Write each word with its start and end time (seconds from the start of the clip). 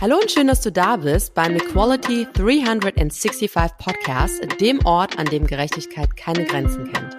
Hallo 0.00 0.14
und 0.22 0.30
schön, 0.30 0.46
dass 0.46 0.60
du 0.60 0.70
da 0.70 0.96
bist 0.96 1.34
beim 1.34 1.56
Equality 1.56 2.28
365 2.32 3.50
Podcast, 3.78 4.40
dem 4.60 4.78
Ort, 4.86 5.18
an 5.18 5.26
dem 5.26 5.44
Gerechtigkeit 5.44 6.16
keine 6.16 6.44
Grenzen 6.44 6.84
kennt. 6.92 7.16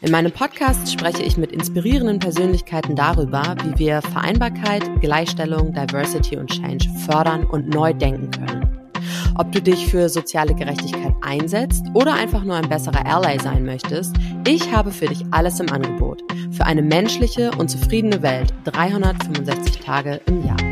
In 0.00 0.10
meinem 0.10 0.32
Podcast 0.32 0.92
spreche 0.92 1.22
ich 1.22 1.36
mit 1.36 1.52
inspirierenden 1.52 2.18
Persönlichkeiten 2.18 2.96
darüber, 2.96 3.54
wie 3.62 3.78
wir 3.78 4.02
Vereinbarkeit, 4.02 4.82
Gleichstellung, 5.00 5.72
Diversity 5.72 6.36
und 6.36 6.50
Change 6.50 6.90
fördern 7.06 7.44
und 7.44 7.68
neu 7.68 7.94
denken 7.94 8.32
können. 8.32 8.90
Ob 9.36 9.52
du 9.52 9.62
dich 9.62 9.86
für 9.86 10.08
soziale 10.08 10.56
Gerechtigkeit 10.56 11.14
einsetzt 11.20 11.86
oder 11.94 12.14
einfach 12.14 12.42
nur 12.42 12.56
ein 12.56 12.68
besserer 12.68 13.06
Ally 13.06 13.38
sein 13.38 13.64
möchtest, 13.64 14.16
ich 14.44 14.72
habe 14.72 14.90
für 14.90 15.06
dich 15.06 15.24
alles 15.30 15.60
im 15.60 15.70
Angebot. 15.70 16.24
Für 16.50 16.66
eine 16.66 16.82
menschliche 16.82 17.52
und 17.52 17.68
zufriedene 17.68 18.22
Welt 18.22 18.52
365 18.64 19.78
Tage 19.78 20.20
im 20.26 20.44
Jahr. 20.44 20.67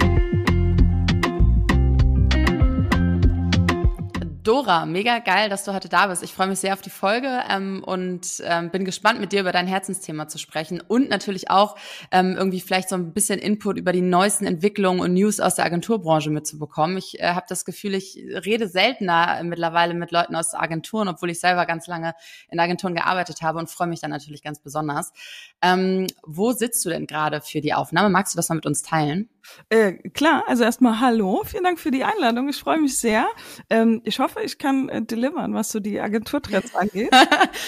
Dora, 4.46 4.86
mega 4.86 5.18
geil, 5.18 5.48
dass 5.48 5.64
du 5.64 5.74
heute 5.74 5.88
da 5.88 6.06
bist. 6.06 6.23
Ich 6.23 6.32
freue 6.32 6.46
mich 6.46 6.60
sehr 6.60 6.73
auf 6.73 6.80
die 6.80 6.88
Folge 6.88 7.42
ähm, 7.50 7.82
und 7.84 8.41
ähm, 8.45 8.70
bin 8.70 8.84
gespannt, 8.84 9.19
mit 9.19 9.32
dir 9.32 9.41
über 9.41 9.50
dein 9.50 9.66
Herzensthema 9.66 10.28
zu 10.28 10.38
sprechen 10.38 10.80
und 10.86 11.10
natürlich 11.10 11.50
auch 11.50 11.77
ähm, 12.12 12.36
irgendwie 12.36 12.60
vielleicht 12.60 12.88
so 12.88 12.95
ein 12.95 13.12
bisschen 13.12 13.41
Input 13.41 13.77
über 13.77 13.91
die 13.91 14.02
neuesten 14.02 14.46
Entwicklungen 14.46 15.00
und 15.00 15.14
News 15.14 15.41
aus 15.41 15.56
der 15.56 15.64
Agenturbranche 15.64 16.30
mitzubekommen. 16.30 16.96
Ich 16.96 17.19
äh, 17.19 17.30
habe 17.30 17.46
das 17.48 17.64
Gefühl, 17.64 17.95
ich 17.95 18.16
rede 18.16 18.69
seltener 18.69 19.42
mittlerweile 19.42 19.95
mit 19.95 20.12
Leuten 20.12 20.36
aus 20.36 20.55
Agenturen, 20.55 21.08
obwohl 21.08 21.30
ich 21.30 21.41
selber 21.41 21.66
ganz 21.66 21.88
lange 21.88 22.14
in 22.48 22.60
Agenturen 22.60 22.94
gearbeitet 22.94 23.42
habe 23.42 23.58
und 23.58 23.69
freue 23.69 23.88
mich 23.88 23.98
dann 23.98 24.12
natürlich 24.12 24.44
ganz 24.44 24.60
besonders. 24.60 25.12
Ähm, 25.60 26.06
wo 26.24 26.52
sitzt 26.52 26.84
du 26.84 26.91
denn 26.91 27.08
gerade 27.08 27.41
für 27.41 27.60
die 27.60 27.74
Aufnahme? 27.74 28.10
Magst 28.10 28.34
du 28.34 28.36
das 28.36 28.48
mal 28.48 28.55
mit 28.55 28.66
uns 28.66 28.83
teilen? 28.83 29.28
Äh, 29.69 29.94
klar, 30.10 30.44
also 30.47 30.64
erstmal 30.64 31.00
hallo, 31.00 31.42
vielen 31.44 31.64
Dank 31.64 31.78
für 31.78 31.91
die 31.91 32.05
Einladung. 32.05 32.48
Ich 32.48 32.56
freue 32.56 32.78
mich 32.78 32.98
sehr. 32.98 33.27
Ähm, 33.70 34.00
ich 34.05 34.19
hoffe, 34.19 34.36
ich 34.45 34.59
kann 34.59 34.89
äh, 34.89 35.03
delivern, 35.03 35.55
was 35.55 35.70
so 35.70 35.81
die 35.81 36.01
Agenturtrends 36.01 36.75
angeht. 36.75 37.11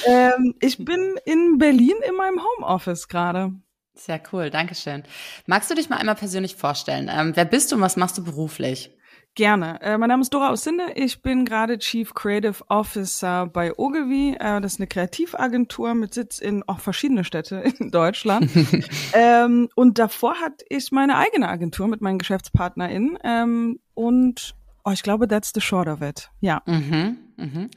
ähm, 0.07 0.55
ich 0.61 0.85
bin 0.85 1.19
in 1.25 1.59
Berlin 1.59 1.97
in 2.09 2.15
meinem 2.17 2.41
Homeoffice 2.43 3.09
gerade. 3.09 3.53
Sehr 3.95 4.23
cool, 4.33 4.51
Dankeschön. 4.51 5.03
Magst 5.47 5.71
du 5.71 5.75
dich 5.75 5.89
mal 5.89 5.97
einmal 5.97 6.15
persönlich 6.15 6.55
vorstellen? 6.55 7.11
Ähm, 7.13 7.33
wer 7.35 7.45
bist 7.45 7.73
du 7.73 7.77
und 7.77 7.83
was 7.83 7.97
machst 7.97 8.17
du 8.17 8.25
beruflich? 8.25 8.97
Gerne. 9.39 9.81
Äh, 9.83 9.99
mein 9.99 10.09
Name 10.09 10.23
ist 10.23 10.35
Dora 10.35 10.51
Aussinde. 10.51 10.85
Ich 10.97 11.23
bin 11.23 11.45
gerade 11.45 11.79
Chief 11.79 12.13
Creative 12.13 12.65
Officer 12.69 13.47
bei 13.47 13.73
Ogilvy. 13.77 14.35
Äh, 14.35 14.61
das 14.61 14.75
ist 14.75 14.81
eine 14.81 14.89
Kreativagentur 14.89 15.95
mit 15.95 16.13
Sitz 16.13 16.41
in 16.41 16.65
auch 16.67 16.81
verschiedene 16.81 17.23
Städte 17.23 17.57
in 17.79 17.93
Deutschland. 17.93 18.51
ähm, 19.13 19.69
und 19.77 19.99
davor 20.01 20.35
hatte 20.41 20.65
ich 20.69 20.91
meine 20.91 21.17
eigene 21.17 21.49
Agentur 21.49 21.87
mit 21.87 22.01
meinen 22.01 22.19
GeschäftspartnerInnen. 22.19 23.19
Ähm, 23.23 23.79
und 23.95 24.57
oh, 24.89 24.93
ich 24.93 25.03
glaube, 25.03 25.29
that's 25.29 25.53
the 25.55 25.61
short 25.61 25.87
of 25.87 26.01
it. 26.01 26.31
Ja. 26.41 26.63
Mhm, 26.67 27.19
mhm. 27.37 27.71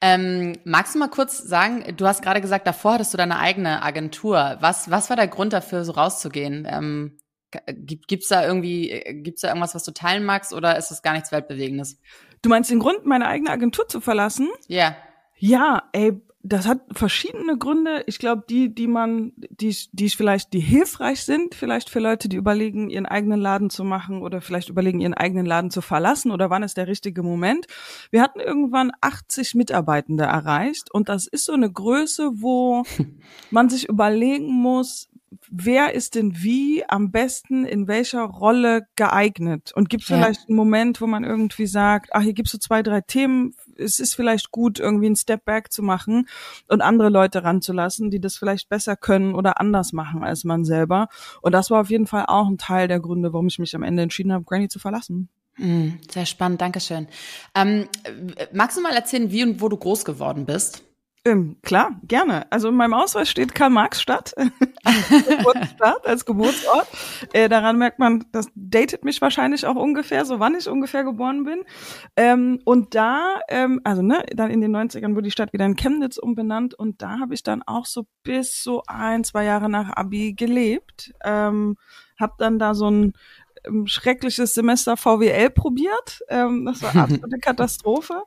Ähm, 0.00 0.58
magst 0.64 0.94
du 0.94 0.98
mal 0.98 1.08
kurz 1.08 1.38
sagen, 1.38 1.96
du 1.96 2.06
hast 2.06 2.22
gerade 2.22 2.40
gesagt, 2.40 2.66
davor 2.66 2.94
hattest 2.94 3.12
du 3.12 3.18
deine 3.18 3.38
eigene 3.38 3.82
Agentur. 3.82 4.56
Was, 4.60 4.90
was 4.90 5.08
war 5.08 5.16
der 5.16 5.28
Grund 5.28 5.52
dafür, 5.52 5.84
so 5.84 5.92
rauszugehen? 5.92 6.66
Ähm, 6.68 7.18
Gibt, 7.68 8.08
gibt's 8.08 8.28
da 8.28 8.44
irgendwie, 8.44 8.90
äh, 8.90 9.14
gibt's 9.14 9.42
da 9.42 9.48
irgendwas, 9.48 9.74
was 9.74 9.84
du 9.84 9.92
teilen 9.92 10.24
magst 10.24 10.52
oder 10.52 10.76
ist 10.76 10.90
das 10.90 11.02
gar 11.02 11.12
nichts 11.12 11.30
Weltbewegendes? 11.32 11.98
Du 12.42 12.50
meinst 12.50 12.70
den 12.70 12.80
Grund, 12.80 13.06
meine 13.06 13.28
eigene 13.28 13.50
Agentur 13.50 13.88
zu 13.88 14.00
verlassen? 14.00 14.48
Ja. 14.66 14.76
Yeah. 14.78 14.96
Ja, 15.38 15.82
ey, 15.92 16.20
das 16.48 16.66
hat 16.66 16.80
verschiedene 16.92 17.58
Gründe. 17.58 18.04
Ich 18.06 18.18
glaube, 18.18 18.44
die, 18.48 18.72
die 18.74 18.86
man, 18.86 19.32
die, 19.36 19.76
die 19.92 20.08
vielleicht, 20.10 20.52
die 20.52 20.60
hilfreich 20.60 21.22
sind, 21.22 21.54
vielleicht 21.54 21.90
für 21.90 21.98
Leute, 21.98 22.28
die 22.28 22.36
überlegen, 22.36 22.88
ihren 22.88 23.06
eigenen 23.06 23.40
Laden 23.40 23.68
zu 23.68 23.82
machen 23.84 24.22
oder 24.22 24.40
vielleicht 24.40 24.68
überlegen, 24.68 25.00
ihren 25.00 25.14
eigenen 25.14 25.46
Laden 25.46 25.70
zu 25.70 25.80
verlassen 25.80 26.30
oder 26.30 26.48
wann 26.48 26.62
ist 26.62 26.76
der 26.76 26.86
richtige 26.86 27.22
Moment. 27.22 27.66
Wir 28.10 28.22
hatten 28.22 28.40
irgendwann 28.40 28.92
80 29.00 29.54
Mitarbeitende 29.54 30.24
erreicht 30.24 30.92
und 30.92 31.08
das 31.08 31.26
ist 31.26 31.46
so 31.46 31.52
eine 31.52 31.70
Größe, 31.70 32.30
wo 32.34 32.84
man 33.50 33.68
sich 33.68 33.88
überlegen 33.88 34.52
muss, 34.52 35.08
wer 35.50 35.94
ist 35.94 36.14
denn 36.14 36.42
wie 36.42 36.84
am 36.88 37.10
besten 37.10 37.64
in 37.64 37.88
welcher 37.88 38.22
Rolle 38.22 38.86
geeignet? 38.96 39.72
Und 39.74 39.88
gibt 39.88 40.08
ja. 40.08 40.16
vielleicht 40.16 40.48
einen 40.48 40.56
Moment, 40.56 41.00
wo 41.00 41.06
man 41.06 41.24
irgendwie 41.24 41.66
sagt, 41.66 42.10
ach, 42.12 42.22
hier 42.22 42.32
gibt's 42.32 42.52
so 42.52 42.58
zwei, 42.58 42.82
drei 42.82 43.00
Themen, 43.00 43.54
es 43.76 44.00
ist 44.00 44.14
vielleicht 44.14 44.50
gut, 44.50 44.78
irgendwie 44.78 45.06
einen 45.06 45.16
Step 45.16 45.44
Back 45.44 45.72
zu 45.72 45.82
machen 45.82 46.28
und 46.68 46.80
andere 46.80 47.08
Leute 47.08 47.44
ranzulassen, 47.44 48.10
die 48.10 48.20
das 48.20 48.36
vielleicht 48.36 48.68
besser 48.68 48.96
können 48.96 49.34
oder 49.34 49.60
anders 49.60 49.92
machen 49.92 50.24
als 50.24 50.44
man 50.44 50.64
selber. 50.64 51.08
Und 51.42 51.52
das 51.52 51.70
war 51.70 51.80
auf 51.80 51.90
jeden 51.90 52.06
Fall 52.06 52.24
auch 52.26 52.48
ein 52.48 52.58
Teil 52.58 52.88
der 52.88 53.00
Gründe, 53.00 53.32
warum 53.32 53.48
ich 53.48 53.58
mich 53.58 53.74
am 53.74 53.82
Ende 53.82 54.02
entschieden 54.02 54.32
habe, 54.32 54.44
Granny 54.44 54.68
zu 54.68 54.78
verlassen. 54.78 55.28
Mm, 55.58 55.92
sehr 56.10 56.26
spannend, 56.26 56.60
Dankeschön. 56.60 57.08
Ähm, 57.54 57.88
magst 58.52 58.76
du 58.76 58.82
mal 58.82 58.94
erzählen, 58.94 59.30
wie 59.30 59.42
und 59.42 59.60
wo 59.60 59.68
du 59.68 59.76
groß 59.76 60.04
geworden 60.04 60.46
bist? 60.46 60.82
Ähm, 61.26 61.56
klar, 61.62 61.90
gerne. 62.04 62.46
Also 62.52 62.68
in 62.68 62.76
meinem 62.76 62.94
Ausweis 62.94 63.28
steht 63.28 63.52
Karl-Marx-Stadt 63.52 64.32
Geburtsstadt 65.28 66.06
als 66.06 66.24
Geburtsort. 66.24 66.86
Äh, 67.32 67.48
daran 67.48 67.78
merkt 67.78 67.98
man, 67.98 68.24
das 68.30 68.46
datet 68.54 69.04
mich 69.04 69.20
wahrscheinlich 69.20 69.66
auch 69.66 69.74
ungefähr, 69.74 70.24
so 70.24 70.38
wann 70.38 70.54
ich 70.54 70.68
ungefähr 70.68 71.02
geboren 71.02 71.42
bin. 71.42 71.64
Ähm, 72.14 72.60
und 72.64 72.94
da, 72.94 73.40
ähm, 73.48 73.80
also 73.82 74.02
ne, 74.02 74.24
dann 74.36 74.52
in 74.52 74.60
den 74.60 74.76
90ern 74.76 75.16
wurde 75.16 75.22
die 75.22 75.32
Stadt 75.32 75.52
wieder 75.52 75.66
in 75.66 75.74
Chemnitz 75.74 76.16
umbenannt 76.16 76.74
und 76.74 77.02
da 77.02 77.18
habe 77.18 77.34
ich 77.34 77.42
dann 77.42 77.64
auch 77.64 77.86
so 77.86 78.06
bis 78.22 78.62
so 78.62 78.84
ein, 78.86 79.24
zwei 79.24 79.42
Jahre 79.42 79.68
nach 79.68 79.96
Abi 79.96 80.32
gelebt. 80.32 81.12
Ähm, 81.24 81.76
hab 82.20 82.38
dann 82.38 82.60
da 82.60 82.74
so 82.74 82.88
ein 82.88 83.14
ähm, 83.66 83.86
schreckliches 83.86 84.54
Semester 84.54 84.96
VWL 84.96 85.50
probiert. 85.50 86.20
Ähm, 86.28 86.64
das 86.66 86.82
war 86.82 86.94
absolute 86.94 87.38
Katastrophe. 87.40 88.22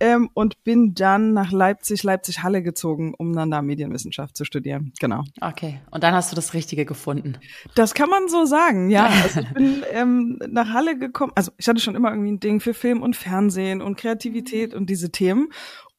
Ähm, 0.00 0.30
und 0.34 0.64
bin 0.64 0.94
dann 0.94 1.32
nach 1.32 1.52
Leipzig, 1.52 2.02
Leipzig-Halle 2.02 2.62
gezogen, 2.62 3.14
um 3.16 3.32
dann 3.34 3.52
da 3.52 3.62
Medienwissenschaft 3.62 4.36
zu 4.36 4.44
studieren. 4.44 4.92
Genau. 4.98 5.22
Okay. 5.40 5.80
Und 5.92 6.02
dann 6.02 6.12
hast 6.12 6.32
du 6.32 6.36
das 6.36 6.54
Richtige 6.54 6.84
gefunden. 6.84 7.38
Das 7.76 7.94
kann 7.94 8.10
man 8.10 8.28
so 8.28 8.44
sagen, 8.44 8.90
ja. 8.90 9.08
Also 9.22 9.40
ich 9.40 9.54
bin 9.54 9.84
ähm, 9.92 10.38
nach 10.48 10.72
Halle 10.72 10.98
gekommen. 10.98 11.32
Also 11.36 11.52
ich 11.56 11.68
hatte 11.68 11.80
schon 11.80 11.94
immer 11.94 12.10
irgendwie 12.10 12.32
ein 12.32 12.40
Ding 12.40 12.58
für 12.58 12.74
Film 12.74 13.00
und 13.00 13.14
Fernsehen 13.14 13.80
und 13.80 13.96
Kreativität 13.96 14.74
und 14.74 14.90
diese 14.90 15.12
Themen 15.12 15.50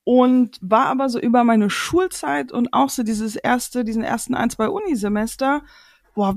und 0.03 0.57
war 0.61 0.87
aber 0.87 1.09
so 1.09 1.19
über 1.19 1.43
meine 1.43 1.69
Schulzeit 1.69 2.51
und 2.51 2.73
auch 2.73 2.89
so 2.89 3.03
dieses 3.03 3.35
erste, 3.35 3.83
diesen 3.83 4.03
ersten 4.03 4.35
ein, 4.35 4.49
zwei 4.49 4.67
Unisemester, 4.67 5.63
boah, 6.13 6.35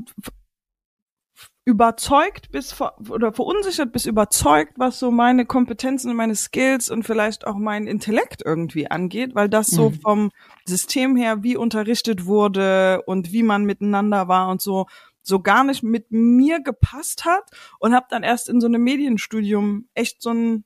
überzeugt 1.67 2.53
bis 2.53 2.81
oder 3.11 3.33
verunsichert 3.33 3.93
bis 3.93 4.07
überzeugt, 4.07 4.75
was 4.77 5.01
so 5.01 5.11
meine 5.11 5.45
Kompetenzen 5.47 6.11
und 6.11 6.17
meine 6.17 6.37
Skills 6.37 6.89
und 6.91 7.03
vielleicht 7.03 7.45
auch 7.45 7.57
mein 7.57 7.89
Intellekt 7.89 8.41
irgendwie 8.45 8.89
angeht, 8.89 9.35
weil 9.35 9.49
das 9.49 9.67
so 9.67 9.91
mhm. 9.91 9.95
vom 9.95 10.31
System 10.65 11.17
her, 11.17 11.43
wie 11.43 11.57
unterrichtet 11.57 12.25
wurde 12.25 13.03
und 13.07 13.33
wie 13.33 13.43
man 13.43 13.65
miteinander 13.65 14.29
war 14.29 14.49
und 14.49 14.63
so, 14.63 14.87
so 15.23 15.41
gar 15.41 15.65
nicht 15.65 15.83
mit 15.83 16.13
mir 16.13 16.61
gepasst 16.61 17.25
hat 17.25 17.43
und 17.81 17.95
habe 17.95 18.07
dann 18.11 18.23
erst 18.23 18.49
in 18.49 18.61
so 18.61 18.69
einem 18.69 18.85
Medienstudium 18.85 19.89
echt 19.93 20.23
so 20.23 20.31
ein 20.31 20.65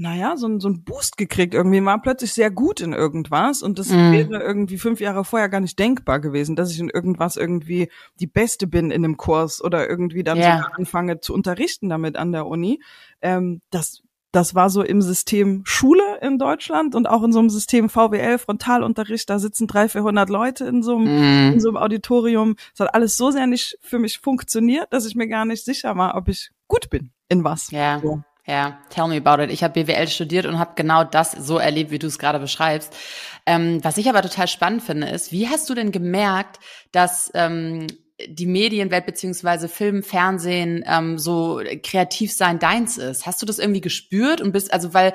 naja, 0.00 0.36
so, 0.36 0.46
ein 0.46 0.60
so 0.60 0.68
ein 0.68 0.84
Boost 0.84 1.16
gekriegt 1.16 1.54
irgendwie, 1.54 1.84
war 1.84 2.00
plötzlich 2.00 2.32
sehr 2.32 2.52
gut 2.52 2.80
in 2.80 2.92
irgendwas 2.92 3.62
und 3.62 3.80
das 3.80 3.88
mm. 3.88 4.12
wäre 4.12 4.40
irgendwie 4.40 4.78
fünf 4.78 5.00
Jahre 5.00 5.24
vorher 5.24 5.48
gar 5.48 5.58
nicht 5.58 5.76
denkbar 5.76 6.20
gewesen, 6.20 6.54
dass 6.54 6.70
ich 6.70 6.78
in 6.78 6.88
irgendwas 6.88 7.36
irgendwie 7.36 7.90
die 8.20 8.28
Beste 8.28 8.68
bin 8.68 8.92
in 8.92 9.04
einem 9.04 9.16
Kurs 9.16 9.62
oder 9.62 9.90
irgendwie 9.90 10.22
dann 10.22 10.38
yeah. 10.38 10.58
sogar 10.58 10.78
anfange 10.78 11.18
zu 11.18 11.34
unterrichten 11.34 11.88
damit 11.88 12.16
an 12.16 12.30
der 12.30 12.46
Uni. 12.46 12.80
Ähm, 13.22 13.60
das, 13.70 14.02
das 14.30 14.54
war 14.54 14.70
so 14.70 14.84
im 14.84 15.02
System 15.02 15.62
Schule 15.64 16.20
in 16.22 16.38
Deutschland 16.38 16.94
und 16.94 17.08
auch 17.08 17.24
in 17.24 17.32
so 17.32 17.40
einem 17.40 17.50
System 17.50 17.88
VWL, 17.88 18.38
Frontalunterricht, 18.38 19.28
da 19.28 19.40
sitzen 19.40 19.66
drei, 19.66 19.88
vierhundert 19.88 20.30
Leute 20.30 20.64
in 20.66 20.84
so 20.84 20.94
einem, 20.94 21.06
mm. 21.06 21.52
in 21.54 21.60
so 21.60 21.70
einem 21.70 21.76
Auditorium. 21.76 22.54
Das 22.76 22.86
hat 22.86 22.94
alles 22.94 23.16
so 23.16 23.32
sehr 23.32 23.48
nicht 23.48 23.76
für 23.82 23.98
mich 23.98 24.20
funktioniert, 24.20 24.92
dass 24.92 25.06
ich 25.06 25.16
mir 25.16 25.26
gar 25.26 25.44
nicht 25.44 25.64
sicher 25.64 25.96
war, 25.96 26.14
ob 26.14 26.28
ich 26.28 26.52
gut 26.68 26.88
bin 26.88 27.10
in 27.28 27.42
was. 27.42 27.72
Ja. 27.72 27.98
So. 28.00 28.22
Ja, 28.48 28.78
tell 28.88 29.08
me 29.08 29.18
about 29.18 29.42
it. 29.42 29.50
Ich 29.50 29.62
habe 29.62 29.84
BWL 29.84 30.08
studiert 30.08 30.46
und 30.46 30.58
habe 30.58 30.72
genau 30.74 31.04
das 31.04 31.32
so 31.32 31.58
erlebt, 31.58 31.90
wie 31.90 31.98
du 31.98 32.06
es 32.06 32.18
gerade 32.18 32.38
beschreibst. 32.38 32.96
Ähm, 33.44 33.84
was 33.84 33.98
ich 33.98 34.08
aber 34.08 34.22
total 34.22 34.48
spannend 34.48 34.82
finde, 34.82 35.08
ist, 35.08 35.32
wie 35.32 35.48
hast 35.48 35.68
du 35.68 35.74
denn 35.74 35.92
gemerkt, 35.92 36.58
dass 36.90 37.30
ähm, 37.34 37.88
die 38.26 38.46
Medienwelt 38.46 39.04
beziehungsweise 39.04 39.68
Film, 39.68 40.02
Fernsehen 40.02 40.82
ähm, 40.86 41.18
so 41.18 41.60
kreativ 41.82 42.32
sein 42.32 42.58
deins 42.58 42.96
ist? 42.96 43.26
Hast 43.26 43.42
du 43.42 43.46
das 43.46 43.58
irgendwie 43.58 43.82
gespürt 43.82 44.40
und 44.40 44.52
bist 44.52 44.72
also 44.72 44.94
weil 44.94 45.12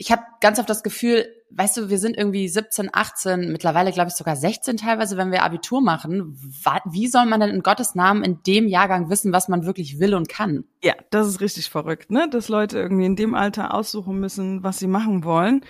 ich 0.00 0.10
habe 0.10 0.22
ganz 0.40 0.58
oft 0.58 0.70
das 0.70 0.82
Gefühl, 0.82 1.26
weißt 1.50 1.76
du, 1.76 1.90
wir 1.90 1.98
sind 1.98 2.16
irgendwie 2.16 2.48
17, 2.48 2.88
18, 2.90 3.52
mittlerweile 3.52 3.92
glaube 3.92 4.08
ich 4.08 4.14
sogar 4.14 4.34
16 4.34 4.78
teilweise, 4.78 5.18
wenn 5.18 5.30
wir 5.30 5.42
Abitur 5.42 5.82
machen. 5.82 6.38
Wie 6.90 7.06
soll 7.06 7.26
man 7.26 7.40
denn 7.40 7.50
in 7.50 7.62
Gottes 7.62 7.94
Namen 7.94 8.24
in 8.24 8.42
dem 8.46 8.66
Jahrgang 8.66 9.10
wissen, 9.10 9.30
was 9.34 9.48
man 9.48 9.66
wirklich 9.66 10.00
will 10.00 10.14
und 10.14 10.30
kann? 10.30 10.64
Ja, 10.82 10.94
das 11.10 11.28
ist 11.28 11.42
richtig 11.42 11.68
verrückt, 11.68 12.10
ne? 12.10 12.30
Dass 12.30 12.48
Leute 12.48 12.78
irgendwie 12.78 13.04
in 13.04 13.14
dem 13.14 13.34
Alter 13.34 13.74
aussuchen 13.74 14.18
müssen, 14.18 14.62
was 14.62 14.78
sie 14.78 14.86
machen 14.86 15.22
wollen. 15.22 15.66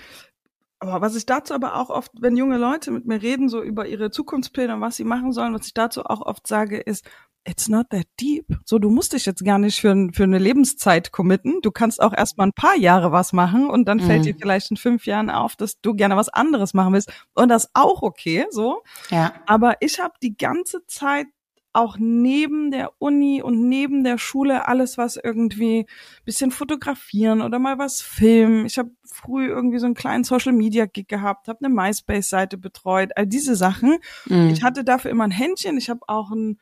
Aber 0.81 1.03
was 1.03 1.15
ich 1.15 1.27
dazu 1.27 1.55
aber 1.55 1.77
auch 1.77 1.91
oft, 1.91 2.11
wenn 2.21 2.37
junge 2.37 2.57
Leute 2.57 2.91
mit 2.91 3.07
mir 3.07 3.21
reden, 3.21 3.49
so 3.49 3.63
über 3.63 3.87
ihre 3.87 4.11
Zukunftspläne 4.11 4.75
und 4.75 4.81
was 4.81 4.97
sie 4.97 5.05
machen 5.05 5.33
sollen, 5.33 5.55
was 5.55 5.67
ich 5.67 5.75
dazu 5.75 6.05
auch 6.05 6.23
oft 6.23 6.47
sage, 6.47 6.79
ist, 6.79 7.05
it's 7.45 7.69
not 7.69 7.91
that 7.91 8.07
deep. 8.19 8.47
So, 8.65 8.79
du 8.79 8.91
musst 8.91 9.13
dich 9.13 9.27
jetzt 9.27 9.45
gar 9.45 9.59
nicht 9.59 9.81
für, 9.81 10.09
für 10.13 10.25
eine 10.25 10.39
Lebenszeit 10.39 11.13
committen. 11.13 11.61
Du 11.63 11.71
kannst 11.71 12.01
auch 12.01 12.15
erst 12.17 12.39
mal 12.39 12.45
ein 12.45 12.53
paar 12.53 12.77
Jahre 12.77 13.13
was 13.13 13.33
machen 13.33 13.69
und 13.69 13.87
dann 13.87 14.01
fällt 14.01 14.21
mhm. 14.21 14.25
dir 14.25 14.35
vielleicht 14.39 14.71
in 14.71 14.77
fünf 14.77 15.07
Jahren 15.07 15.31
auf, 15.31 15.57
dass 15.57 15.81
du 15.81 15.95
gerne 15.95 16.17
was 16.17 16.29
anderes 16.29 16.75
machen 16.75 16.95
willst. 16.95 17.13
Und 17.35 17.49
das 17.49 17.65
ist 17.65 17.71
auch 17.75 18.03
okay, 18.03 18.47
so. 18.51 18.83
Ja. 19.11 19.35
Aber 19.47 19.77
ich 19.81 20.01
habe 20.01 20.15
die 20.23 20.37
ganze 20.37 20.85
Zeit 20.87 21.27
auch 21.73 21.97
neben 21.99 22.71
der 22.71 22.93
Uni 22.99 23.43
und 23.43 23.69
neben 23.69 24.03
der 24.03 24.19
Schule 24.19 24.67
alles, 24.67 24.99
was 24.99 25.17
irgendwie 25.17 25.87
bisschen 26.25 26.51
fotografieren 26.51 27.43
oder 27.43 27.59
mal 27.59 27.79
was 27.79 28.01
filmen. 28.01 28.67
Ich 28.67 28.79
habe 28.79 28.91
früh 29.05 29.47
irgendwie 29.47 29.79
so 29.79 29.87
einen 29.87 29.95
kleinen 29.95 30.25
Social 30.25 30.53
Media 30.53 30.87
Gig 30.87 31.07
gehabt, 31.07 31.49
habe 31.49 31.65
eine 31.65 31.75
MySpace 31.75 32.29
Seite 32.29 32.59
betreut, 32.59 33.13
all 33.17 33.27
diese 33.27 33.55
Sachen. 33.55 33.99
Mhm. 34.27 34.51
Ich 34.51 34.63
hatte 34.63 34.85
dafür 34.85 35.11
immer 35.11 35.25
ein 35.25 35.31
Händchen. 35.31 35.79
Ich 35.79 35.91
habe 35.91 36.01
auch 36.09 36.33
ein, 36.33 36.59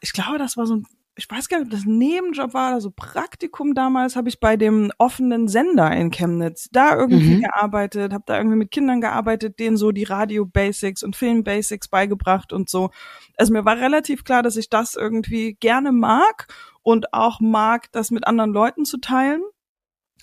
ich 0.00 0.12
glaube, 0.12 0.38
das 0.38 0.56
war 0.56 0.66
so 0.66 0.76
ein 0.76 0.86
ich 1.18 1.30
weiß 1.30 1.48
gar 1.48 1.58
nicht, 1.58 1.66
ob 1.66 1.70
das 1.70 1.86
ein 1.86 1.96
Nebenjob 1.96 2.52
war 2.52 2.72
oder 2.72 2.80
so 2.80 2.90
Praktikum 2.90 3.74
damals, 3.74 4.16
habe 4.16 4.28
ich 4.28 4.38
bei 4.38 4.58
dem 4.58 4.92
offenen 4.98 5.48
Sender 5.48 5.90
in 5.92 6.10
Chemnitz 6.10 6.68
da 6.70 6.94
irgendwie 6.94 7.36
mhm. 7.36 7.40
gearbeitet, 7.40 8.12
habe 8.12 8.24
da 8.26 8.36
irgendwie 8.36 8.58
mit 8.58 8.70
Kindern 8.70 9.00
gearbeitet, 9.00 9.58
denen 9.58 9.78
so 9.78 9.92
die 9.92 10.04
Radio-Basics 10.04 11.02
und 11.02 11.16
Film-Basics 11.16 11.88
beigebracht 11.88 12.52
und 12.52 12.68
so. 12.68 12.90
Also 13.38 13.52
mir 13.52 13.64
war 13.64 13.78
relativ 13.78 14.24
klar, 14.24 14.42
dass 14.42 14.56
ich 14.56 14.68
das 14.68 14.94
irgendwie 14.94 15.54
gerne 15.54 15.90
mag 15.90 16.48
und 16.82 17.14
auch 17.14 17.40
mag, 17.40 17.90
das 17.92 18.10
mit 18.10 18.26
anderen 18.26 18.52
Leuten 18.52 18.84
zu 18.84 18.98
teilen. 18.98 19.42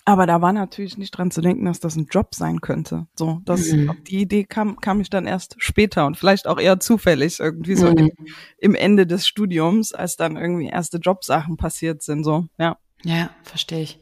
Aber 0.06 0.26
da 0.26 0.42
war 0.42 0.52
natürlich 0.52 0.98
nicht 0.98 1.12
dran 1.12 1.30
zu 1.30 1.40
denken, 1.40 1.64
dass 1.64 1.80
das 1.80 1.96
ein 1.96 2.08
Job 2.10 2.34
sein 2.34 2.60
könnte. 2.60 3.06
So, 3.16 3.40
das, 3.46 3.72
mhm. 3.72 3.96
die 4.06 4.20
Idee 4.20 4.44
kam, 4.44 4.78
kam 4.78 5.00
ich 5.00 5.08
dann 5.08 5.26
erst 5.26 5.56
später 5.58 6.06
und 6.06 6.18
vielleicht 6.18 6.46
auch 6.46 6.60
eher 6.60 6.78
zufällig, 6.78 7.40
irgendwie 7.40 7.74
so 7.74 7.90
mhm. 7.90 7.96
im, 7.98 8.10
im, 8.58 8.74
Ende 8.74 9.06
des 9.06 9.26
Studiums, 9.26 9.94
als 9.94 10.16
dann 10.16 10.36
irgendwie 10.36 10.68
erste 10.68 10.98
Jobsachen 10.98 11.56
passiert 11.56 12.02
sind, 12.02 12.22
so, 12.22 12.46
ja. 12.58 12.76
Ja, 13.02 13.30
verstehe 13.42 13.82
ich. 13.82 13.98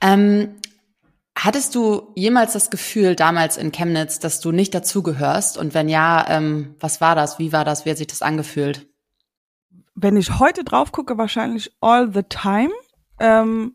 Ähm, 0.00 0.54
hattest 1.36 1.74
du 1.74 2.12
jemals 2.14 2.52
das 2.52 2.70
Gefühl 2.70 3.16
damals 3.16 3.56
in 3.56 3.72
Chemnitz, 3.72 4.20
dass 4.20 4.40
du 4.40 4.52
nicht 4.52 4.74
dazugehörst? 4.74 5.58
Und 5.58 5.74
wenn 5.74 5.88
ja, 5.88 6.24
ähm, 6.28 6.74
was 6.78 7.00
war 7.00 7.14
das? 7.14 7.38
Wie 7.38 7.52
war 7.52 7.64
das? 7.64 7.84
Wie 7.84 7.90
hat 7.90 7.98
sich 7.98 8.08
das 8.08 8.22
angefühlt? 8.22 8.86
Wenn 9.94 10.16
ich 10.16 10.38
heute 10.38 10.62
drauf 10.62 10.92
gucke, 10.92 11.18
wahrscheinlich 11.18 11.72
all 11.80 12.12
the 12.12 12.22
time. 12.24 12.70
Ähm, 13.18 13.74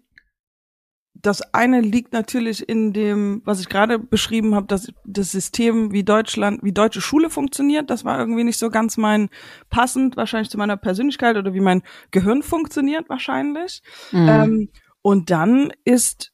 das 1.22 1.42
eine 1.54 1.82
liegt 1.82 2.14
natürlich 2.14 2.68
in 2.68 2.94
dem, 2.94 3.42
was 3.46 3.60
ich 3.60 3.70
gerade 3.70 4.00
beschrieben 4.00 4.56
habe, 4.56 4.68
dass 4.68 4.92
das 5.06 5.32
System, 5.32 5.92
wie 5.92 6.04
Deutschland, 6.04 6.64
wie 6.64 6.72
deutsche 6.72 7.02
Schule 7.02 7.30
funktioniert, 7.30 7.90
das 7.90 8.04
war 8.06 8.20
irgendwie 8.20 8.44
nicht 8.44 8.58
so 8.58 8.70
ganz 8.70 8.98
mein 8.98 9.30
passend, 9.70 10.18
wahrscheinlich 10.18 10.50
zu 10.50 10.58
meiner 10.58 10.78
Persönlichkeit 10.78 11.38
oder 11.38 11.54
wie 11.54 11.60
mein 11.60 11.84
Gehirn 12.12 12.42
funktioniert, 12.42 13.10
wahrscheinlich. 13.10 13.82
Mhm. 14.12 14.30
Ähm, 14.30 14.70
und 15.02 15.30
dann 15.30 15.72
ist 15.84 16.32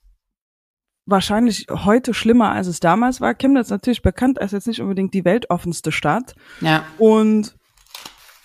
wahrscheinlich 1.06 1.68
heute 1.70 2.14
schlimmer, 2.14 2.52
als 2.52 2.68
es 2.68 2.80
damals 2.80 3.22
war. 3.22 3.34
Chemnitz 3.34 3.70
natürlich 3.70 4.02
bekannt 4.02 4.42
als 4.42 4.52
jetzt 4.52 4.68
nicht 4.68 4.82
unbedingt 4.82 5.14
die 5.14 5.26
weltoffenste 5.26 5.92
Stadt. 5.92 6.36
Ja. 6.62 6.86
Und 6.98 7.56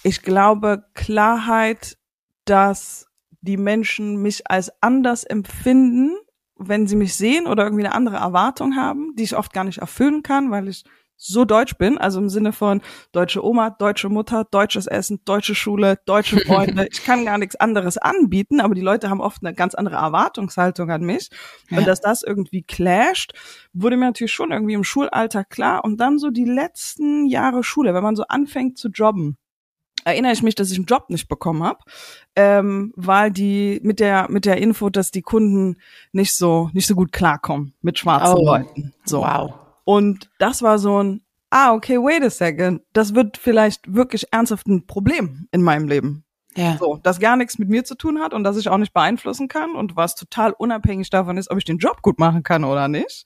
ich 0.03 0.23
glaube, 0.23 0.85
Klarheit, 0.95 1.99
dass 2.45 3.07
die 3.41 3.57
Menschen 3.57 4.23
mich 4.23 4.49
als 4.49 4.71
anders 4.81 5.25
empfinden, 5.25 6.17
wenn 6.69 6.87
sie 6.87 6.97
mich 6.97 7.15
sehen 7.15 7.47
oder 7.47 7.65
irgendwie 7.65 7.85
eine 7.85 7.95
andere 7.95 8.17
Erwartung 8.17 8.77
haben, 8.77 9.15
die 9.17 9.25
ich 9.25 9.37
oft 9.37 9.53
gar 9.53 9.65
nicht 9.65 9.79
erfüllen 9.79 10.23
kann, 10.23 10.51
weil 10.51 10.69
ich 10.69 10.85
so 11.25 11.45
deutsch 11.45 11.79
bin, 11.79 11.99
also 11.99 12.19
im 12.19 12.29
Sinne 12.29 12.53
von 12.53 12.81
deutsche 13.13 13.45
Oma, 13.45 13.71
deutsche 13.71 14.09
Mutter, 14.09 14.45
deutsches 14.51 14.89
Essen, 14.89 15.21
deutsche 15.25 15.55
Schule, 15.55 15.99
deutsche 16.05 16.41
Freunde. 16.41 16.89
Ich 16.93 17.05
kann 17.05 17.25
gar 17.25 17.39
nichts 17.39 17.57
anderes 17.57 17.97
anbieten, 17.97 18.61
aber 18.61 18.75
die 18.75 18.81
Leute 18.81 19.09
haben 19.09 19.21
oft 19.21 19.45
eine 19.45 19.55
ganz 19.55 19.75
andere 19.75 19.97
Erwartungshaltung 19.97 20.91
an 20.91 21.03
mich. 21.03 21.31
Ja. 21.71 21.79
Und 21.79 21.87
dass 21.87 22.01
das 22.01 22.23
irgendwie 22.23 22.63
clasht, 22.63 23.35
wurde 23.73 23.97
mir 23.97 24.07
natürlich 24.07 24.33
schon 24.33 24.51
irgendwie 24.51 24.75
im 24.75 24.85
Schulalter 24.85 25.45
klar. 25.45 25.85
Und 25.85 25.99
dann 26.01 26.19
so 26.19 26.31
die 26.31 26.45
letzten 26.45 27.27
Jahre 27.27 27.63
Schule, 27.63 27.95
wenn 27.95 28.03
man 28.03 28.17
so 28.17 28.25
anfängt 28.25 28.79
zu 28.79 28.89
jobben, 28.89 29.39
erinnere 30.05 30.33
ich 30.33 30.43
mich, 30.43 30.55
dass 30.55 30.71
ich 30.71 30.79
einen 30.79 30.87
Job 30.87 31.09
nicht 31.09 31.29
bekommen 31.29 31.63
habe, 31.63 31.81
ähm, 32.37 32.93
weil 32.97 33.31
die 33.31 33.81
mit 33.83 34.01
der 34.01 34.31
mit 34.31 34.45
der 34.45 34.59
Info, 34.59 34.91
dass 34.91 35.11
die 35.11 35.23
Kunden 35.23 35.77
nicht 36.13 36.35
so 36.35 36.71
nicht 36.73 36.87
so 36.87 36.95
gut 36.95 37.13
klarkommen 37.13 37.75
mit 37.83 37.99
schwarzen 37.99 38.39
oh. 38.39 38.45
Leuten. 38.45 38.93
So. 39.05 39.23
Wow. 39.23 39.55
Und 39.85 40.31
das 40.39 40.63
war 40.63 40.79
so 40.79 41.03
ein 41.03 41.23
ah 41.51 41.73
okay 41.75 41.99
wait 41.99 42.23
a 42.23 42.31
second, 42.31 42.83
das 42.93 43.15
wird 43.15 43.37
vielleicht 43.37 43.95
wirklich 43.95 44.33
ernsthaft 44.33 44.67
ein 44.67 44.87
Problem 44.87 45.49
in 45.51 45.63
meinem 45.63 45.89
Leben. 45.89 46.25
Ja. 46.55 46.77
So, 46.79 46.99
das 47.03 47.19
gar 47.19 47.37
nichts 47.37 47.59
mit 47.59 47.69
mir 47.69 47.85
zu 47.85 47.95
tun 47.95 48.21
hat 48.21 48.35
und 48.35 48.45
das 48.45 48.59
ich 48.59 48.69
auch 48.69 48.77
nicht 48.77 48.93
beeinflussen 48.93 49.49
kann 49.49 49.75
und 49.75 49.97
was 49.97 50.15
total 50.15 50.53
unabhängig 50.53 51.09
davon 51.11 51.39
ist, 51.39 51.51
ob 51.51 51.59
ich 51.59 51.65
den 51.65 51.79
Job 51.79 52.03
gut 52.03 52.19
machen 52.19 52.43
kann 52.43 52.65
oder 52.65 52.89
nicht. 52.89 53.25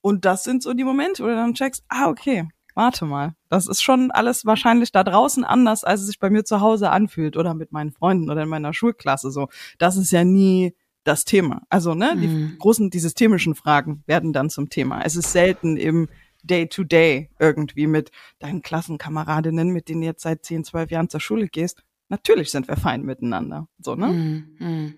Und 0.00 0.24
das 0.24 0.44
sind 0.44 0.62
so 0.62 0.72
die 0.72 0.84
Momente, 0.84 1.22
wo 1.22 1.26
du 1.26 1.34
dann 1.34 1.54
checkst, 1.54 1.84
ah, 1.88 2.08
okay, 2.08 2.48
warte 2.74 3.04
mal, 3.04 3.34
das 3.48 3.66
ist 3.66 3.82
schon 3.82 4.10
alles 4.10 4.44
wahrscheinlich 4.44 4.92
da 4.92 5.04
draußen 5.04 5.44
anders, 5.44 5.84
als 5.84 6.00
es 6.00 6.06
sich 6.06 6.18
bei 6.18 6.30
mir 6.30 6.44
zu 6.44 6.60
Hause 6.60 6.90
anfühlt 6.90 7.36
oder 7.36 7.54
mit 7.54 7.72
meinen 7.72 7.92
Freunden 7.92 8.30
oder 8.30 8.42
in 8.42 8.48
meiner 8.48 8.72
Schulklasse 8.72 9.30
so. 9.30 9.48
Das 9.78 9.96
ist 9.96 10.10
ja 10.10 10.24
nie 10.24 10.74
das 11.04 11.24
Thema. 11.24 11.62
Also, 11.68 11.94
ne, 11.94 12.14
mhm. 12.14 12.20
die 12.20 12.58
großen, 12.58 12.90
die 12.90 12.98
systemischen 12.98 13.54
Fragen 13.54 14.02
werden 14.06 14.32
dann 14.32 14.50
zum 14.50 14.68
Thema. 14.68 15.02
Es 15.02 15.16
ist 15.16 15.32
selten 15.32 15.76
im 15.76 16.08
Day-to-Day 16.42 17.18
-Day 17.18 17.28
irgendwie 17.38 17.86
mit 17.86 18.10
deinen 18.38 18.62
Klassenkameradinnen, 18.62 19.70
mit 19.70 19.88
denen 19.88 20.00
du 20.02 20.06
jetzt 20.06 20.22
seit 20.22 20.44
10, 20.44 20.64
12 20.64 20.90
Jahren 20.90 21.08
zur 21.08 21.20
Schule 21.20 21.48
gehst. 21.48 21.82
Natürlich 22.08 22.50
sind 22.50 22.66
wir 22.68 22.76
fein 22.76 23.02
miteinander. 23.02 23.68
So, 23.78 23.94
ne? 23.94 24.08
Mhm. 24.08 24.94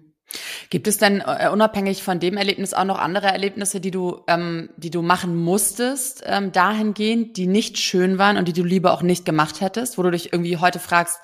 Gibt 0.70 0.86
es 0.86 0.98
denn 0.98 1.20
äh, 1.20 1.48
unabhängig 1.52 2.02
von 2.02 2.20
dem 2.20 2.36
Erlebnis 2.36 2.74
auch 2.74 2.84
noch 2.84 2.98
andere 2.98 3.26
Erlebnisse, 3.26 3.80
die 3.80 3.90
du, 3.90 4.22
ähm, 4.26 4.70
die 4.76 4.90
du 4.90 5.02
machen 5.02 5.36
musstest, 5.36 6.22
ähm, 6.26 6.52
dahingehend, 6.52 7.36
die 7.36 7.46
nicht 7.46 7.78
schön 7.78 8.18
waren 8.18 8.36
und 8.36 8.48
die 8.48 8.52
du 8.52 8.62
lieber 8.62 8.92
auch 8.92 9.02
nicht 9.02 9.24
gemacht 9.24 9.60
hättest, 9.60 9.98
wo 9.98 10.02
du 10.02 10.10
dich 10.10 10.32
irgendwie 10.32 10.56
heute 10.56 10.78
fragst, 10.78 11.18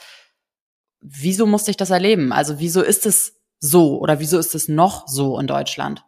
wieso 1.00 1.46
musste 1.46 1.70
ich 1.70 1.76
das 1.76 1.90
erleben? 1.90 2.32
Also 2.32 2.58
wieso 2.58 2.82
ist 2.82 3.06
es 3.06 3.40
so 3.60 3.98
oder 3.98 4.20
wieso 4.20 4.38
ist 4.38 4.54
es 4.54 4.68
noch 4.68 5.08
so 5.08 5.38
in 5.38 5.46
Deutschland? 5.46 6.04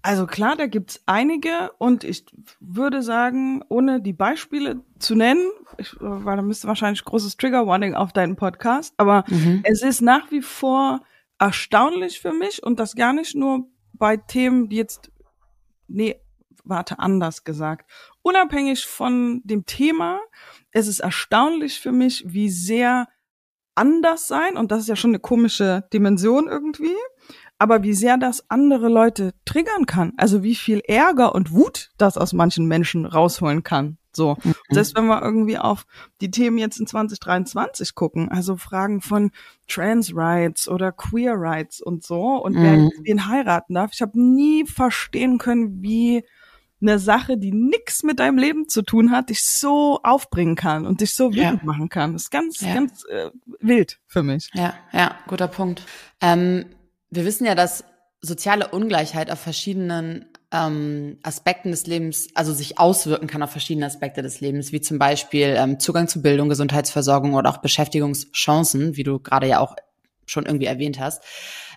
Also 0.00 0.26
klar, 0.26 0.54
da 0.56 0.66
gibt's 0.66 1.02
einige 1.06 1.72
und 1.78 2.04
ich 2.04 2.24
würde 2.60 3.02
sagen, 3.02 3.64
ohne 3.68 4.00
die 4.00 4.12
Beispiele 4.12 4.80
zu 4.98 5.16
nennen, 5.16 5.50
ich, 5.76 5.96
weil 5.98 6.36
da 6.36 6.42
müsste 6.42 6.68
wahrscheinlich 6.68 7.04
großes 7.04 7.36
Trigger 7.36 7.66
Warning 7.66 7.94
auf 7.94 8.12
deinen 8.12 8.36
Podcast, 8.36 8.94
aber 8.96 9.24
mhm. 9.26 9.62
es 9.64 9.82
ist 9.82 10.00
nach 10.00 10.30
wie 10.30 10.40
vor 10.40 11.00
erstaunlich 11.38 12.20
für 12.20 12.32
mich 12.32 12.62
und 12.62 12.78
das 12.78 12.94
gar 12.94 13.12
nicht 13.12 13.34
nur 13.34 13.68
bei 13.92 14.16
Themen, 14.16 14.68
die 14.68 14.76
jetzt, 14.76 15.10
nee, 15.86 16.20
warte, 16.64 16.98
anders 16.98 17.44
gesagt. 17.44 17.90
Unabhängig 18.22 18.86
von 18.86 19.40
dem 19.44 19.64
Thema, 19.64 20.20
es 20.70 20.86
ist 20.86 21.00
erstaunlich 21.00 21.80
für 21.80 21.92
mich, 21.92 22.24
wie 22.26 22.50
sehr 22.50 23.08
anders 23.74 24.26
sein, 24.26 24.56
und 24.56 24.72
das 24.72 24.80
ist 24.80 24.88
ja 24.88 24.96
schon 24.96 25.10
eine 25.10 25.20
komische 25.20 25.84
Dimension 25.92 26.48
irgendwie, 26.48 26.96
aber 27.58 27.82
wie 27.82 27.94
sehr 27.94 28.16
das 28.16 28.50
andere 28.50 28.88
Leute 28.88 29.34
triggern 29.44 29.86
kann. 29.86 30.12
Also 30.16 30.42
wie 30.42 30.54
viel 30.54 30.80
Ärger 30.80 31.34
und 31.34 31.52
Wut 31.52 31.90
das 31.96 32.16
aus 32.16 32.32
manchen 32.32 32.66
Menschen 32.66 33.04
rausholen 33.04 33.62
kann. 33.62 33.97
So. 34.12 34.36
Mhm. 34.42 34.54
Selbst 34.70 34.96
wenn 34.96 35.06
wir 35.06 35.22
irgendwie 35.22 35.58
auf 35.58 35.86
die 36.20 36.30
Themen 36.30 36.58
jetzt 36.58 36.80
in 36.80 36.86
2023 36.86 37.94
gucken, 37.94 38.30
also 38.30 38.56
Fragen 38.56 39.00
von 39.00 39.30
Trans 39.68 40.14
Rights 40.14 40.68
oder 40.68 40.92
Queer 40.92 41.34
Rights 41.36 41.80
und 41.80 42.04
so 42.04 42.36
und 42.36 42.54
mhm. 42.54 42.62
wer 42.62 42.90
wen 43.02 43.28
heiraten 43.28 43.74
darf. 43.74 43.90
Ich 43.92 44.02
habe 44.02 44.20
nie 44.20 44.66
verstehen 44.66 45.38
können, 45.38 45.82
wie 45.82 46.24
eine 46.80 46.98
Sache, 46.98 47.36
die 47.36 47.52
nichts 47.52 48.02
mit 48.02 48.20
deinem 48.20 48.38
Leben 48.38 48.68
zu 48.68 48.82
tun 48.82 49.10
hat, 49.10 49.30
dich 49.30 49.44
so 49.44 50.00
aufbringen 50.02 50.54
kann 50.54 50.86
und 50.86 51.00
dich 51.00 51.14
so 51.14 51.30
wütend 51.30 51.60
ja. 51.60 51.64
machen 51.64 51.88
kann. 51.88 52.12
Das 52.12 52.22
ist 52.22 52.30
ganz, 52.30 52.60
ja. 52.60 52.74
ganz 52.74 53.04
äh, 53.06 53.30
wild 53.60 53.98
für 54.06 54.22
mich. 54.22 54.50
Ja, 54.54 54.74
ja, 54.92 55.16
guter 55.26 55.48
Punkt. 55.48 55.82
Ähm, 56.20 56.66
wir 57.10 57.24
wissen 57.24 57.46
ja, 57.46 57.54
dass 57.54 57.84
soziale 58.20 58.68
Ungleichheit 58.68 59.30
auf 59.30 59.40
verschiedenen 59.40 60.26
ähm, 60.52 61.18
Aspekten 61.22 61.70
des 61.70 61.86
Lebens, 61.86 62.28
also 62.34 62.52
sich 62.52 62.78
auswirken 62.78 63.26
kann 63.26 63.42
auf 63.42 63.50
verschiedene 63.50 63.86
Aspekte 63.86 64.22
des 64.22 64.40
Lebens, 64.40 64.72
wie 64.72 64.80
zum 64.80 64.98
Beispiel 64.98 65.54
ähm, 65.58 65.78
Zugang 65.78 66.08
zu 66.08 66.22
Bildung, 66.22 66.48
Gesundheitsversorgung 66.48 67.34
oder 67.34 67.50
auch 67.50 67.58
Beschäftigungschancen, 67.58 68.96
wie 68.96 69.02
du 69.02 69.18
gerade 69.18 69.46
ja 69.46 69.60
auch 69.60 69.76
schon 70.26 70.46
irgendwie 70.46 70.66
erwähnt 70.66 70.98
hast. 70.98 71.22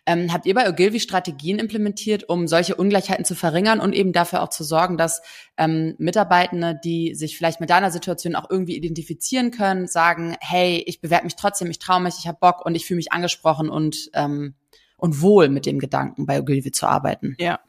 Ähm, 0.07 0.33
habt 0.33 0.47
ihr 0.47 0.55
bei 0.55 0.67
Ogilvy 0.67 0.99
Strategien 0.99 1.59
implementiert, 1.59 2.27
um 2.27 2.47
solche 2.47 2.75
Ungleichheiten 2.75 3.23
zu 3.23 3.35
verringern 3.35 3.79
und 3.79 3.93
eben 3.93 4.13
dafür 4.13 4.41
auch 4.41 4.49
zu 4.49 4.63
sorgen, 4.63 4.97
dass 4.97 5.21
ähm, 5.57 5.93
Mitarbeitende, 5.99 6.79
die 6.83 7.13
sich 7.13 7.37
vielleicht 7.37 7.59
mit 7.59 7.69
deiner 7.69 7.91
Situation 7.91 8.35
auch 8.35 8.49
irgendwie 8.49 8.75
identifizieren 8.75 9.51
können, 9.51 9.87
sagen, 9.87 10.35
hey, 10.39 10.83
ich 10.87 11.01
bewerbe 11.01 11.25
mich 11.25 11.35
trotzdem, 11.35 11.69
ich 11.69 11.77
traue 11.77 12.01
mich, 12.01 12.15
ich 12.17 12.27
habe 12.27 12.39
Bock 12.41 12.65
und 12.65 12.73
ich 12.73 12.85
fühle 12.85 12.97
mich 12.97 13.11
angesprochen 13.11 13.69
und 13.69 14.09
ähm, 14.13 14.55
und 15.01 15.19
wohl 15.19 15.49
mit 15.49 15.65
dem 15.65 15.79
Gedanken, 15.79 16.27
bei 16.27 16.39
Ogilvy 16.39 16.71
zu 16.71 16.85
arbeiten. 16.85 17.35
Ja, 17.39 17.59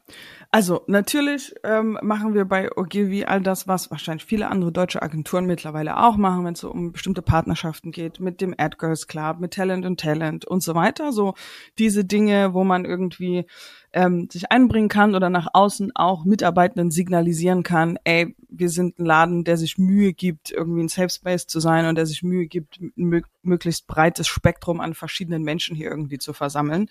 Also 0.55 0.83
natürlich 0.85 1.55
ähm, 1.63 1.97
machen 2.03 2.35
wir 2.35 2.45
bei 2.45 2.69
Ogilvy 2.77 3.25
all 3.25 3.41
das, 3.41 3.67
was 3.67 3.89
wahrscheinlich 3.89 4.23
viele 4.23 4.49
andere 4.49 4.71
deutsche 4.71 5.01
Agenturen 5.01 5.47
mittlerweile 5.47 5.97
auch 5.97 6.15
machen, 6.15 6.45
wenn 6.45 6.53
es 6.53 6.59
so 6.59 6.69
um 6.69 6.91
bestimmte 6.91 7.23
Partnerschaften 7.23 7.91
geht, 7.91 8.19
mit 8.19 8.39
dem 8.39 8.53
Ad 8.55 8.75
Girls 8.77 9.07
Club, 9.07 9.39
mit 9.39 9.55
Talent 9.55 9.83
und 9.83 9.99
Talent 9.99 10.45
und 10.45 10.61
so 10.61 10.75
weiter. 10.75 11.11
So 11.11 11.33
diese 11.79 12.05
Dinge, 12.05 12.53
wo 12.53 12.63
man 12.63 12.85
irgendwie 12.85 13.47
ähm, 13.93 14.29
sich 14.31 14.51
einbringen 14.51 14.89
kann 14.89 15.15
oder 15.15 15.31
nach 15.31 15.47
außen 15.53 15.91
auch 15.95 16.23
Mitarbeitenden 16.23 16.91
signalisieren 16.91 17.63
kann, 17.63 17.97
ey, 18.03 18.35
wir 18.47 18.69
sind 18.69 18.99
ein 18.99 19.05
Laden, 19.05 19.45
der 19.45 19.57
sich 19.57 19.79
Mühe 19.79 20.13
gibt, 20.13 20.51
irgendwie 20.51 20.83
ein 20.83 20.87
Safe 20.87 21.09
Space 21.09 21.47
zu 21.47 21.61
sein 21.61 21.87
und 21.87 21.95
der 21.95 22.05
sich 22.05 22.21
Mühe 22.21 22.45
gibt, 22.45 22.79
ein 22.79 23.23
möglichst 23.41 23.87
breites 23.87 24.27
Spektrum 24.27 24.81
an 24.81 24.93
verschiedenen 24.93 25.41
Menschen 25.41 25.75
hier 25.75 25.89
irgendwie 25.89 26.19
zu 26.19 26.31
versammeln. 26.31 26.89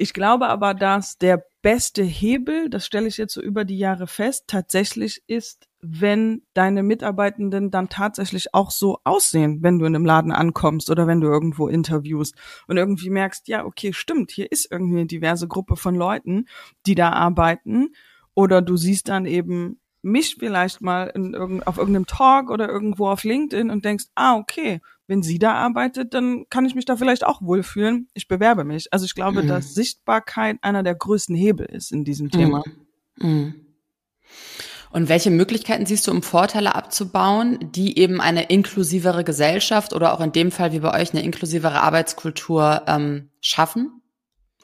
Ich 0.00 0.14
glaube 0.14 0.48
aber, 0.48 0.72
dass 0.72 1.18
der 1.18 1.44
beste 1.60 2.02
Hebel, 2.02 2.70
das 2.70 2.86
stelle 2.86 3.06
ich 3.06 3.18
jetzt 3.18 3.34
so 3.34 3.42
über 3.42 3.66
die 3.66 3.76
Jahre 3.76 4.06
fest, 4.06 4.44
tatsächlich 4.46 5.22
ist, 5.26 5.68
wenn 5.82 6.40
deine 6.54 6.82
Mitarbeitenden 6.82 7.70
dann 7.70 7.90
tatsächlich 7.90 8.54
auch 8.54 8.70
so 8.70 9.00
aussehen, 9.04 9.62
wenn 9.62 9.78
du 9.78 9.84
in 9.84 9.94
einem 9.94 10.06
Laden 10.06 10.32
ankommst 10.32 10.88
oder 10.88 11.06
wenn 11.06 11.20
du 11.20 11.26
irgendwo 11.26 11.68
interviewst 11.68 12.34
und 12.66 12.78
irgendwie 12.78 13.10
merkst, 13.10 13.46
ja, 13.48 13.66
okay, 13.66 13.92
stimmt, 13.92 14.30
hier 14.30 14.50
ist 14.50 14.72
irgendwie 14.72 15.00
eine 15.00 15.06
diverse 15.06 15.48
Gruppe 15.48 15.76
von 15.76 15.94
Leuten, 15.94 16.46
die 16.86 16.94
da 16.94 17.10
arbeiten. 17.10 17.90
Oder 18.32 18.62
du 18.62 18.78
siehst 18.78 19.10
dann 19.10 19.26
eben 19.26 19.79
mich 20.02 20.36
vielleicht 20.38 20.80
mal 20.80 21.04
in 21.08 21.34
irgend, 21.34 21.66
auf 21.66 21.78
irgendeinem 21.78 22.06
Talk 22.06 22.50
oder 22.50 22.68
irgendwo 22.68 23.08
auf 23.08 23.24
LinkedIn 23.24 23.70
und 23.70 23.84
denkst, 23.84 24.06
ah, 24.14 24.36
okay, 24.36 24.80
wenn 25.06 25.22
sie 25.22 25.38
da 25.38 25.54
arbeitet, 25.54 26.14
dann 26.14 26.46
kann 26.50 26.64
ich 26.64 26.74
mich 26.74 26.84
da 26.84 26.96
vielleicht 26.96 27.26
auch 27.26 27.42
wohlfühlen. 27.42 28.08
Ich 28.14 28.28
bewerbe 28.28 28.64
mich. 28.64 28.92
Also 28.92 29.04
ich 29.04 29.14
glaube, 29.14 29.42
mhm. 29.42 29.48
dass 29.48 29.74
Sichtbarkeit 29.74 30.58
einer 30.62 30.82
der 30.82 30.94
größten 30.94 31.34
Hebel 31.34 31.66
ist 31.66 31.92
in 31.92 32.04
diesem 32.04 32.30
Thema. 32.30 32.62
Mhm. 33.16 33.28
mhm. 33.28 33.54
Und 34.92 35.08
welche 35.08 35.30
Möglichkeiten 35.30 35.86
siehst 35.86 36.08
du, 36.08 36.10
um 36.10 36.20
Vorteile 36.20 36.74
abzubauen, 36.74 37.58
die 37.60 37.96
eben 37.96 38.20
eine 38.20 38.46
inklusivere 38.46 39.22
Gesellschaft 39.22 39.92
oder 39.92 40.12
auch 40.12 40.20
in 40.20 40.32
dem 40.32 40.50
Fall 40.50 40.72
wie 40.72 40.80
bei 40.80 41.00
euch 41.00 41.12
eine 41.12 41.22
inklusivere 41.22 41.80
Arbeitskultur 41.80 42.82
ähm, 42.88 43.30
schaffen? 43.40 43.99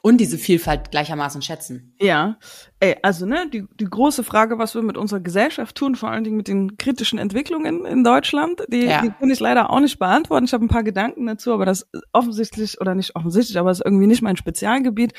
Und 0.03 0.19
diese 0.19 0.37
Vielfalt 0.37 0.91
gleichermaßen 0.91 1.41
schätzen. 1.41 1.95
Ja, 1.99 2.37
ey, 2.79 2.95
also 3.01 3.25
ne, 3.25 3.49
die, 3.51 3.65
die 3.79 3.85
große 3.85 4.23
Frage, 4.23 4.59
was 4.59 4.75
wir 4.75 4.83
mit 4.83 4.95
unserer 4.95 5.19
Gesellschaft 5.19 5.75
tun, 5.75 5.95
vor 5.95 6.09
allen 6.09 6.23
Dingen 6.23 6.37
mit 6.37 6.47
den 6.47 6.77
kritischen 6.77 7.17
Entwicklungen 7.17 7.83
in 7.85 8.03
Deutschland, 8.03 8.63
die, 8.69 8.85
ja. 8.85 9.01
die 9.01 9.09
kann 9.09 9.29
ich 9.29 9.39
leider 9.39 9.69
auch 9.71 9.79
nicht 9.79 9.97
beantworten. 9.97 10.45
Ich 10.45 10.53
habe 10.53 10.63
ein 10.63 10.69
paar 10.69 10.83
Gedanken 10.83 11.25
dazu, 11.25 11.51
aber 11.51 11.65
das 11.65 11.81
ist 11.91 12.03
offensichtlich 12.13 12.79
oder 12.79 12.95
nicht 12.95 13.15
offensichtlich, 13.15 13.57
aber 13.57 13.71
es 13.71 13.79
ist 13.79 13.85
irgendwie 13.85 14.07
nicht 14.07 14.21
mein 14.21 14.37
Spezialgebiet. 14.37 15.13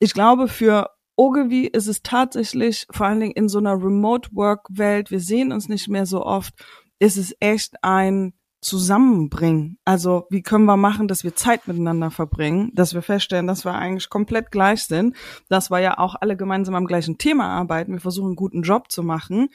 Ich 0.00 0.14
glaube, 0.14 0.48
für 0.48 0.90
Ogilvy 1.16 1.66
ist 1.66 1.86
es 1.86 2.02
tatsächlich, 2.02 2.86
vor 2.90 3.06
allen 3.06 3.20
Dingen 3.20 3.32
in 3.32 3.48
so 3.48 3.58
einer 3.58 3.74
Remote-Work-Welt, 3.74 5.10
wir 5.10 5.20
sehen 5.20 5.52
uns 5.52 5.68
nicht 5.68 5.88
mehr 5.88 6.06
so 6.06 6.24
oft, 6.24 6.54
ist 6.98 7.18
es 7.18 7.34
echt 7.38 7.74
ein 7.82 8.32
zusammenbringen. 8.62 9.78
Also 9.84 10.26
wie 10.30 10.42
können 10.42 10.64
wir 10.64 10.76
machen, 10.76 11.08
dass 11.08 11.24
wir 11.24 11.34
Zeit 11.34 11.66
miteinander 11.66 12.10
verbringen, 12.10 12.70
dass 12.74 12.94
wir 12.94 13.02
feststellen, 13.02 13.46
dass 13.48 13.64
wir 13.64 13.74
eigentlich 13.74 14.08
komplett 14.08 14.50
gleich 14.50 14.84
sind, 14.84 15.16
dass 15.48 15.70
wir 15.70 15.80
ja 15.80 15.98
auch 15.98 16.14
alle 16.20 16.36
gemeinsam 16.36 16.76
am 16.76 16.86
gleichen 16.86 17.18
Thema 17.18 17.48
arbeiten, 17.48 17.92
wir 17.92 18.00
versuchen 18.00 18.28
einen 18.28 18.36
guten 18.36 18.62
Job 18.62 18.90
zu 18.90 19.02
machen. 19.02 19.48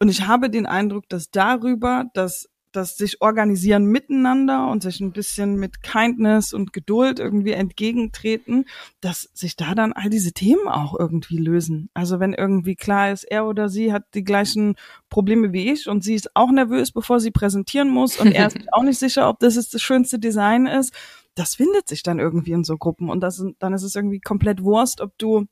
Und 0.00 0.08
ich 0.08 0.26
habe 0.26 0.50
den 0.50 0.66
Eindruck, 0.66 1.08
dass 1.08 1.30
darüber, 1.30 2.06
dass 2.12 2.48
das 2.72 2.96
sich 2.96 3.20
organisieren 3.20 3.86
miteinander 3.86 4.68
und 4.68 4.82
sich 4.82 5.00
ein 5.00 5.12
bisschen 5.12 5.56
mit 5.56 5.82
Kindness 5.82 6.52
und 6.52 6.72
Geduld 6.72 7.18
irgendwie 7.18 7.52
entgegentreten, 7.52 8.66
dass 9.00 9.28
sich 9.34 9.56
da 9.56 9.74
dann 9.74 9.92
all 9.92 10.10
diese 10.10 10.32
Themen 10.32 10.68
auch 10.68 10.98
irgendwie 10.98 11.38
lösen. 11.38 11.90
Also 11.94 12.20
wenn 12.20 12.32
irgendwie 12.32 12.76
klar 12.76 13.10
ist, 13.12 13.24
er 13.24 13.46
oder 13.46 13.68
sie 13.68 13.92
hat 13.92 14.04
die 14.14 14.24
gleichen 14.24 14.76
Probleme 15.08 15.52
wie 15.52 15.70
ich 15.70 15.88
und 15.88 16.04
sie 16.04 16.14
ist 16.14 16.34
auch 16.34 16.50
nervös, 16.50 16.92
bevor 16.92 17.20
sie 17.20 17.30
präsentieren 17.30 17.90
muss 17.90 18.18
und 18.18 18.32
er 18.32 18.48
ist 18.48 18.58
auch 18.72 18.82
nicht 18.82 18.98
sicher, 18.98 19.28
ob 19.28 19.38
das 19.40 19.56
jetzt 19.56 19.74
das 19.74 19.82
schönste 19.82 20.18
Design 20.18 20.66
ist, 20.66 20.94
das 21.34 21.54
findet 21.54 21.88
sich 21.88 22.02
dann 22.02 22.18
irgendwie 22.18 22.52
in 22.52 22.64
so 22.64 22.76
Gruppen 22.76 23.08
und 23.08 23.20
das, 23.20 23.44
dann 23.58 23.72
ist 23.72 23.82
es 23.82 23.94
irgendwie 23.94 24.20
komplett 24.20 24.62
Wurst, 24.62 25.00
ob 25.00 25.16
du 25.18 25.46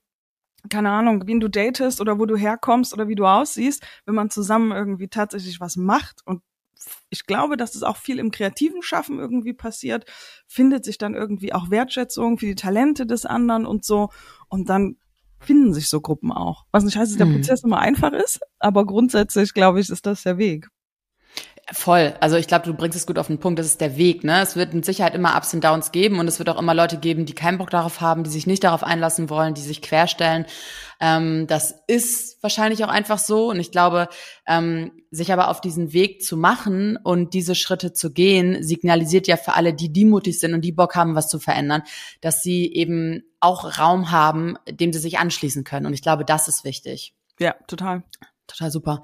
keine 0.69 0.91
Ahnung, 0.91 1.27
wen 1.27 1.41
du 1.41 1.49
datest 1.49 2.01
oder 2.01 2.19
wo 2.19 2.27
du 2.27 2.37
herkommst 2.37 2.93
oder 2.93 3.09
wie 3.09 3.15
du 3.15 3.27
aussiehst, 3.27 3.87
wenn 4.07 4.15
man 4.15 4.29
zusammen 4.29 4.73
irgendwie 4.73 5.09
tatsächlich 5.09 5.61
was 5.61 5.77
macht 5.77 6.21
und 6.27 6.43
ich 7.11 7.27
glaube, 7.27 7.57
dass 7.57 7.75
es 7.75 7.83
auch 7.83 7.97
viel 7.97 8.19
im 8.19 8.31
kreativen 8.31 8.83
Schaffen 8.83 9.19
irgendwie 9.19 9.53
passiert, 9.53 10.05
findet 10.47 10.85
sich 10.85 10.99
dann 10.99 11.15
irgendwie 11.15 11.53
auch 11.53 11.71
Wertschätzung 11.71 12.39
für 12.39 12.47
die 12.47 12.55
Talente 12.55 13.07
des 13.07 13.27
anderen 13.27 13.67
und 13.67 13.85
so. 13.85 14.11
Und 14.49 14.69
dann 14.69 14.97
finden 15.41 15.73
sich 15.73 15.89
so 15.89 16.01
Gruppen 16.01 16.33
auch. 16.33 16.65
Was 16.71 16.85
nicht 16.85 16.97
heißt, 16.97 17.13
dass 17.13 17.19
der 17.19 17.27
hm. 17.27 17.35
Prozess 17.35 17.65
immer 17.65 17.79
einfach 17.79 18.13
ist, 18.13 18.41
aber 18.59 18.85
grundsätzlich, 18.87 19.55
glaube 19.55 19.81
ich, 19.81 19.89
ist 19.91 20.07
das 20.07 20.23
der 20.23 20.39
Weg. 20.39 20.69
Voll. 21.71 22.15
Also 22.21 22.37
ich 22.37 22.47
glaube, 22.47 22.65
du 22.65 22.73
bringst 22.73 22.97
es 22.97 23.07
gut 23.07 23.19
auf 23.19 23.27
den 23.27 23.41
Punkt. 23.41 23.59
Das 23.59 23.67
ist 23.67 23.83
der 23.83 23.99
Weg. 23.99 24.25
Ne? 24.25 24.41
Es 24.41 24.57
wird 24.57 24.73
mit 24.73 24.87
Sicherheit 24.87 25.15
immer 25.15 25.37
Ups 25.37 25.53
und 25.53 25.63
Downs 25.63 25.93
geben 25.93 26.19
und 26.19 26.27
es 26.27 26.39
wird 26.39 26.49
auch 26.49 26.59
immer 26.59 26.73
Leute 26.73 26.97
geben, 26.97 27.27
die 27.27 27.35
keinen 27.35 27.59
Bock 27.59 27.69
darauf 27.69 28.01
haben, 28.01 28.25
die 28.25 28.31
sich 28.31 28.47
nicht 28.47 28.65
darauf 28.65 28.83
einlassen 28.83 29.29
wollen, 29.29 29.53
die 29.53 29.61
sich 29.61 29.83
querstellen. 29.83 30.47
Ähm, 30.99 31.47
das 31.47 31.75
ist 31.87 32.43
wahrscheinlich 32.43 32.85
auch 32.85 32.89
einfach 32.89 33.19
so. 33.19 33.51
Und 33.51 33.61
ich 33.61 33.71
glaube, 33.71 34.09
ähm, 34.47 34.93
sich 35.11 35.31
aber 35.31 35.49
auf 35.49 35.61
diesen 35.61 35.93
Weg 35.93 36.23
zu 36.23 36.39
machen 36.39 36.97
und 36.97 37.35
diese 37.35 37.55
Schritte 37.55 37.93
zu 37.93 38.13
gehen, 38.15 38.63
signalisiert 38.63 39.27
ja 39.27 39.37
für 39.37 39.53
alle, 39.53 39.75
die 39.75 40.07
mutig 40.07 40.41
sind 40.41 40.55
und 40.55 40.63
die 40.63 40.73
Bock 40.73 40.97
haben, 40.97 41.15
was 41.15 41.29
zu 41.29 41.39
verändern, 41.39 41.83
dass 42.23 42.43
sie 42.43 42.73
eben 42.73 43.25
auch 43.41 43.79
Raum 43.79 44.11
haben, 44.11 44.57
dem 44.71 44.95
sie 44.95 45.01
sich 45.01 45.19
anschließen 45.19 45.65
können. 45.65 45.85
Und 45.85 45.93
ich 45.93 46.03
glaube, 46.03 46.25
das 46.25 46.49
ist 46.49 46.65
wichtig. 46.65 47.15
Ja, 47.39 47.55
total. 47.67 48.05
Total 48.49 48.71
super. 48.71 49.03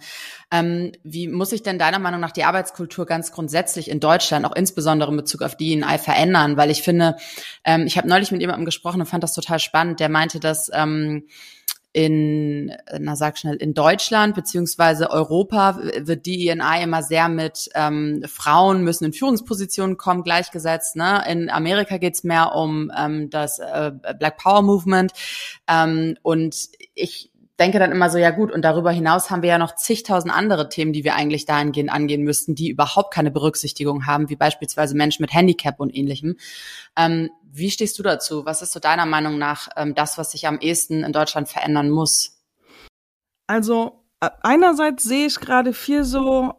Ähm, 0.50 0.92
wie 1.04 1.28
muss 1.28 1.50
sich 1.50 1.62
denn 1.62 1.78
deiner 1.78 1.98
Meinung 1.98 2.18
nach 2.18 2.32
die 2.32 2.44
Arbeitskultur 2.44 3.04
ganz 3.04 3.30
grundsätzlich 3.30 3.90
in 3.90 4.00
Deutschland, 4.00 4.46
auch 4.46 4.56
insbesondere 4.56 5.10
in 5.10 5.18
Bezug 5.18 5.42
auf 5.42 5.56
die 5.56 5.76
DNI, 5.76 5.98
verändern? 5.98 6.56
Weil 6.56 6.70
ich 6.70 6.82
finde, 6.82 7.16
ähm, 7.62 7.86
ich 7.86 7.98
habe 7.98 8.08
neulich 8.08 8.32
mit 8.32 8.40
jemandem 8.40 8.64
gesprochen 8.64 9.00
und 9.00 9.06
fand 9.06 9.22
das 9.22 9.34
total 9.34 9.58
spannend. 9.58 10.00
Der 10.00 10.08
meinte, 10.08 10.40
dass 10.40 10.70
ähm, 10.72 11.28
in, 11.92 12.72
na 12.98 13.14
sag 13.14 13.38
schnell, 13.38 13.54
in 13.56 13.72
Deutschland 13.72 14.34
beziehungsweise 14.34 15.10
Europa 15.10 15.78
wird 15.78 16.26
die 16.26 16.48
INI 16.48 16.82
immer 16.82 17.04
sehr 17.04 17.28
mit 17.28 17.68
ähm, 17.74 18.24
Frauen 18.26 18.82
müssen 18.82 19.04
in 19.04 19.12
Führungspositionen 19.12 19.96
kommen 19.96 20.24
gleichgesetzt. 20.24 20.96
Ne? 20.96 21.22
In 21.28 21.50
Amerika 21.50 21.98
geht's 21.98 22.24
mehr 22.24 22.56
um 22.56 22.90
ähm, 22.98 23.30
das 23.30 23.60
äh, 23.60 23.92
Black 24.18 24.38
Power 24.38 24.62
Movement 24.62 25.12
ähm, 25.68 26.16
und 26.22 26.56
ich 26.94 27.30
denke 27.58 27.78
dann 27.78 27.92
immer 27.92 28.10
so, 28.10 28.18
ja 28.18 28.30
gut, 28.30 28.50
und 28.50 28.62
darüber 28.62 28.90
hinaus 28.90 29.30
haben 29.30 29.42
wir 29.42 29.50
ja 29.50 29.58
noch 29.58 29.76
zigtausend 29.76 30.32
andere 30.32 30.68
Themen, 30.68 30.92
die 30.92 31.04
wir 31.04 31.14
eigentlich 31.14 31.44
dahingehend 31.44 31.90
angehen 31.90 32.22
müssten, 32.22 32.54
die 32.54 32.68
überhaupt 32.68 33.14
keine 33.14 33.30
Berücksichtigung 33.30 34.06
haben, 34.06 34.28
wie 34.28 34.36
beispielsweise 34.36 34.96
Menschen 34.96 35.22
mit 35.22 35.32
Handicap 35.32 35.78
und 35.78 35.94
ähnlichem. 35.94 36.36
Ähm, 36.96 37.30
wie 37.44 37.70
stehst 37.70 37.98
du 37.98 38.02
dazu? 38.02 38.44
Was 38.44 38.62
ist 38.62 38.72
so 38.72 38.80
deiner 38.80 39.06
Meinung 39.06 39.38
nach 39.38 39.68
ähm, 39.76 39.94
das, 39.94 40.18
was 40.18 40.32
sich 40.32 40.46
am 40.48 40.58
ehesten 40.58 41.04
in 41.04 41.12
Deutschland 41.12 41.48
verändern 41.48 41.90
muss? 41.90 42.42
Also 43.46 44.04
äh, 44.20 44.30
einerseits 44.42 45.04
sehe 45.04 45.26
ich 45.26 45.38
gerade 45.38 45.72
viel 45.72 46.02
so 46.04 46.54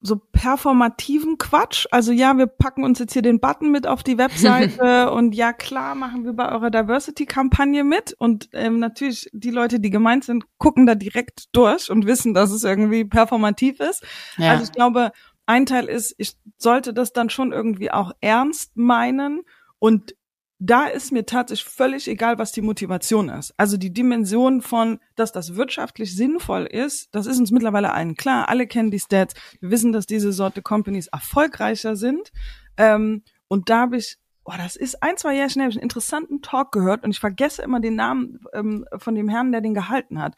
so 0.00 0.16
performativen 0.16 1.38
Quatsch. 1.38 1.86
Also 1.90 2.12
ja, 2.12 2.36
wir 2.36 2.46
packen 2.46 2.84
uns 2.84 2.98
jetzt 2.98 3.12
hier 3.12 3.22
den 3.22 3.40
Button 3.40 3.70
mit 3.70 3.86
auf 3.86 4.02
die 4.02 4.16
Webseite 4.16 5.10
und 5.12 5.34
ja, 5.34 5.52
klar 5.52 5.94
machen 5.94 6.24
wir 6.24 6.32
bei 6.34 6.50
eurer 6.50 6.70
Diversity-Kampagne 6.70 7.82
mit. 7.82 8.14
Und 8.18 8.48
ähm, 8.52 8.78
natürlich, 8.78 9.28
die 9.32 9.50
Leute, 9.50 9.80
die 9.80 9.90
gemeint 9.90 10.24
sind, 10.24 10.44
gucken 10.58 10.86
da 10.86 10.94
direkt 10.94 11.46
durch 11.52 11.90
und 11.90 12.06
wissen, 12.06 12.32
dass 12.32 12.50
es 12.50 12.64
irgendwie 12.64 13.04
performativ 13.04 13.80
ist. 13.80 14.04
Ja. 14.36 14.52
Also 14.52 14.64
ich 14.64 14.72
glaube, 14.72 15.10
ein 15.46 15.66
Teil 15.66 15.86
ist, 15.86 16.14
ich 16.18 16.36
sollte 16.58 16.92
das 16.92 17.12
dann 17.12 17.30
schon 17.30 17.52
irgendwie 17.52 17.90
auch 17.90 18.12
ernst 18.20 18.76
meinen 18.76 19.42
und 19.78 20.14
da 20.60 20.86
ist 20.86 21.12
mir 21.12 21.24
tatsächlich 21.24 21.68
völlig 21.68 22.08
egal, 22.08 22.38
was 22.38 22.50
die 22.50 22.62
Motivation 22.62 23.28
ist. 23.28 23.54
Also 23.56 23.76
die 23.76 23.92
Dimension 23.92 24.60
von, 24.60 24.98
dass 25.14 25.30
das 25.30 25.54
wirtschaftlich 25.54 26.16
sinnvoll 26.16 26.64
ist, 26.64 27.14
das 27.14 27.26
ist 27.26 27.38
uns 27.38 27.52
mittlerweile 27.52 27.92
allen 27.92 28.16
klar. 28.16 28.48
Alle 28.48 28.66
kennen 28.66 28.90
die 28.90 28.98
Stats. 28.98 29.34
Wir 29.60 29.70
wissen, 29.70 29.92
dass 29.92 30.06
diese 30.06 30.32
Sorte 30.32 30.60
Companies 30.60 31.06
erfolgreicher 31.08 31.94
sind. 31.94 32.32
Ähm, 32.76 33.22
und 33.46 33.70
da 33.70 33.82
habe 33.82 33.98
ich, 33.98 34.18
boah, 34.42 34.56
das 34.58 34.74
ist 34.74 35.00
ein, 35.00 35.16
zwei 35.16 35.36
Jahre 35.36 35.50
schnell, 35.50 35.64
habe 35.64 35.70
ich 35.70 35.76
einen 35.76 35.84
interessanten 35.84 36.42
Talk 36.42 36.72
gehört 36.72 37.04
und 37.04 37.12
ich 37.12 37.20
vergesse 37.20 37.62
immer 37.62 37.78
den 37.78 37.94
Namen 37.94 38.40
ähm, 38.52 38.84
von 38.96 39.14
dem 39.14 39.28
Herrn, 39.28 39.52
der 39.52 39.60
den 39.60 39.74
gehalten 39.74 40.20
hat. 40.20 40.34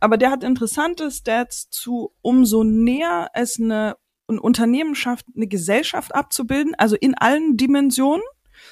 Aber 0.00 0.18
der 0.18 0.30
hat 0.30 0.44
interessante 0.44 1.10
Stats 1.10 1.70
zu, 1.70 2.12
umso 2.20 2.62
näher 2.62 3.30
es 3.32 3.58
eine, 3.58 3.96
ein 4.28 4.38
Unternehmen 4.38 4.94
schafft, 4.94 5.24
eine 5.34 5.46
Gesellschaft 5.46 6.14
abzubilden, 6.14 6.74
also 6.76 6.94
in 6.94 7.14
allen 7.14 7.56
Dimensionen, 7.56 8.22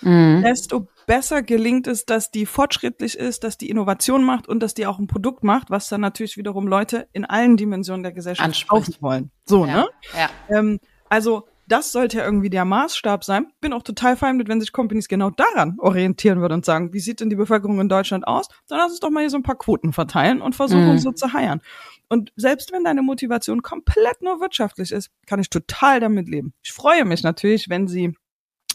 mhm. 0.03 0.43
desto 0.43 0.89
besser 1.07 1.43
gelingt 1.43 1.87
es, 1.87 2.07
dass 2.07 2.31
die 2.31 2.47
fortschrittlich 2.47 3.19
ist, 3.19 3.43
dass 3.45 3.59
die 3.59 3.71
Innovation 3.71 4.23
macht 4.23 4.49
und 4.49 4.61
dass 4.61 4.75
die 4.75 4.87
auch 4.87 4.99
ein 4.99 5.07
Produkt 5.07 5.43
macht, 5.43 5.71
was 5.71 5.89
dann 5.89 6.01
natürlich 6.01 6.37
wiederum 6.37 6.67
Leute 6.67 7.09
in 7.13 7.25
allen 7.25 7.57
Dimensionen 7.57 8.03
der 8.03 8.13
Gesellschaft 8.13 8.69
kaufen 8.69 8.95
wollen. 9.01 9.31
So, 9.45 9.67
ja. 9.67 9.77
ne? 9.77 9.89
Ja. 10.17 10.31
Ähm, 10.49 10.79
also 11.09 11.49
das 11.71 11.93
sollte 11.93 12.19
ja 12.19 12.25
irgendwie 12.25 12.51
der 12.51 12.65
Maßstab 12.65 13.23
sein. 13.25 13.47
Bin 13.61 13.73
auch 13.73 13.83
total 13.83 14.17
fein 14.17 14.37
mit, 14.37 14.49
wenn 14.49 14.61
sich 14.61 14.73
Companies 14.73 15.07
genau 15.07 15.31
daran 15.31 15.77
orientieren 15.79 16.41
würden 16.41 16.55
und 16.55 16.65
sagen, 16.65 16.93
wie 16.93 16.99
sieht 16.99 17.21
denn 17.21 17.31
die 17.31 17.37
Bevölkerung 17.37 17.81
in 17.81 17.89
Deutschland 17.89 18.27
aus? 18.27 18.49
Dann 18.69 18.79
lass 18.79 18.91
uns 18.91 19.01
doch 19.01 19.11
mal 19.11 19.21
hier 19.21 19.31
so 19.31 19.37
ein 19.37 19.45
paar 19.45 19.57
Quoten 19.57 19.93
verteilen 19.93 20.43
und 20.43 20.57
versuchen, 20.57 20.93
mhm. 20.93 20.99
so 20.99 21.13
zu 21.13 21.33
heiern. 21.33 21.61
Und 22.09 22.33
selbst 22.35 22.73
wenn 22.73 22.83
deine 22.83 23.03
Motivation 23.03 23.63
komplett 23.63 24.21
nur 24.21 24.41
wirtschaftlich 24.41 24.91
ist, 24.91 25.11
kann 25.27 25.39
ich 25.39 25.49
total 25.49 26.01
damit 26.01 26.29
leben. 26.29 26.55
Ich 26.63 26.73
freue 26.73 27.05
mich 27.05 27.23
natürlich, 27.23 27.69
wenn 27.69 27.87
sie 27.87 28.17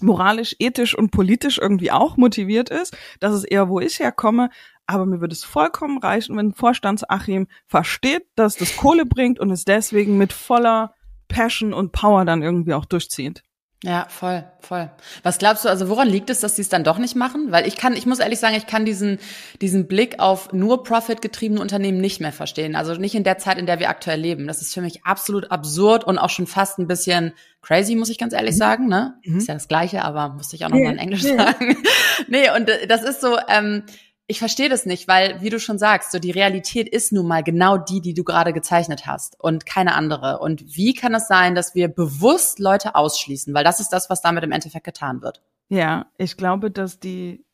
moralisch, 0.04 0.56
ethisch 0.60 0.98
und 0.98 1.12
politisch 1.12 1.58
irgendwie 1.58 1.92
auch 1.92 2.18
motiviert 2.18 2.70
ist. 2.70 2.96
Das 3.20 3.34
ist 3.34 3.46
eher, 3.46 3.70
wo 3.70 3.80
ich 3.80 4.00
herkomme. 4.00 4.50
Aber 4.88 5.06
mir 5.06 5.20
würde 5.20 5.34
es 5.34 5.44
vollkommen 5.44 5.98
reichen, 5.98 6.38
wenn 6.38 6.54
Vorstandsachim 6.54 7.48
versteht, 7.66 8.28
dass 8.36 8.56
das 8.56 8.78
Kohle 8.78 9.06
bringt 9.06 9.40
und 9.40 9.50
es 9.50 9.66
deswegen 9.66 10.18
mit 10.18 10.32
voller 10.32 10.94
Passion 11.28 11.74
und 11.74 11.92
Power 11.92 12.24
dann 12.25 12.44
irgendwie 12.44 12.74
auch 12.74 12.86
durchzieht. 12.86 13.42
Ja, 13.84 14.08
voll, 14.10 14.44
voll. 14.62 14.89
Was 15.22 15.38
glaubst 15.38 15.65
du, 15.65 15.70
also 15.70 15.89
woran 15.89 16.08
liegt 16.08 16.29
es, 16.29 16.39
dass 16.39 16.55
sie 16.55 16.62
es 16.62 16.70
dann 16.70 16.84
doch 16.84 16.98
nicht 16.98 17.15
machen? 17.15 17.51
Weil 17.51 17.67
ich 17.67 17.75
kann, 17.75 17.94
ich 17.94 18.05
muss 18.05 18.20
ehrlich 18.20 18.39
sagen, 18.39 18.55
ich 18.55 18.67
kann 18.67 18.86
diesen, 18.86 19.20
diesen 19.62 19.88
Blick 19.88 20.20
auf 20.20 20.53
nur 20.53 20.84
profitgetriebene 20.84 21.62
Unternehmen 21.62 22.00
nicht 22.00 22.20
mehr 22.20 22.32
verstehen. 22.32 22.75
Also 22.75 22.96
nicht 22.96 23.13
in 23.13 23.24
der 23.24 23.38
Zeit, 23.38 23.58
in 23.60 23.65
der 23.65 23.79
wir 23.79 23.89
aktuell 23.89 24.20
leben. 24.20 24.48
Das 24.48 24.62
ist 24.62 24.74
für 24.74 24.82
mich 24.82 25.05
absolut 25.05 25.51
absurd 25.51 26.03
und 26.03 26.17
auch 26.17 26.29
schon 26.29 26.48
fast 26.48 26.79
ein 26.79 26.88
bisschen 26.88 27.34
crazy, 27.62 27.96
muss 27.96 28.10
ich 28.10 28.17
ganz 28.17 28.34
ehrlich 28.34 28.55
mhm. 28.55 28.60
sagen, 28.60 28.88
ne? 28.88 29.15
Mhm. 29.24 29.38
Ist 29.38 29.48
ja 29.48 29.53
das 29.53 29.67
Gleiche, 29.67 30.03
aber 30.03 30.29
musste 30.29 30.55
ich 30.55 30.65
auch 30.65 30.70
nochmal 30.70 30.86
nee, 30.86 30.94
in 30.94 31.00
Englisch 31.00 31.24
nee. 31.24 31.38
sagen. 31.38 31.77
nee, 32.27 32.50
und 32.55 32.70
äh, 32.70 32.88
das 32.88 33.03
ist 33.03 33.22
so, 33.22 33.38
ähm, 33.50 33.84
ich 34.27 34.39
verstehe 34.39 34.70
das 34.70 34.86
nicht, 34.86 35.08
weil, 35.08 35.41
wie 35.41 35.50
du 35.50 35.60
schon 35.60 35.77
sagst, 35.77 36.12
so 36.12 36.17
die 36.17 36.32
Realität 36.32 36.89
ist 36.89 37.12
nun 37.12 37.27
mal 37.27 37.44
genau 37.44 37.77
die, 37.77 38.01
die 38.01 38.15
du 38.15 38.24
gerade 38.24 38.53
gezeichnet 38.53 39.05
hast 39.05 39.39
und 39.39 39.65
keine 39.65 39.94
andere. 39.94 40.39
Und 40.39 40.75
wie 40.75 40.94
kann 40.94 41.13
es 41.13 41.27
sein, 41.27 41.53
dass 41.53 41.75
wir 41.75 41.88
bewusst 41.89 42.60
Leute 42.60 42.96
ausschließen? 42.96 43.53
Weil 43.53 43.63
das 43.63 43.79
ist 43.79 43.89
das, 43.89 44.10
was 44.10 44.22
damit 44.22 44.44
im 44.44 44.51
Endeffekt 44.51 44.86
getan 44.86 45.22
wird. 45.22 45.44
Ja, 45.70 46.08
ich 46.17 46.38
glaube, 46.38 46.72
dass 46.72 47.00
die 47.00 47.46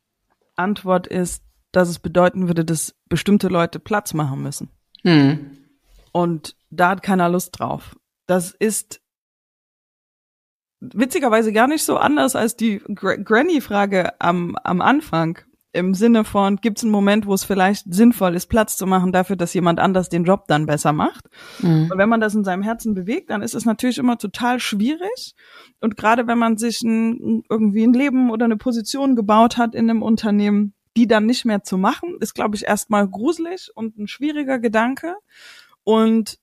Antwort 0.56 1.08
ist, 1.08 1.44
dass 1.74 1.90
es 1.90 2.00
bedeuten 2.00 2.48
würde, 2.48 2.64
dass 2.64 2.96
bestimmte 3.10 3.50
Leute 3.50 3.80
Platz 3.80 4.14
machen 4.14 4.42
müssen. 4.42 4.70
Hm. 5.04 5.58
Und 6.14 6.56
da 6.70 6.90
hat 6.90 7.04
keiner 7.04 7.30
Lust 7.30 7.60
drauf. 7.60 7.98
Das 8.28 8.52
ist 8.52 9.02
witzigerweise 10.80 11.52
gar 11.52 11.68
nicht 11.68 11.84
so 11.84 11.98
anders 11.98 12.36
als 12.36 12.56
die 12.56 12.80
Gr 12.80 13.18
Granny-Frage 13.18 14.20
am, 14.20 14.56
am 14.64 14.82
Anfang 14.82 15.40
im 15.74 15.94
Sinne 15.94 16.26
von, 16.26 16.58
gibt 16.58 16.80
es 16.80 16.84
einen 16.84 16.92
Moment, 16.92 17.26
wo 17.26 17.34
es 17.34 17.44
vielleicht 17.44 17.94
sinnvoll 17.94 18.36
ist, 18.36 18.48
Platz 18.48 18.76
zu 18.76 18.86
machen 18.86 19.12
dafür, 19.12 19.38
dass 19.38 19.54
jemand 19.54 19.80
anders 19.80 20.10
den 20.10 20.26
Job 20.26 20.46
dann 20.48 20.66
besser 20.66 20.92
macht. 20.92 21.30
Mhm. 21.60 21.90
Und 21.92 21.98
wenn 21.98 22.10
man 22.10 22.20
das 22.20 22.36
in 22.36 22.44
seinem 22.44 22.62
Herzen 22.62 22.94
bewegt, 22.94 23.30
dann 23.30 23.42
ist 23.42 23.56
es 23.56 23.66
natürlich 23.66 23.98
immer 23.98 24.18
total 24.18 24.60
schwierig. 24.60 25.34
Und 25.80 25.96
gerade 25.96 26.28
wenn 26.28 26.38
man 26.38 26.58
sich 26.58 26.82
ein, 26.82 27.44
irgendwie 27.50 27.84
ein 27.84 27.94
Leben 27.94 28.32
oder 28.32 28.46
eine 28.46 28.58
Position 28.58 29.16
gebaut 29.16 29.58
hat 29.58 29.74
in 29.74 29.90
einem 29.90 30.04
Unternehmen, 30.04 30.74
die 30.98 31.08
dann 31.08 31.26
nicht 31.26 31.46
mehr 31.46 31.64
zu 31.64 31.78
machen, 31.78 32.18
ist, 32.20 32.34
glaube 32.34 32.58
ich, 32.58 32.66
erstmal 32.66 33.08
gruselig 33.08 33.72
und 33.74 33.98
ein 33.98 34.08
schwieriger 34.08 34.60
Gedanke. 34.60 35.16
Und, 35.84 36.38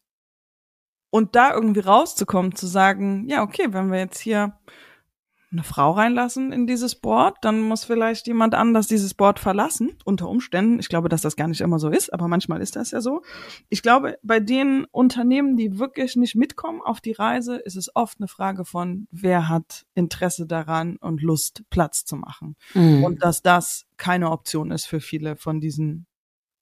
und 1.11 1.37
da 1.37 1.53
irgendwie 1.53 1.81
rauszukommen, 1.81 2.55
zu 2.55 2.67
sagen, 2.67 3.29
ja, 3.29 3.43
okay, 3.43 3.69
wenn 3.71 3.93
wir 3.93 3.99
jetzt 3.99 4.21
hier 4.21 4.55
eine 5.51 5.63
Frau 5.63 5.93
reinlassen 5.93 6.53
in 6.53 6.67
dieses 6.67 6.95
Board, 6.95 7.39
dann 7.41 7.63
muss 7.63 7.85
vielleicht 7.85 8.27
jemand 8.27 8.55
anders 8.55 8.87
dieses 8.87 9.15
Board 9.15 9.39
verlassen, 9.39 9.97
unter 10.05 10.29
Umständen. 10.29 10.79
Ich 10.79 10.89
glaube, 10.89 11.09
dass 11.09 11.23
das 11.23 11.37
gar 11.37 11.49
nicht 11.49 11.63
immer 11.63 11.79
so 11.79 11.89
ist, 11.89 12.13
aber 12.13 12.29
manchmal 12.29 12.61
ist 12.61 12.77
das 12.77 12.91
ja 12.91 13.01
so. 13.01 13.23
Ich 13.71 13.83
glaube, 13.83 14.19
bei 14.23 14.41
den 14.41 14.87
Unternehmen, 14.91 15.57
die 15.57 15.79
wirklich 15.79 16.17
nicht 16.17 16.35
mitkommen 16.35 16.83
auf 16.83 17.01
die 17.01 17.13
Reise, 17.13 17.57
ist 17.57 17.77
es 17.77 17.95
oft 17.95 18.19
eine 18.21 18.29
Frage 18.29 18.67
von, 18.67 19.09
wer 19.11 19.49
hat 19.49 19.87
Interesse 19.95 20.47
daran 20.47 20.97
und 20.97 21.23
Lust, 21.23 21.63
Platz 21.71 22.05
zu 22.05 22.17
machen. 22.17 22.57
Mhm. 22.75 23.05
Und 23.05 23.23
dass 23.23 23.41
das 23.41 23.87
keine 23.97 24.31
Option 24.31 24.71
ist 24.71 24.87
für 24.87 25.01
viele 25.01 25.37
von 25.37 25.61
diesen 25.61 26.07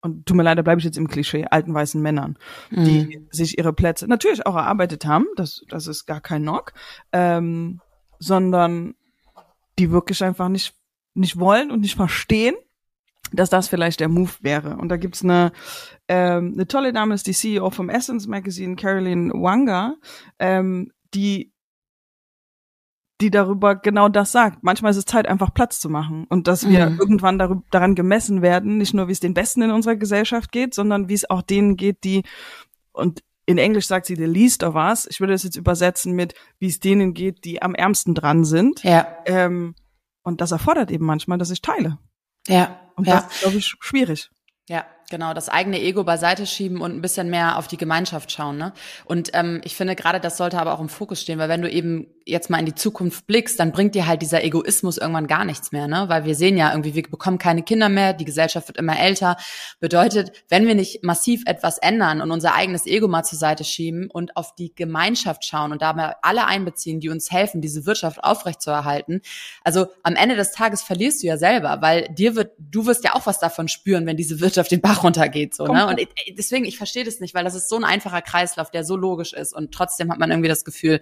und 0.02 0.24
tut 0.26 0.36
mir 0.36 0.44
leid, 0.44 0.56
da 0.56 0.62
bleibe 0.62 0.78
ich 0.78 0.84
jetzt 0.84 0.98
im 0.98 1.08
Klischee, 1.08 1.46
alten 1.50 1.74
weißen 1.74 2.00
Männern, 2.00 2.38
die 2.70 3.06
mhm. 3.06 3.28
sich 3.30 3.58
ihre 3.58 3.72
Plätze 3.72 4.06
natürlich 4.06 4.46
auch 4.46 4.54
erarbeitet 4.54 5.04
haben, 5.04 5.26
das, 5.34 5.64
das 5.68 5.88
ist 5.88 6.06
gar 6.06 6.20
kein 6.20 6.42
Knock, 6.42 6.74
ähm, 7.12 7.80
sondern 8.18 8.94
die 9.78 9.90
wirklich 9.90 10.22
einfach 10.24 10.48
nicht, 10.48 10.74
nicht 11.14 11.38
wollen 11.38 11.70
und 11.70 11.80
nicht 11.80 11.96
verstehen, 11.96 12.54
dass 13.32 13.50
das 13.50 13.68
vielleicht 13.68 14.00
der 14.00 14.08
Move 14.08 14.32
wäre. 14.40 14.76
Und 14.76 14.88
da 14.88 14.96
gibt's 14.96 15.22
eine, 15.22 15.52
ähm, 16.08 16.52
eine 16.54 16.66
tolle 16.66 16.92
Dame, 16.92 17.14
ist 17.14 17.26
die 17.26 17.32
CEO 17.32 17.70
vom 17.70 17.90
Essence 17.90 18.26
Magazine, 18.26 18.76
Caroline 18.76 19.32
Wanga, 19.32 19.96
ähm, 20.38 20.92
die 21.14 21.52
die 23.20 23.30
darüber 23.30 23.76
genau 23.76 24.08
das 24.08 24.32
sagt. 24.32 24.62
Manchmal 24.62 24.90
ist 24.90 24.98
es 24.98 25.04
Zeit, 25.06 25.26
einfach 25.26 25.54
Platz 25.54 25.80
zu 25.80 25.88
machen 25.88 26.26
und 26.28 26.48
dass 26.48 26.68
wir 26.68 26.90
mhm. 26.90 26.98
irgendwann 26.98 27.38
darüber, 27.38 27.62
daran 27.70 27.94
gemessen 27.94 28.42
werden, 28.42 28.76
nicht 28.76 28.92
nur 28.92 29.08
wie 29.08 29.12
es 29.12 29.20
den 29.20 29.34
Besten 29.34 29.62
in 29.62 29.70
unserer 29.70 29.96
Gesellschaft 29.96 30.52
geht, 30.52 30.74
sondern 30.74 31.08
wie 31.08 31.14
es 31.14 31.28
auch 31.30 31.42
denen 31.42 31.76
geht, 31.76 32.04
die 32.04 32.24
und 32.92 33.22
in 33.46 33.58
Englisch 33.58 33.86
sagt 33.86 34.06
sie 34.06 34.16
the 34.16 34.24
least 34.24 34.62
of 34.64 34.74
us. 34.74 35.06
Ich 35.08 35.20
würde 35.20 35.32
das 35.32 35.44
jetzt 35.44 35.56
übersetzen 35.56 36.12
mit, 36.12 36.34
wie 36.58 36.66
es 36.66 36.80
denen 36.80 37.14
geht, 37.14 37.44
die 37.44 37.62
am 37.62 37.74
ärmsten 37.74 38.14
dran 38.14 38.44
sind. 38.44 38.82
Ja. 38.82 39.06
Ähm, 39.24 39.74
und 40.22 40.40
das 40.40 40.50
erfordert 40.50 40.90
eben 40.90 41.06
manchmal, 41.06 41.38
dass 41.38 41.50
ich 41.50 41.62
teile. 41.62 41.98
Ja. 42.48 42.80
Und 42.96 43.06
ja. 43.06 43.20
das 43.20 43.32
ist, 43.32 43.40
glaube 43.40 43.56
ich, 43.56 43.66
schwierig. 43.80 44.30
Ja, 44.68 44.84
genau, 45.10 45.34
das 45.34 45.48
eigene 45.48 45.80
Ego 45.80 46.04
beiseite 46.04 46.46
schieben 46.46 46.80
und 46.80 46.92
ein 46.92 47.00
bisschen 47.00 47.30
mehr 47.30 47.58
auf 47.58 47.68
die 47.68 47.76
Gemeinschaft 47.76 48.32
schauen. 48.32 48.56
Ne? 48.56 48.72
Und 49.04 49.30
ähm, 49.34 49.60
ich 49.64 49.76
finde 49.76 49.94
gerade, 49.94 50.20
das 50.20 50.36
sollte 50.36 50.58
aber 50.58 50.74
auch 50.74 50.80
im 50.80 50.88
Fokus 50.88 51.20
stehen, 51.20 51.38
weil 51.38 51.48
wenn 51.48 51.62
du 51.62 51.70
eben 51.70 52.08
jetzt 52.24 52.50
mal 52.50 52.58
in 52.58 52.66
die 52.66 52.74
Zukunft 52.74 53.26
blickst, 53.28 53.58
dann 53.60 53.70
bringt 53.70 53.94
dir 53.94 54.06
halt 54.06 54.20
dieser 54.20 54.42
Egoismus 54.42 54.98
irgendwann 54.98 55.28
gar 55.28 55.44
nichts 55.44 55.70
mehr, 55.70 55.86
ne? 55.86 56.06
Weil 56.08 56.24
wir 56.24 56.34
sehen 56.34 56.56
ja 56.56 56.72
irgendwie, 56.72 56.94
wir 56.94 57.04
bekommen 57.04 57.38
keine 57.38 57.62
Kinder 57.62 57.88
mehr, 57.88 58.14
die 58.14 58.24
Gesellschaft 58.24 58.66
wird 58.66 58.78
immer 58.78 58.98
älter. 58.98 59.36
Bedeutet, 59.78 60.32
wenn 60.48 60.66
wir 60.66 60.74
nicht 60.74 61.04
massiv 61.04 61.42
etwas 61.46 61.78
ändern 61.78 62.20
und 62.20 62.32
unser 62.32 62.54
eigenes 62.54 62.86
Ego 62.86 63.06
mal 63.06 63.22
zur 63.22 63.38
Seite 63.38 63.62
schieben 63.62 64.10
und 64.10 64.36
auf 64.36 64.56
die 64.56 64.74
Gemeinschaft 64.74 65.44
schauen 65.44 65.70
und 65.70 65.82
dabei 65.82 66.14
alle 66.22 66.46
einbeziehen, 66.46 66.98
die 66.98 67.10
uns 67.10 67.30
helfen, 67.30 67.60
diese 67.60 67.86
Wirtschaft 67.86 68.24
aufrechtzuerhalten, 68.24 69.22
also 69.62 69.86
am 70.02 70.16
Ende 70.16 70.34
des 70.34 70.50
Tages 70.50 70.82
verlierst 70.82 71.22
du 71.22 71.28
ja 71.28 71.36
selber, 71.36 71.78
weil 71.80 72.08
dir 72.08 72.34
wird, 72.34 72.52
du 72.58 72.86
wirst 72.86 73.04
ja 73.04 73.14
auch 73.14 73.26
was 73.26 73.38
davon 73.38 73.68
spüren, 73.68 74.04
wenn 74.04 74.16
diese 74.16 74.40
Wirtschaft 74.40 74.72
den 74.72 74.80
Bach 74.80 74.95
runtergeht, 75.02 75.54
so, 75.54 75.66
ne? 75.66 75.86
Und 75.86 75.98
ich, 75.98 76.08
deswegen, 76.36 76.64
ich 76.64 76.76
verstehe 76.76 77.04
das 77.04 77.20
nicht, 77.20 77.34
weil 77.34 77.44
das 77.44 77.54
ist 77.54 77.68
so 77.68 77.76
ein 77.76 77.84
einfacher 77.84 78.22
Kreislauf, 78.22 78.70
der 78.70 78.84
so 78.84 78.96
logisch 78.96 79.32
ist 79.32 79.54
und 79.54 79.72
trotzdem 79.72 80.10
hat 80.10 80.18
man 80.18 80.30
irgendwie 80.30 80.48
das 80.48 80.64
Gefühl, 80.64 81.00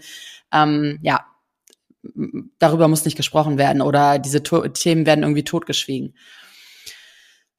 ähm, 0.53 0.99
ja, 1.03 1.27
darüber 2.59 2.89
muss 2.89 3.05
nicht 3.05 3.17
gesprochen 3.17 3.59
werden 3.59 3.83
oder 3.83 4.19
diese 4.19 4.43
to 4.43 4.67
Themen 4.69 5.07
werden 5.07 5.23
irgendwie 5.23 5.45
totgeschwiegen. 5.45 6.15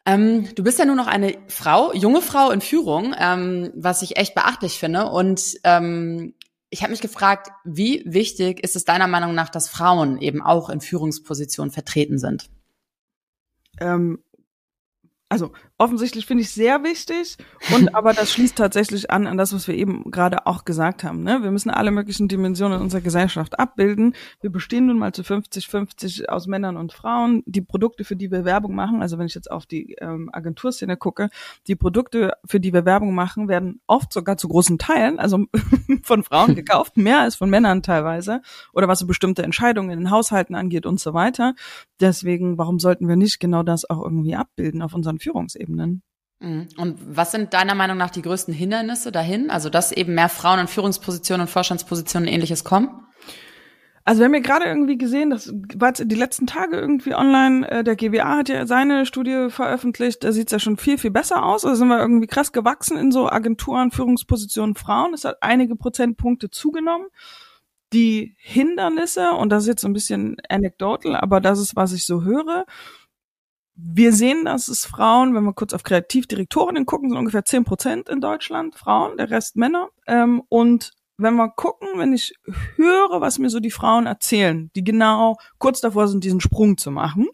Ähm, 0.06 0.54
du 0.54 0.63
bist 0.63 0.78
ja 0.78 0.86
nur 0.86 0.95
noch 0.95 1.08
eine 1.08 1.36
Frau, 1.48 1.91
junge 1.93 2.21
Frau 2.21 2.52
in 2.52 2.62
Führung, 2.62 3.15
ähm, 3.17 3.71
was 3.76 4.04
ich 4.04 4.17
echt 4.17 4.36
beachtlich 4.36 4.78
finde. 4.78 5.08
Und 5.08 5.56
ähm, 5.63 6.36
ich 6.69 6.84
habe 6.84 6.91
mich 6.91 7.02
gefragt, 7.02 7.50
wie 7.63 8.04
wichtig 8.06 8.63
ist 8.63 8.76
es 8.76 8.86
deiner 8.86 9.08
Meinung 9.08 9.34
nach, 9.34 9.50
dass 9.50 9.67
Frauen 9.67 10.21
eben 10.21 10.43
auch 10.43 10.69
in 10.69 10.80
Führungspositionen 10.80 11.71
vertreten 11.71 12.19
sind? 12.19 12.50
Ähm, 13.80 14.19
also 15.28 15.54
offensichtlich 15.77 16.25
finde 16.25 16.43
ich 16.43 16.51
sehr 16.51 16.83
wichtig 16.83 17.38
und 17.73 17.93
aber 17.95 18.13
das 18.13 18.31
schließt 18.31 18.55
tatsächlich 18.55 19.11
an 19.11 19.27
an 19.27 19.38
das, 19.38 19.53
was 19.53 19.67
wir 19.67 19.75
eben 19.75 20.09
gerade 20.11 20.45
auch 20.47 20.63
gesagt 20.63 21.03
haben. 21.03 21.23
Ne? 21.23 21.43
Wir 21.43 21.51
müssen 21.51 21.69
alle 21.69 21.91
möglichen 21.91 22.27
Dimensionen 22.27 22.81
unserer 22.81 23.01
Gesellschaft 23.01 23.59
abbilden. 23.59 24.15
Wir 24.39 24.49
bestehen 24.49 24.85
nun 24.85 24.97
mal 24.97 25.13
zu 25.13 25.23
50-50 25.23 26.27
aus 26.27 26.47
Männern 26.47 26.77
und 26.77 26.93
Frauen. 26.93 27.43
Die 27.45 27.61
Produkte, 27.61 28.05
für 28.05 28.15
die 28.15 28.31
wir 28.31 28.45
Werbung 28.45 28.73
machen, 28.73 29.01
also 29.01 29.17
wenn 29.17 29.25
ich 29.25 29.35
jetzt 29.35 29.51
auf 29.51 29.65
die 29.65 29.95
ähm, 29.99 30.29
Agenturszene 30.31 30.95
gucke, 30.95 31.29
die 31.67 31.75
Produkte, 31.75 32.33
für 32.45 32.59
die 32.59 32.73
wir 32.73 32.85
Werbung 32.85 33.13
machen, 33.13 33.47
werden 33.49 33.81
oft 33.88 34.13
sogar 34.13 34.38
zu 34.38 34.47
großen 34.47 34.77
Teilen, 34.77 35.19
also 35.19 35.45
von 36.03 36.23
Frauen 36.23 36.55
gekauft, 36.55 36.95
mehr 36.95 37.19
als 37.19 37.35
von 37.35 37.49
Männern 37.49 37.83
teilweise, 37.83 38.41
oder 38.71 38.88
was 38.88 38.99
so 38.99 39.07
bestimmte 39.07 39.43
Entscheidungen 39.43 39.89
in 39.89 39.99
den 39.99 40.11
Haushalten 40.11 40.55
angeht 40.55 40.85
und 40.85 40.99
so 40.99 41.13
weiter. 41.13 41.53
Deswegen, 41.99 42.57
warum 42.57 42.79
sollten 42.79 43.07
wir 43.07 43.17
nicht 43.17 43.39
genau 43.39 43.63
das 43.63 43.89
auch 43.89 44.01
irgendwie 44.01 44.35
abbilden 44.35 44.81
auf 44.81 44.93
unseren 44.93 45.19
Führungsebenen. 45.19 45.64
Mhm. 46.39 46.67
Und 46.78 46.99
was 47.17 47.32
sind 47.32 47.54
deiner 47.54 47.75
Meinung 47.75 47.97
nach 47.97 48.10
die 48.10 48.21
größten 48.21 48.54
Hindernisse 48.54 49.12
dahin? 49.12 49.49
Also, 49.49 49.69
dass 49.69 49.91
eben 49.91 50.15
mehr 50.15 50.30
Frauen 50.30 50.60
in 50.60 50.67
Führungspositionen 50.67 51.47
und 51.47 51.49
Vorstandspositionen 51.49 52.28
und 52.28 52.34
ähnliches 52.34 52.63
kommen? 52.63 53.06
Also 54.08 54.19
wir 54.19 54.25
haben 54.25 54.36
ja 54.36 54.41
gerade 54.41 54.65
irgendwie 54.65 54.99
gesehen, 54.99 55.32
das 55.32 55.51
war 55.78 55.88
jetzt 55.88 56.04
die 56.06 56.15
letzten 56.15 56.45
Tage 56.45 56.78
irgendwie 56.78 57.15
online, 57.15 57.67
äh, 57.67 57.84
der 57.84 57.95
GWA 57.95 58.38
hat 58.38 58.49
ja 58.49 58.67
seine 58.67 59.08
Studie 59.08 59.47
veröffentlicht, 59.49 60.23
da 60.23 60.32
sieht's 60.32 60.51
ja 60.51 60.60
schon 60.60 60.78
viel, 60.78 60.99
viel 60.99 61.10
besser 61.10 61.43
aus. 61.43 61.65
Also 61.65 61.80
sind 61.80 61.88
wir 61.88 61.99
irgendwie 61.99 62.28
krass 62.28 62.51
gewachsen 62.51 62.97
in 62.97 63.12
so 63.12 63.28
Agenturen, 63.28 63.89
Führungspositionen 63.89 64.75
Frauen. 64.75 65.15
Es 65.15 65.25
hat 65.25 65.38
einige 65.41 65.75
Prozentpunkte 65.75 66.51
zugenommen. 66.51 67.08
Die 67.93 68.36
Hindernisse, 68.38 69.32
und 69.32 69.49
das 69.49 69.63
ist 69.63 69.69
jetzt 69.69 69.82
so 69.82 69.88
ein 69.88 69.93
bisschen 69.93 70.38
anecdotal, 70.49 71.15
aber 71.15 71.41
das 71.41 71.60
ist, 71.60 71.75
was 71.75 71.91
ich 71.91 72.06
so 72.06 72.23
höre, 72.23 72.65
wir 73.75 74.13
sehen, 74.13 74.45
dass 74.45 74.67
es 74.67 74.85
Frauen, 74.85 75.35
wenn 75.35 75.43
wir 75.43 75.53
kurz 75.53 75.73
auf 75.73 75.83
Kreativdirektorinnen 75.83 76.85
gucken, 76.85 77.09
sind 77.09 77.17
ungefähr 77.17 77.45
zehn 77.45 77.65
Prozent 77.65 78.09
in 78.09 78.21
Deutschland 78.21 78.75
Frauen, 78.75 79.17
der 79.17 79.29
Rest 79.29 79.57
Männer. 79.57 79.89
Ähm, 80.07 80.43
und 80.47 80.91
wenn 81.17 81.35
wir 81.35 81.49
gucken, 81.49 81.88
wenn 81.95 82.13
ich 82.13 82.33
höre, 82.75 83.21
was 83.21 83.39
mir 83.39 83.49
so 83.49 83.59
die 83.59 83.71
Frauen 83.71 84.05
erzählen, 84.05 84.71
die 84.75 84.83
genau 84.83 85.38
kurz 85.57 85.81
davor 85.81 86.07
sind, 86.07 86.23
diesen 86.23 86.41
Sprung 86.41 86.77
zu 86.77 86.91
machen, 86.91 87.27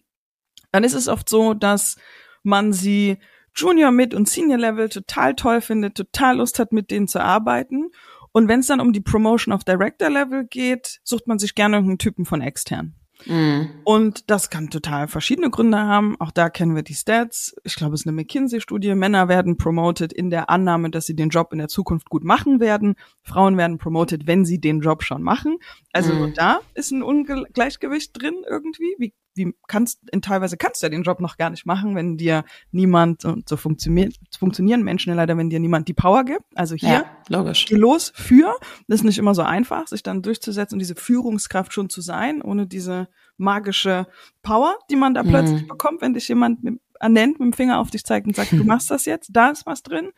dann 0.72 0.84
ist 0.84 0.94
es 0.94 1.08
oft 1.08 1.30
so, 1.30 1.54
dass 1.54 1.98
man 2.44 2.74
sie 2.74 3.18
Junior, 3.56 3.92
Mid 3.92 4.14
und 4.14 4.30
Senior 4.30 4.58
Level 4.58 4.90
total 4.90 5.36
toll 5.36 5.62
findet, 5.62 5.96
total 5.96 6.38
Lust 6.38 6.58
hat, 6.58 6.72
mit 6.72 6.90
denen 6.90 7.08
zu 7.08 7.22
arbeiten. 7.22 7.90
Und 8.32 8.48
wenn 8.48 8.62
es 8.62 8.68
dann 8.68 8.80
um 8.80 8.94
die 8.94 9.02
Promotion 9.02 9.54
auf 9.54 9.64
Director 9.64 10.10
Level 10.10 10.46
geht, 10.46 11.02
sucht 11.04 11.28
man 11.28 11.38
sich 11.38 11.54
gerne 11.54 11.76
irgendeinen 11.76 11.98
Typen 11.98 12.26
von 12.26 12.42
extern. 12.42 12.96
Mhm. 13.26 13.70
Und 13.84 14.30
das 14.30 14.50
kann 14.50 14.70
total 14.70 15.08
verschiedene 15.08 15.50
Gründe 15.50 15.80
haben. 15.80 16.16
Auch 16.20 16.32
da 16.32 16.50
kennen 16.50 16.76
wir 16.76 16.84
die 16.84 16.94
Stats. 16.94 17.56
Ich 17.64 17.76
glaube, 17.76 17.96
es 17.96 18.02
ist 18.02 18.08
eine 18.08 18.16
McKinsey-Studie. 18.16 18.96
Männer 18.96 19.28
werden 19.28 19.58
promoted 19.58 20.14
in 20.14 20.30
der 20.30 20.50
Annahme, 20.50 20.90
dass 20.90 21.06
sie 21.06 21.16
den 21.16 21.30
Job 21.30 21.54
in 21.54 21.60
der 21.60 21.68
Zukunft 21.68 22.10
gut 22.10 22.24
machen 22.24 22.60
werden. 22.60 22.96
Frauen 23.24 23.58
werden 23.58 23.78
promoted, 23.78 24.28
wenn 24.28 24.46
sie 24.46 24.60
den 24.60 24.82
Job 24.82 25.04
schon 25.04 25.22
machen. 25.22 25.58
Also 25.94 26.14
mhm. 26.14 26.34
da 26.34 26.60
ist 26.74 26.92
ein 26.92 27.04
Ungleichgewicht 27.04 28.12
drin 28.22 28.44
irgendwie. 28.50 28.96
Wie 28.98 29.14
wie 29.34 29.54
kannst, 29.68 30.00
in 30.12 30.22
teilweise 30.22 30.58
kannst 30.58 30.82
du 30.82 30.86
ja 30.86 30.90
den 30.90 31.04
Job 31.04 31.20
noch 31.20 31.38
gar 31.38 31.50
nicht 31.50 31.66
machen, 31.66 31.96
wenn 31.96 32.18
dir 32.18 32.44
niemand, 32.72 33.26
und 33.26 33.48
so 33.48 33.58
funktioniert, 33.58 34.16
funktionieren 34.38 34.84
Menschen 34.84 35.10
ja 35.10 35.16
leider, 35.16 35.38
wenn 35.38 35.50
dir 35.50 35.60
niemand 35.60 35.88
die 35.88 35.94
Power 35.94 36.24
gibt. 36.26 36.46
Also 36.56 36.76
hier, 36.76 36.90
ja, 36.90 37.06
logisch. 37.30 37.66
geh 37.66 37.76
los 37.76 38.12
für. 38.16 38.54
Das 38.88 39.00
ist 39.00 39.04
nicht 39.04 39.18
immer 39.18 39.34
so 39.34 39.42
einfach, 39.42 39.88
sich 39.88 40.04
dann 40.04 40.22
durchzusetzen 40.22 40.76
und 40.76 40.80
diese 40.80 40.96
Führungskraft 40.96 41.74
schon 41.74 41.90
zu 41.90 42.02
sein, 42.02 42.42
ohne 42.42 42.68
diese 42.68 43.08
magische 43.38 44.08
Power, 44.44 44.78
die 44.90 44.96
man 44.96 45.14
da 45.14 45.24
mhm. 45.24 45.30
plötzlich 45.30 45.68
bekommt, 45.68 46.02
wenn 46.02 46.14
dich 46.14 46.28
jemand 46.28 46.64
mit, 46.64 46.80
ernennt, 47.00 47.40
mit 47.40 47.48
dem 47.48 47.54
Finger 47.54 47.80
auf 47.80 47.90
dich 47.90 48.04
zeigt 48.04 48.28
und 48.28 48.36
sagt, 48.36 48.52
du 48.52 48.64
machst 48.64 48.92
das 48.92 49.06
jetzt, 49.06 49.30
da 49.34 49.50
ist 49.50 49.66
was 49.66 49.84
drin. 49.84 50.12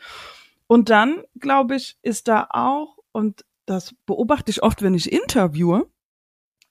Und 0.67 0.89
dann, 0.89 1.23
glaube 1.39 1.76
ich, 1.76 1.97
ist 2.02 2.28
da 2.28 2.47
auch, 2.49 2.97
und 3.12 3.45
das 3.65 3.95
beobachte 4.06 4.52
ich 4.52 4.63
oft, 4.63 4.82
wenn 4.82 4.93
ich 4.93 5.12
interviewe, 5.12 5.89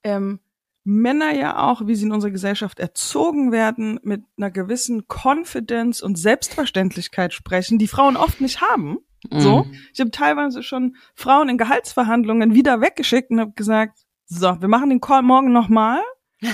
ähm, 0.04 0.40
Männer 0.84 1.32
ja 1.32 1.58
auch, 1.58 1.86
wie 1.86 1.94
sie 1.94 2.06
in 2.06 2.12
unserer 2.12 2.32
Gesellschaft 2.32 2.80
erzogen 2.80 3.52
werden, 3.52 4.00
mit 4.02 4.22
einer 4.36 4.50
gewissen 4.50 5.04
Confidence 5.08 6.02
und 6.02 6.18
Selbstverständlichkeit 6.18 7.32
sprechen, 7.32 7.78
die 7.78 7.88
Frauen 7.88 8.16
oft 8.16 8.40
nicht 8.40 8.60
haben. 8.60 8.98
Mhm. 9.30 9.40
So, 9.40 9.66
ich 9.92 10.00
habe 10.00 10.10
teilweise 10.10 10.62
schon 10.62 10.96
Frauen 11.14 11.48
in 11.48 11.58
Gehaltsverhandlungen 11.58 12.54
wieder 12.54 12.80
weggeschickt 12.80 13.30
und 13.30 13.40
habe 13.40 13.52
gesagt, 13.52 14.00
so, 14.26 14.60
wir 14.60 14.68
machen 14.68 14.90
den 14.90 15.00
Call 15.00 15.22
morgen 15.22 15.52
nochmal. 15.52 16.00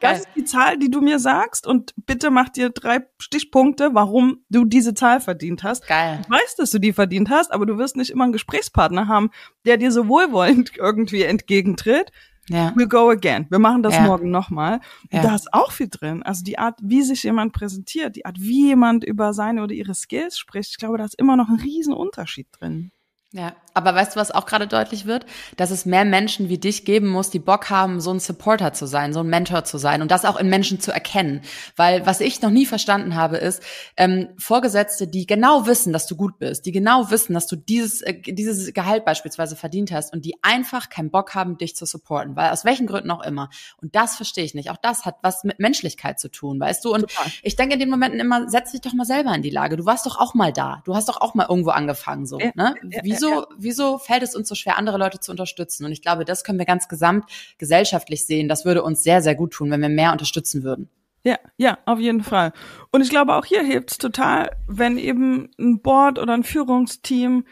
Das 0.00 0.20
ist 0.20 0.28
die 0.34 0.44
Zahl, 0.44 0.76
die 0.76 0.90
du 0.90 1.00
mir 1.00 1.18
sagst 1.18 1.66
und 1.66 1.94
bitte 1.96 2.30
mach 2.30 2.48
dir 2.48 2.70
drei 2.70 3.06
Stichpunkte, 3.18 3.90
warum 3.92 4.44
du 4.50 4.64
diese 4.64 4.92
Zahl 4.92 5.20
verdient 5.20 5.62
hast. 5.62 5.86
Geil. 5.86 6.22
Du 6.26 6.34
weißt, 6.34 6.58
dass 6.58 6.70
du 6.70 6.80
die 6.80 6.92
verdient 6.92 7.30
hast, 7.30 7.52
aber 7.52 7.64
du 7.64 7.78
wirst 7.78 7.96
nicht 7.96 8.10
immer 8.10 8.24
einen 8.24 8.32
Gesprächspartner 8.32 9.06
haben, 9.06 9.30
der 9.64 9.76
dir 9.76 9.92
so 9.92 10.08
wohlwollend 10.08 10.72
irgendwie 10.76 11.22
entgegentritt, 11.22 12.10
ja. 12.48 12.72
We'll 12.76 12.88
go 12.88 13.10
again. 13.10 13.46
Wir 13.48 13.58
machen 13.58 13.82
das 13.82 13.94
ja. 13.94 14.02
morgen 14.02 14.30
nochmal. 14.30 14.80
Ja. 15.10 15.22
Da 15.22 15.34
ist 15.34 15.52
auch 15.52 15.72
viel 15.72 15.88
drin. 15.88 16.22
Also 16.22 16.42
die 16.42 16.58
Art, 16.58 16.78
wie 16.82 17.02
sich 17.02 17.22
jemand 17.22 17.52
präsentiert, 17.52 18.16
die 18.16 18.26
Art, 18.26 18.40
wie 18.40 18.66
jemand 18.66 19.04
über 19.04 19.32
seine 19.32 19.62
oder 19.62 19.72
ihre 19.72 19.94
Skills 19.94 20.38
spricht. 20.38 20.70
Ich 20.70 20.78
glaube, 20.78 20.98
da 20.98 21.04
ist 21.04 21.18
immer 21.18 21.36
noch 21.36 21.48
ein 21.48 21.60
Riesenunterschied 21.60 22.48
drin. 22.52 22.90
Ja, 23.32 23.54
aber 23.74 23.94
weißt 23.94 24.16
du, 24.16 24.20
was 24.20 24.32
auch 24.32 24.44
gerade 24.44 24.66
deutlich 24.66 25.06
wird? 25.06 25.24
Dass 25.56 25.70
es 25.70 25.86
mehr 25.86 26.04
Menschen 26.04 26.48
wie 26.48 26.58
dich 26.58 26.84
geben 26.84 27.06
muss, 27.08 27.30
die 27.30 27.38
Bock 27.38 27.70
haben, 27.70 28.00
so 28.00 28.10
ein 28.12 28.18
Supporter 28.18 28.72
zu 28.72 28.86
sein, 28.86 29.12
so 29.12 29.20
ein 29.20 29.28
Mentor 29.28 29.62
zu 29.62 29.78
sein 29.78 30.02
und 30.02 30.10
das 30.10 30.24
auch 30.24 30.36
in 30.36 30.48
Menschen 30.48 30.80
zu 30.80 30.90
erkennen. 30.90 31.42
Weil 31.76 32.04
was 32.06 32.20
ich 32.20 32.42
noch 32.42 32.50
nie 32.50 32.66
verstanden 32.66 33.14
habe, 33.14 33.36
ist 33.36 33.62
ähm, 33.96 34.30
Vorgesetzte, 34.36 35.06
die 35.06 35.26
genau 35.26 35.66
wissen, 35.66 35.92
dass 35.92 36.08
du 36.08 36.16
gut 36.16 36.40
bist, 36.40 36.66
die 36.66 36.72
genau 36.72 37.12
wissen, 37.12 37.34
dass 37.34 37.46
du 37.46 37.54
dieses, 37.54 38.02
äh, 38.02 38.20
dieses 38.20 38.74
Gehalt 38.74 39.04
beispielsweise 39.04 39.54
verdient 39.54 39.92
hast 39.92 40.12
und 40.12 40.24
die 40.24 40.34
einfach 40.42 40.88
keinen 40.88 41.12
Bock 41.12 41.36
haben, 41.36 41.56
dich 41.56 41.76
zu 41.76 41.86
supporten, 41.86 42.34
weil 42.34 42.50
aus 42.50 42.64
welchen 42.64 42.88
Gründen 42.88 43.12
auch 43.12 43.22
immer. 43.24 43.48
Und 43.80 43.94
das 43.94 44.16
verstehe 44.16 44.44
ich 44.44 44.54
nicht. 44.54 44.70
Auch 44.70 44.76
das 44.76 45.04
hat 45.04 45.18
was 45.22 45.44
mit 45.44 45.60
Menschlichkeit 45.60 46.18
zu 46.18 46.30
tun, 46.30 46.58
weißt 46.58 46.84
du? 46.84 46.92
Und 46.92 47.02
Total. 47.02 47.26
ich 47.44 47.54
denke 47.54 47.74
in 47.74 47.80
den 47.80 47.90
Momenten 47.90 48.18
immer, 48.18 48.48
setz 48.48 48.72
dich 48.72 48.80
doch 48.80 48.92
mal 48.92 49.06
selber 49.06 49.32
in 49.36 49.42
die 49.42 49.50
Lage. 49.50 49.76
Du 49.76 49.84
warst 49.84 50.04
doch 50.06 50.18
auch 50.18 50.34
mal 50.34 50.52
da. 50.52 50.82
Du 50.84 50.96
hast 50.96 51.08
doch 51.08 51.20
auch 51.20 51.34
mal 51.34 51.46
irgendwo 51.48 51.70
angefangen, 51.70 52.26
so. 52.26 52.40
Ja, 52.40 52.50
ne? 52.56 52.74
Ja, 52.90 53.02
Wieso? 53.20 53.46
wieso, 53.56 53.90
wieso 53.90 53.98
fällt 53.98 54.22
es 54.22 54.34
uns 54.34 54.48
so 54.48 54.54
schwer, 54.54 54.76
andere 54.76 54.98
Leute 54.98 55.20
zu 55.20 55.30
unterstützen? 55.30 55.84
Und 55.84 55.92
ich 55.92 56.02
glaube, 56.02 56.24
das 56.24 56.44
können 56.44 56.58
wir 56.58 56.66
ganz 56.66 56.88
gesamt 56.88 57.24
gesellschaftlich 57.58 58.26
sehen. 58.26 58.48
Das 58.48 58.64
würde 58.64 58.82
uns 58.82 59.02
sehr, 59.02 59.22
sehr 59.22 59.34
gut 59.34 59.52
tun, 59.52 59.70
wenn 59.70 59.80
wir 59.80 59.88
mehr 59.88 60.12
unterstützen 60.12 60.62
würden. 60.62 60.88
Ja, 61.22 61.38
ja, 61.58 61.78
auf 61.84 61.98
jeden 61.98 62.22
Fall. 62.22 62.52
Und 62.92 63.02
ich 63.02 63.10
glaube, 63.10 63.34
auch 63.34 63.44
hier 63.44 63.62
hilft 63.62 63.90
es 63.90 63.98
total, 63.98 64.56
wenn 64.66 64.96
eben 64.96 65.50
ein 65.58 65.82
Board 65.82 66.18
oder 66.18 66.32
ein 66.32 66.44
Führungsteam 66.44 67.44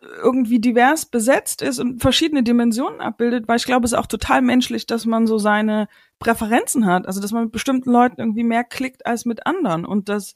irgendwie 0.00 0.60
divers 0.60 1.06
besetzt 1.06 1.60
ist 1.60 1.80
und 1.80 2.00
verschiedene 2.00 2.44
Dimensionen 2.44 3.00
abbildet, 3.00 3.48
weil 3.48 3.56
ich 3.56 3.64
glaube, 3.64 3.84
es 3.84 3.92
ist 3.92 3.98
auch 3.98 4.06
total 4.06 4.42
menschlich, 4.42 4.86
dass 4.86 5.06
man 5.06 5.26
so 5.26 5.38
seine 5.38 5.88
Präferenzen 6.20 6.86
hat, 6.86 7.06
also 7.06 7.20
dass 7.20 7.32
man 7.32 7.44
mit 7.44 7.52
bestimmten 7.52 7.90
Leuten 7.90 8.20
irgendwie 8.20 8.44
mehr 8.44 8.62
klickt 8.62 9.06
als 9.06 9.24
mit 9.24 9.46
anderen 9.46 9.84
und 9.84 10.08
dass 10.08 10.34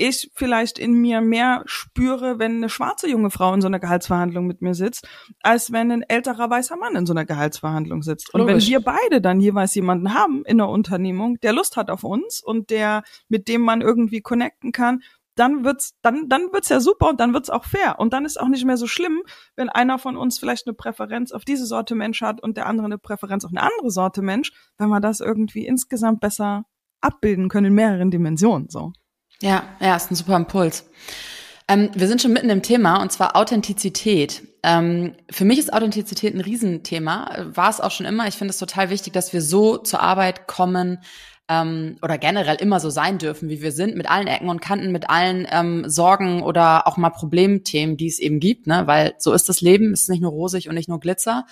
ich 0.00 0.30
vielleicht 0.34 0.78
in 0.78 0.94
mir 0.94 1.20
mehr 1.20 1.62
spüre, 1.66 2.38
wenn 2.38 2.56
eine 2.56 2.68
schwarze 2.68 3.08
junge 3.08 3.30
Frau 3.30 3.52
in 3.52 3.60
so 3.60 3.66
einer 3.66 3.78
Gehaltsverhandlung 3.78 4.46
mit 4.46 4.62
mir 4.62 4.74
sitzt, 4.74 5.06
als 5.42 5.72
wenn 5.72 5.92
ein 5.92 6.02
älterer 6.02 6.48
weißer 6.48 6.76
Mann 6.76 6.96
in 6.96 7.06
so 7.06 7.12
einer 7.12 7.24
Gehaltsverhandlung 7.24 8.02
sitzt. 8.02 8.32
Und 8.32 8.40
Logisch. 8.40 8.64
wenn 8.64 8.70
wir 8.70 8.80
beide 8.80 9.20
dann 9.20 9.40
jeweils 9.40 9.74
jemanden 9.74 10.14
haben 10.14 10.44
in 10.44 10.58
der 10.58 10.68
Unternehmung, 10.68 11.38
der 11.42 11.52
Lust 11.52 11.76
hat 11.76 11.90
auf 11.90 12.02
uns 12.02 12.42
und 12.42 12.70
der, 12.70 13.02
mit 13.28 13.46
dem 13.48 13.60
man 13.60 13.82
irgendwie 13.82 14.20
connecten 14.20 14.72
kann, 14.72 15.00
dann 15.36 15.64
wird's, 15.64 15.94
dann, 16.02 16.28
dann 16.28 16.52
wird's 16.52 16.68
ja 16.68 16.80
super 16.80 17.10
und 17.10 17.20
dann 17.20 17.32
wird's 17.32 17.50
auch 17.50 17.64
fair. 17.64 17.98
Und 17.98 18.12
dann 18.12 18.24
ist 18.24 18.40
auch 18.40 18.48
nicht 18.48 18.64
mehr 18.64 18.76
so 18.76 18.86
schlimm, 18.86 19.22
wenn 19.56 19.68
einer 19.68 19.98
von 19.98 20.16
uns 20.16 20.38
vielleicht 20.38 20.66
eine 20.66 20.74
Präferenz 20.74 21.32
auf 21.32 21.44
diese 21.44 21.66
Sorte 21.66 21.94
Mensch 21.94 22.20
hat 22.20 22.42
und 22.42 22.56
der 22.56 22.66
andere 22.66 22.86
eine 22.86 22.98
Präferenz 22.98 23.44
auf 23.44 23.50
eine 23.50 23.62
andere 23.62 23.90
Sorte 23.90 24.22
Mensch, 24.22 24.52
wenn 24.78 24.88
wir 24.88 25.00
das 25.00 25.20
irgendwie 25.20 25.66
insgesamt 25.66 26.20
besser 26.20 26.64
abbilden 27.00 27.48
können 27.48 27.66
in 27.66 27.74
mehreren 27.74 28.10
Dimensionen, 28.10 28.68
so. 28.68 28.92
Ja, 29.42 29.64
ja, 29.80 29.96
ist 29.96 30.10
ein 30.10 30.16
super 30.16 30.36
Impuls. 30.36 30.84
Ähm, 31.66 31.90
wir 31.94 32.08
sind 32.08 32.20
schon 32.20 32.32
mitten 32.32 32.50
im 32.50 32.62
Thema 32.62 33.00
und 33.00 33.10
zwar 33.10 33.36
Authentizität. 33.36 34.42
Ähm, 34.62 35.14
für 35.30 35.44
mich 35.44 35.58
ist 35.58 35.72
Authentizität 35.72 36.34
ein 36.34 36.42
Riesenthema, 36.42 37.46
war 37.54 37.70
es 37.70 37.80
auch 37.80 37.90
schon 37.90 38.06
immer. 38.06 38.28
Ich 38.28 38.34
finde 38.34 38.50
es 38.50 38.58
total 38.58 38.90
wichtig, 38.90 39.14
dass 39.14 39.32
wir 39.32 39.40
so 39.40 39.78
zur 39.78 40.00
Arbeit 40.00 40.46
kommen 40.46 40.98
ähm, 41.48 41.96
oder 42.02 42.18
generell 42.18 42.56
immer 42.56 42.80
so 42.80 42.90
sein 42.90 43.16
dürfen, 43.16 43.48
wie 43.48 43.62
wir 43.62 43.72
sind, 43.72 43.96
mit 43.96 44.10
allen 44.10 44.26
Ecken 44.26 44.50
und 44.50 44.60
Kanten, 44.60 44.92
mit 44.92 45.08
allen 45.08 45.48
ähm, 45.50 45.88
Sorgen 45.88 46.42
oder 46.42 46.86
auch 46.86 46.98
mal 46.98 47.10
Problemthemen, 47.10 47.96
die 47.96 48.08
es 48.08 48.18
eben 48.18 48.40
gibt, 48.40 48.66
ne? 48.66 48.86
Weil 48.86 49.14
so 49.18 49.32
ist 49.32 49.48
das 49.48 49.62
Leben, 49.62 49.92
es 49.92 50.02
ist 50.02 50.10
nicht 50.10 50.22
nur 50.22 50.32
rosig 50.32 50.68
und 50.68 50.74
nicht 50.74 50.88
nur 50.88 51.00
Glitzer. 51.00 51.46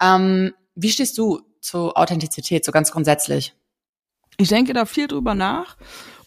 Ähm, 0.00 0.52
wie 0.76 0.90
stehst 0.90 1.18
du 1.18 1.40
zu 1.60 1.94
Authentizität, 1.96 2.64
so 2.64 2.70
ganz 2.70 2.92
grundsätzlich? 2.92 3.54
Ich 4.38 4.48
denke 4.48 4.74
da 4.74 4.84
viel 4.84 5.08
drüber 5.08 5.34
nach 5.34 5.76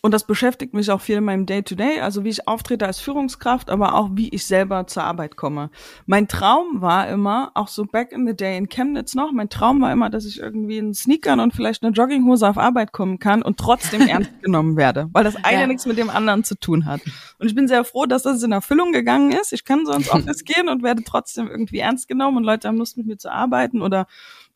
und 0.02 0.14
das 0.14 0.26
beschäftigt 0.26 0.74
mich 0.74 0.90
auch 0.92 1.02
viel 1.02 1.18
in 1.18 1.26
meinem 1.26 1.46
Day-to-Day, 1.46 1.98
-Day, 1.98 2.02
also 2.02 2.24
wie 2.24 2.30
ich 2.30 2.48
auftrete 2.48 2.86
als 2.86 3.00
Führungskraft, 3.00 3.70
aber 3.70 3.96
auch 3.96 4.10
wie 4.14 4.30
ich 4.30 4.46
selber 4.46 4.88
zur 4.88 5.04
Arbeit 5.04 5.36
komme. 5.36 5.72
Mein 6.06 6.28
Traum 6.30 6.82
war 6.82 7.10
immer, 7.10 7.52
auch 7.54 7.68
so 7.68 7.84
back 7.84 8.14
in 8.14 8.26
the 8.26 8.36
day 8.36 8.58
in 8.58 8.70
Chemnitz 8.70 9.14
noch, 9.14 9.32
mein 9.34 9.50
Traum 9.50 9.82
war 9.82 9.92
immer, 9.92 10.10
dass 10.10 10.26
ich 10.26 10.40
irgendwie 10.40 10.78
in 10.78 10.94
Sneakern 10.94 11.42
und 11.42 11.54
vielleicht 11.54 11.84
eine 11.84 11.92
Jogginghose 11.92 12.48
auf 12.48 12.58
Arbeit 12.58 12.94
kommen 12.94 13.20
kann 13.20 13.42
und 13.42 13.58
trotzdem 13.58 14.02
ernst 14.08 14.42
genommen 14.42 14.78
werde, 14.78 15.10
weil 15.12 15.26
das 15.26 15.36
eine 15.44 15.62
ja. 15.62 15.68
nichts 15.68 15.86
mit 15.86 15.98
dem 15.98 16.10
anderen 16.10 16.46
zu 16.46 16.56
tun 16.56 16.86
hat. 16.86 17.02
Und 17.38 17.48
ich 17.48 17.56
bin 17.56 17.68
sehr 17.68 17.84
froh, 17.84 18.06
dass 18.06 18.24
das 18.24 18.42
in 18.42 18.54
Erfüllung 18.54 18.94
gegangen 18.94 19.34
ist. 19.34 19.52
Ich 19.52 19.66
kann 19.66 19.86
so 19.86 19.92
ins 19.92 20.10
Office 20.10 20.46
gehen 20.46 20.70
und 20.70 20.82
werde 20.82 21.04
trotzdem 21.04 21.48
irgendwie 21.48 21.80
ernst 21.80 22.08
genommen 22.08 22.38
und 22.38 22.44
Leute 22.44 22.70
haben 22.70 22.78
Lust 22.78 22.96
mit 22.96 23.06
mir 23.06 23.18
zu 23.18 23.32
arbeiten 23.32 23.82
oder 23.82 24.08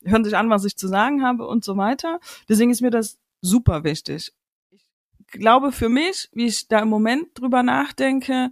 hören 0.04 0.24
sich 0.24 0.36
an, 0.36 0.48
was 0.48 0.64
ich 0.64 0.76
zu 0.76 0.88
sagen 0.88 1.22
habe 1.22 1.46
und 1.46 1.64
so 1.64 1.76
weiter. 1.76 2.18
Deswegen 2.48 2.70
ist 2.70 2.80
mir 2.80 2.90
das 2.90 3.18
super 3.42 3.84
wichtig 3.84 4.32
glaube 5.34 5.72
für 5.72 5.88
mich, 5.88 6.28
wie 6.32 6.46
ich 6.46 6.68
da 6.68 6.80
im 6.80 6.88
Moment 6.88 7.28
drüber 7.34 7.62
nachdenke, 7.62 8.50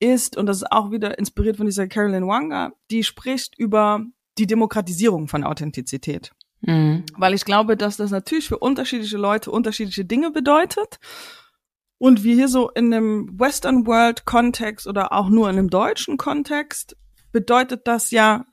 ist, 0.00 0.36
und 0.36 0.46
das 0.46 0.58
ist 0.58 0.72
auch 0.72 0.90
wieder 0.90 1.18
inspiriert 1.18 1.56
von 1.56 1.66
dieser 1.66 1.88
Carolyn 1.88 2.26
Wanga, 2.26 2.72
die 2.90 3.02
spricht 3.02 3.58
über 3.58 4.04
die 4.38 4.46
Demokratisierung 4.46 5.28
von 5.28 5.44
Authentizität. 5.44 6.32
Mhm. 6.60 7.04
Weil 7.16 7.34
ich 7.34 7.44
glaube, 7.44 7.76
dass 7.76 7.96
das 7.96 8.10
natürlich 8.10 8.48
für 8.48 8.58
unterschiedliche 8.58 9.16
Leute 9.16 9.50
unterschiedliche 9.50 10.04
Dinge 10.04 10.30
bedeutet. 10.30 10.98
Und 11.98 12.22
wir 12.22 12.34
hier 12.34 12.48
so 12.48 12.70
in 12.70 12.94
einem 12.94 13.38
Western 13.38 13.86
World 13.86 14.24
Kontext 14.24 14.86
oder 14.86 15.12
auch 15.12 15.28
nur 15.28 15.50
in 15.50 15.58
einem 15.58 15.70
deutschen 15.70 16.16
Kontext 16.16 16.96
bedeutet 17.32 17.88
das 17.88 18.12
ja 18.12 18.46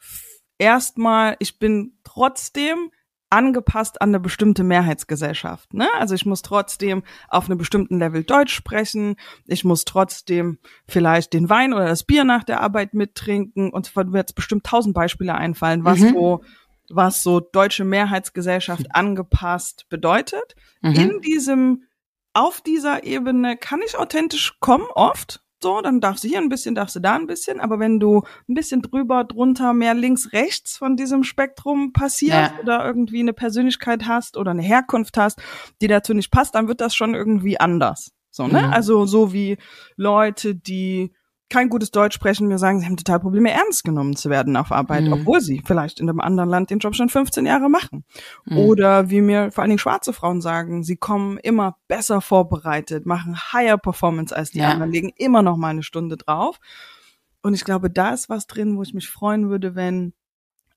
erstmal, 0.58 1.36
ich 1.40 1.60
bin 1.60 2.00
trotzdem 2.04 2.92
angepasst 3.36 4.02
an 4.02 4.10
eine 4.10 4.20
bestimmte 4.20 4.64
Mehrheitsgesellschaft. 4.64 5.74
Ne? 5.74 5.88
Also 6.00 6.16
ich 6.16 6.26
muss 6.26 6.42
trotzdem 6.42 7.04
auf 7.28 7.46
einem 7.46 7.58
bestimmten 7.58 8.00
Level 8.00 8.24
Deutsch 8.24 8.54
sprechen, 8.54 9.18
ich 9.46 9.66
muss 9.66 9.84
trotzdem 9.84 10.58
vielleicht 10.88 11.34
den 11.34 11.50
Wein 11.50 11.74
oder 11.74 11.86
das 11.86 12.04
Bier 12.04 12.24
nach 12.24 12.44
der 12.44 12.62
Arbeit 12.62 12.94
mittrinken 12.94 13.72
und 13.72 13.88
es 13.88 13.96
wird 13.96 14.14
jetzt 14.14 14.36
bestimmt 14.36 14.66
tausend 14.66 14.96
Beispiele 14.96 15.36
einfallen, 15.36 15.84
was 15.84 16.00
mhm. 16.00 16.14
so 16.14 16.42
was 16.90 17.24
so 17.24 17.40
deutsche 17.40 17.84
Mehrheitsgesellschaft 17.84 18.94
angepasst 18.94 19.88
bedeutet. 19.90 20.56
Mhm. 20.82 20.94
In 20.94 21.22
diesem 21.22 21.84
auf 22.34 22.62
dieser 22.62 23.04
Ebene 23.04 23.58
kann 23.58 23.82
ich 23.86 23.98
authentisch 23.98 24.58
kommen, 24.60 24.86
oft, 24.94 25.42
so, 25.66 25.82
dann 25.82 26.00
darfst 26.00 26.24
du 26.24 26.28
hier 26.28 26.38
ein 26.38 26.48
bisschen, 26.48 26.76
darfst 26.76 26.96
du 26.96 27.00
da 27.00 27.16
ein 27.16 27.26
bisschen, 27.26 27.60
aber 27.60 27.80
wenn 27.80 28.00
du 28.00 28.22
ein 28.48 28.54
bisschen 28.54 28.84
drüber, 28.84 29.24
drunter, 29.24 29.74
mehr 29.74 29.96
links, 29.96 30.32
rechts 30.32 30.78
von 30.78 30.96
diesem 30.96 31.24
Spektrum 31.24 31.92
passierst 31.92 32.54
ja. 32.54 32.60
oder 32.62 32.86
irgendwie 32.86 33.20
eine 33.20 33.34
Persönlichkeit 33.34 34.06
hast 34.06 34.38
oder 34.38 34.52
eine 34.52 34.62
Herkunft 34.62 35.18
hast, 35.18 35.42
die 35.82 35.88
dazu 35.88 36.14
nicht 36.14 36.30
passt, 36.30 36.54
dann 36.54 36.68
wird 36.68 36.82
das 36.82 36.94
schon 36.94 37.16
irgendwie 37.16 37.60
anders. 37.60 38.12
So, 38.30 38.46
ne? 38.46 38.62
Mhm. 38.62 38.74
Also 38.74 39.08
so 39.08 39.34
wie 39.34 39.58
Leute, 39.96 40.54
die 40.54 41.16
kein 41.50 41.70
gutes 41.70 41.92
Deutsch 41.92 42.16
sprechen, 42.16 42.48
mir 42.48 42.58
sagen, 42.58 42.80
sie 42.80 42.86
haben 42.86 42.98
total 42.98 43.20
Probleme, 43.20 43.52
ernst 43.52 43.84
genommen 43.84 44.16
zu 44.16 44.30
werden 44.30 44.58
auf 44.58 44.72
Arbeit, 44.72 45.04
mhm. 45.04 45.14
obwohl 45.14 45.42
sie 45.42 45.62
vielleicht 45.64 46.00
in 46.00 46.10
einem 46.10 46.20
anderen 46.20 46.50
Land 46.50 46.72
den 46.72 46.80
Job 46.80 46.96
schon 46.96 47.10
15 47.10 47.46
Jahre 47.46 47.70
machen. 47.70 48.04
Mhm. 48.46 48.58
Oder 48.58 49.10
wie 49.10 49.22
mir 49.22 49.52
vor 49.52 49.62
allen 49.62 49.70
Dingen 49.70 49.80
schwarze 49.80 50.12
Frauen 50.12 50.42
sagen, 50.42 50.84
sie 50.84 50.98
kommen 50.98 51.38
immer 51.38 51.78
besser 51.88 52.22
vorbereitet, 52.22 53.06
machen 53.06 53.38
higher 53.54 53.78
Performance 53.78 54.36
als 54.36 54.52
die 54.52 54.60
ja. 54.60 54.70
anderen, 54.70 54.92
legen 54.92 55.12
immer 55.16 55.44
noch 55.44 55.58
mal 55.58 55.70
eine 55.70 55.84
Stunde 55.84 56.18
drauf. 56.18 56.60
Und 57.42 57.54
ich 57.54 57.64
glaube, 57.64 57.92
da 57.92 58.14
ist 58.14 58.28
was 58.28 58.48
drin, 58.48 58.76
wo 58.76 58.82
ich 58.82 58.96
mich 58.96 59.08
freuen 59.08 59.50
würde, 59.50 59.76
wenn 59.76 60.14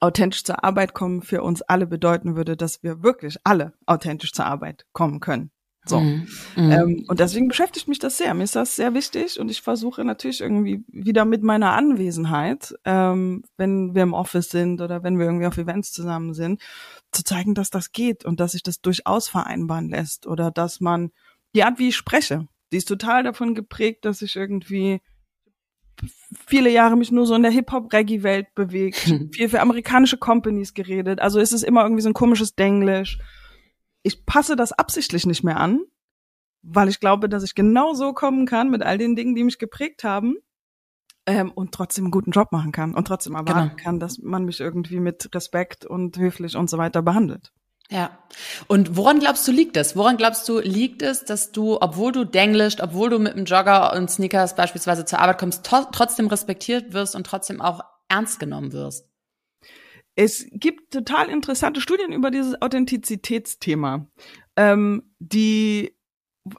authentisch 0.01 0.45
zur 0.45 0.63
Arbeit 0.65 0.95
kommen 0.95 1.23
für 1.23 1.43
uns 1.43 1.63
alle 1.63 1.87
bedeuten 1.87 2.37
würde, 2.37 2.57
dass 2.57 2.83
wir 2.83 3.03
wirklich 3.03 3.39
alle 3.45 3.73
authentisch 3.87 4.33
zur 4.33 4.45
Arbeit 4.45 4.87
kommen 4.93 5.21
können. 5.21 5.51
So. 5.89 6.01
Mhm. 6.01 6.27
mhm. 6.57 6.71
Ähm, 6.71 7.05
und 7.09 7.21
deswegen 7.21 7.49
beschäftigt 7.49 7.89
mich 7.89 7.99
das 7.99 8.19
sehr. 8.19 8.35
Mir 8.35 8.45
ist 8.45 8.57
das 8.57 8.77
sehr 8.77 8.95
wichtig 8.95 9.41
und 9.41 9.51
ich 9.51 9.63
versuche 9.63 10.05
natürlich 10.05 10.41
irgendwie 10.41 10.85
wieder 10.89 11.25
mit 11.25 11.43
meiner 11.43 11.73
Anwesenheit, 11.73 12.75
ähm, 12.85 13.45
wenn 13.57 13.95
wir 13.95 14.03
im 14.03 14.15
Office 14.15 14.51
sind 14.51 14.81
oder 14.81 15.03
wenn 15.03 15.19
wir 15.19 15.27
irgendwie 15.27 15.47
auf 15.47 15.59
Events 15.59 15.93
zusammen 15.93 16.35
sind, 16.35 16.61
zu 17.13 17.25
zeigen, 17.25 17.55
dass 17.55 17.71
das 17.71 17.93
geht 17.93 18.25
und 18.25 18.41
dass 18.41 18.53
sich 18.53 18.63
das 18.63 18.81
durchaus 18.81 19.29
vereinbaren 19.29 19.89
lässt 19.89 20.27
oder 20.27 20.51
dass 20.51 20.81
man 20.81 21.11
die 21.55 21.65
Art, 21.65 21.79
wie 21.79 21.89
ich 21.89 21.97
spreche, 21.97 22.47
die 22.73 22.77
ist 22.77 22.89
total 22.89 23.23
davon 23.23 23.55
geprägt, 23.55 24.05
dass 24.05 24.21
ich 24.23 24.37
irgendwie 24.37 25.01
viele 26.47 26.71
Jahre 26.71 26.97
mich 26.97 27.11
nur 27.11 27.27
so 27.27 27.35
in 27.35 27.43
der 27.43 27.51
Hip-Hop-Reggae-Welt 27.51 28.55
bewegt, 28.55 28.97
viel 29.33 29.49
für 29.49 29.61
amerikanische 29.61 30.19
Companies 30.19 30.75
geredet. 30.75 31.21
Also 31.21 31.41
ist 31.41 31.53
es 31.53 31.63
immer 31.63 31.83
irgendwie 31.83 32.03
so 32.03 32.11
ein 32.11 32.15
komisches 32.15 32.55
Denglisch 32.55 33.19
ich 34.03 34.27
passe 34.27 34.57
das 34.57 34.73
absichtlich 34.73 35.27
nicht 35.27 35.45
mehr 35.45 35.59
an, 35.59 35.81
weil 36.63 36.89
ich 36.89 37.01
glaube, 37.01 37.29
dass 37.29 37.43
ich 37.43 37.55
genau 37.55 37.95
so 37.95 38.13
kommen 38.13 38.47
kann 38.47 38.71
mit 38.71 38.83
all 38.83 38.99
den 38.99 39.17
Dingen, 39.17 39.35
die 39.35 39.45
mich 39.45 39.59
geprägt 39.59 40.05
haben 40.05 40.37
ähm, 41.27 41.53
und 41.53 41.73
trotzdem 41.73 42.05
einen 42.05 42.11
guten 42.11 42.31
Job 42.31 42.53
machen 42.53 42.73
kann 42.73 42.95
und 42.95 43.07
trotzdem 43.07 43.35
erwarten 43.35 43.71
genau. 43.71 43.83
kann, 43.83 44.01
dass 44.01 44.19
man 44.19 44.45
mich 44.45 44.61
irgendwie 44.61 45.01
mit 45.01 45.35
Respekt 45.35 45.85
und 45.87 46.17
höflich 46.17 46.57
und 46.57 46.71
so 46.71 46.79
weiter 46.79 47.03
behandelt. 47.03 47.53
Ja. 47.91 48.11
Und 48.67 48.97
woran 48.97 49.19
glaubst 49.19 49.49
du 49.49 49.53
liegt 49.53 49.77
es? 49.79 49.97
Woran 49.97 50.19
glaubst 50.19 50.47
du 50.49 50.59
liegt 50.59 51.01
es, 51.01 51.25
dass 51.25 51.53
du, 51.53 51.81
obwohl 51.81 52.13
du 52.13 52.25
denglischt, 52.25 52.81
obwohl 52.83 53.09
du 53.09 53.19
mit 53.19 53.33
einem 53.33 53.47
Jogger 53.47 53.95
und 53.95 54.11
Sneakers 54.11 54.57
beispielsweise 54.57 55.07
zur 55.07 55.21
Arbeit 55.21 55.39
kommst, 55.39 55.65
trotzdem 55.65 56.27
respektiert 56.27 56.93
wirst 56.93 57.17
und 57.17 57.27
trotzdem 57.27 57.63
auch 57.63 57.81
ernst 58.09 58.41
genommen 58.41 58.73
wirst? 58.73 59.09
Es 60.21 60.49
gibt 60.51 60.93
total 60.93 61.29
interessante 61.29 61.81
Studien 61.81 62.11
über 62.11 62.33
dieses 62.33 62.61
Authentizitätsthema, 62.61 64.09
ähm, 64.57 65.05
die 65.21 65.95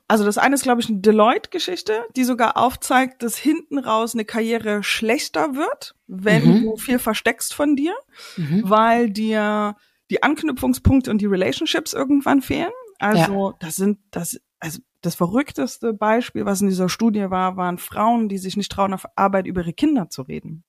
also 0.08 0.24
das 0.24 0.38
eine 0.38 0.56
ist, 0.56 0.64
glaube 0.64 0.80
ich, 0.80 0.88
eine 0.88 1.00
Deloitte-Geschichte, 1.00 2.06
die 2.16 2.24
sogar 2.24 2.56
aufzeigt, 2.56 3.22
dass 3.22 3.38
hinten 3.38 3.78
raus 3.78 4.14
eine 4.14 4.24
Karriere 4.24 4.82
schlechter 4.82 5.56
wird, 5.56 5.96
wenn 6.08 6.48
mhm. 6.48 6.64
du 6.64 6.78
viel 6.78 7.00
versteckst 7.00 7.54
von 7.54 7.76
dir, 7.76 7.96
mhm. 8.38 8.62
weil 8.64 9.10
dir 9.10 9.76
die 10.10 10.24
Anknüpfungspunkte 10.24 11.12
und 11.12 11.20
die 11.20 11.26
Relationships 11.26 11.92
irgendwann 11.92 12.42
fehlen. 12.42 12.72
Also 12.98 13.50
ja. 13.50 13.56
das 13.60 13.76
sind 13.76 14.00
das 14.12 14.40
also 14.62 14.80
das 15.02 15.16
verrückteste 15.16 15.94
Beispiel, 15.94 16.46
was 16.46 16.62
in 16.62 16.70
dieser 16.70 16.88
Studie 16.88 17.30
war, 17.30 17.58
waren 17.58 17.78
Frauen, 17.78 18.30
die 18.30 18.38
sich 18.38 18.56
nicht 18.56 18.72
trauen, 18.72 18.94
auf 18.94 19.06
Arbeit 19.18 19.48
über 19.48 19.62
ihre 19.62 19.74
Kinder 19.74 20.10
zu 20.10 20.22
reden. 20.22 20.64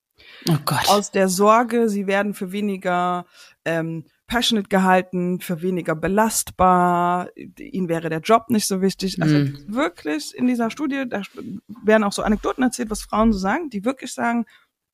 Oh 0.49 0.57
Gott. 0.65 0.89
Aus 0.89 1.11
der 1.11 1.29
Sorge, 1.29 1.89
sie 1.89 2.07
werden 2.07 2.35
für 2.35 2.53
weniger 2.53 3.27
ähm, 3.65 4.05
passionate 4.27 4.69
gehalten, 4.69 5.41
für 5.41 5.61
weniger 5.61 5.95
belastbar, 5.97 7.29
ihnen 7.37 7.89
wäre 7.89 8.09
der 8.09 8.21
Job 8.21 8.49
nicht 8.49 8.67
so 8.67 8.81
wichtig. 8.81 9.21
Also 9.21 9.37
mm. 9.37 9.65
wirklich 9.67 10.35
in 10.35 10.47
dieser 10.47 10.71
Studie, 10.71 11.05
da 11.09 11.23
werden 11.85 12.05
auch 12.05 12.13
so 12.13 12.23
Anekdoten 12.23 12.63
erzählt, 12.63 12.91
was 12.91 13.03
Frauen 13.03 13.33
so 13.33 13.39
sagen, 13.39 13.71
die 13.71 13.85
wirklich 13.85 14.13
sagen, 14.13 14.47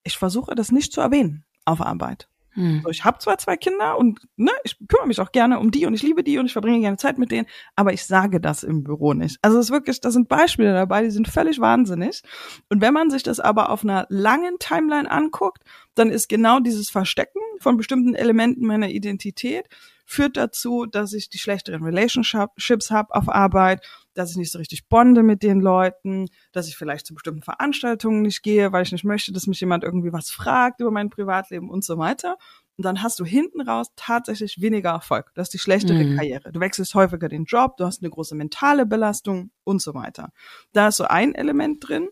ich 0.04 0.16
versuche 0.16 0.54
das 0.54 0.72
nicht 0.72 0.92
zu 0.92 1.02
erwähnen 1.02 1.44
auf 1.66 1.80
Arbeit. 1.80 2.28
Hm. 2.56 2.80
So, 2.82 2.90
ich 2.90 3.04
habe 3.04 3.18
zwar 3.18 3.38
zwei 3.38 3.56
Kinder 3.56 3.98
und 3.98 4.20
ne, 4.36 4.50
ich 4.64 4.76
kümmere 4.88 5.06
mich 5.06 5.20
auch 5.20 5.30
gerne 5.30 5.60
um 5.60 5.70
die 5.70 5.86
und 5.86 5.94
ich 5.94 6.02
liebe 6.02 6.24
die 6.24 6.38
und 6.38 6.46
ich 6.46 6.52
verbringe 6.52 6.80
gerne 6.80 6.96
Zeit 6.96 7.18
mit 7.18 7.30
denen, 7.30 7.46
aber 7.76 7.92
ich 7.92 8.04
sage 8.04 8.40
das 8.40 8.62
im 8.62 8.82
Büro 8.82 9.12
nicht. 9.12 9.38
Also 9.42 9.58
es 9.58 9.66
ist 9.66 9.72
wirklich, 9.72 10.00
da 10.00 10.10
sind 10.10 10.28
Beispiele 10.28 10.72
dabei, 10.72 11.02
die 11.02 11.10
sind 11.10 11.28
völlig 11.28 11.60
wahnsinnig. 11.60 12.22
Und 12.70 12.80
wenn 12.80 12.94
man 12.94 13.10
sich 13.10 13.22
das 13.22 13.40
aber 13.40 13.70
auf 13.70 13.84
einer 13.84 14.06
langen 14.08 14.58
Timeline 14.58 15.10
anguckt, 15.10 15.62
dann 15.94 16.10
ist 16.10 16.28
genau 16.28 16.58
dieses 16.58 16.90
Verstecken 16.90 17.40
von 17.60 17.76
bestimmten 17.76 18.14
Elementen 18.14 18.66
meiner 18.66 18.88
Identität 18.88 19.68
führt 20.06 20.36
dazu, 20.36 20.86
dass 20.86 21.12
ich 21.12 21.28
die 21.28 21.38
schlechteren 21.38 21.82
Relationships 21.82 22.90
habe 22.90 23.14
auf 23.14 23.28
Arbeit, 23.28 23.84
dass 24.14 24.30
ich 24.30 24.36
nicht 24.36 24.52
so 24.52 24.58
richtig 24.58 24.88
bonde 24.88 25.22
mit 25.22 25.42
den 25.42 25.60
Leuten, 25.60 26.28
dass 26.52 26.68
ich 26.68 26.76
vielleicht 26.76 27.06
zu 27.06 27.14
bestimmten 27.14 27.42
Veranstaltungen 27.42 28.22
nicht 28.22 28.42
gehe, 28.42 28.72
weil 28.72 28.84
ich 28.84 28.92
nicht 28.92 29.04
möchte, 29.04 29.32
dass 29.32 29.48
mich 29.48 29.60
jemand 29.60 29.84
irgendwie 29.84 30.12
was 30.12 30.30
fragt 30.30 30.80
über 30.80 30.92
mein 30.92 31.10
Privatleben 31.10 31.68
und 31.68 31.84
so 31.84 31.98
weiter. 31.98 32.38
Und 32.78 32.84
dann 32.84 33.02
hast 33.02 33.18
du 33.18 33.24
hinten 33.24 33.62
raus 33.62 33.88
tatsächlich 33.96 34.60
weniger 34.60 34.90
Erfolg. 34.90 35.32
Das 35.34 35.48
ist 35.48 35.54
die 35.54 35.58
schlechtere 35.58 36.04
mhm. 36.04 36.16
Karriere. 36.16 36.52
Du 36.52 36.60
wechselst 36.60 36.94
häufiger 36.94 37.28
den 37.28 37.44
Job, 37.44 37.76
du 37.76 37.84
hast 37.84 38.02
eine 38.02 38.10
große 38.10 38.34
mentale 38.34 38.86
Belastung 38.86 39.50
und 39.64 39.82
so 39.82 39.94
weiter. 39.94 40.30
Da 40.72 40.88
ist 40.88 40.96
so 40.96 41.04
ein 41.04 41.34
Element 41.34 41.86
drin. 41.86 42.08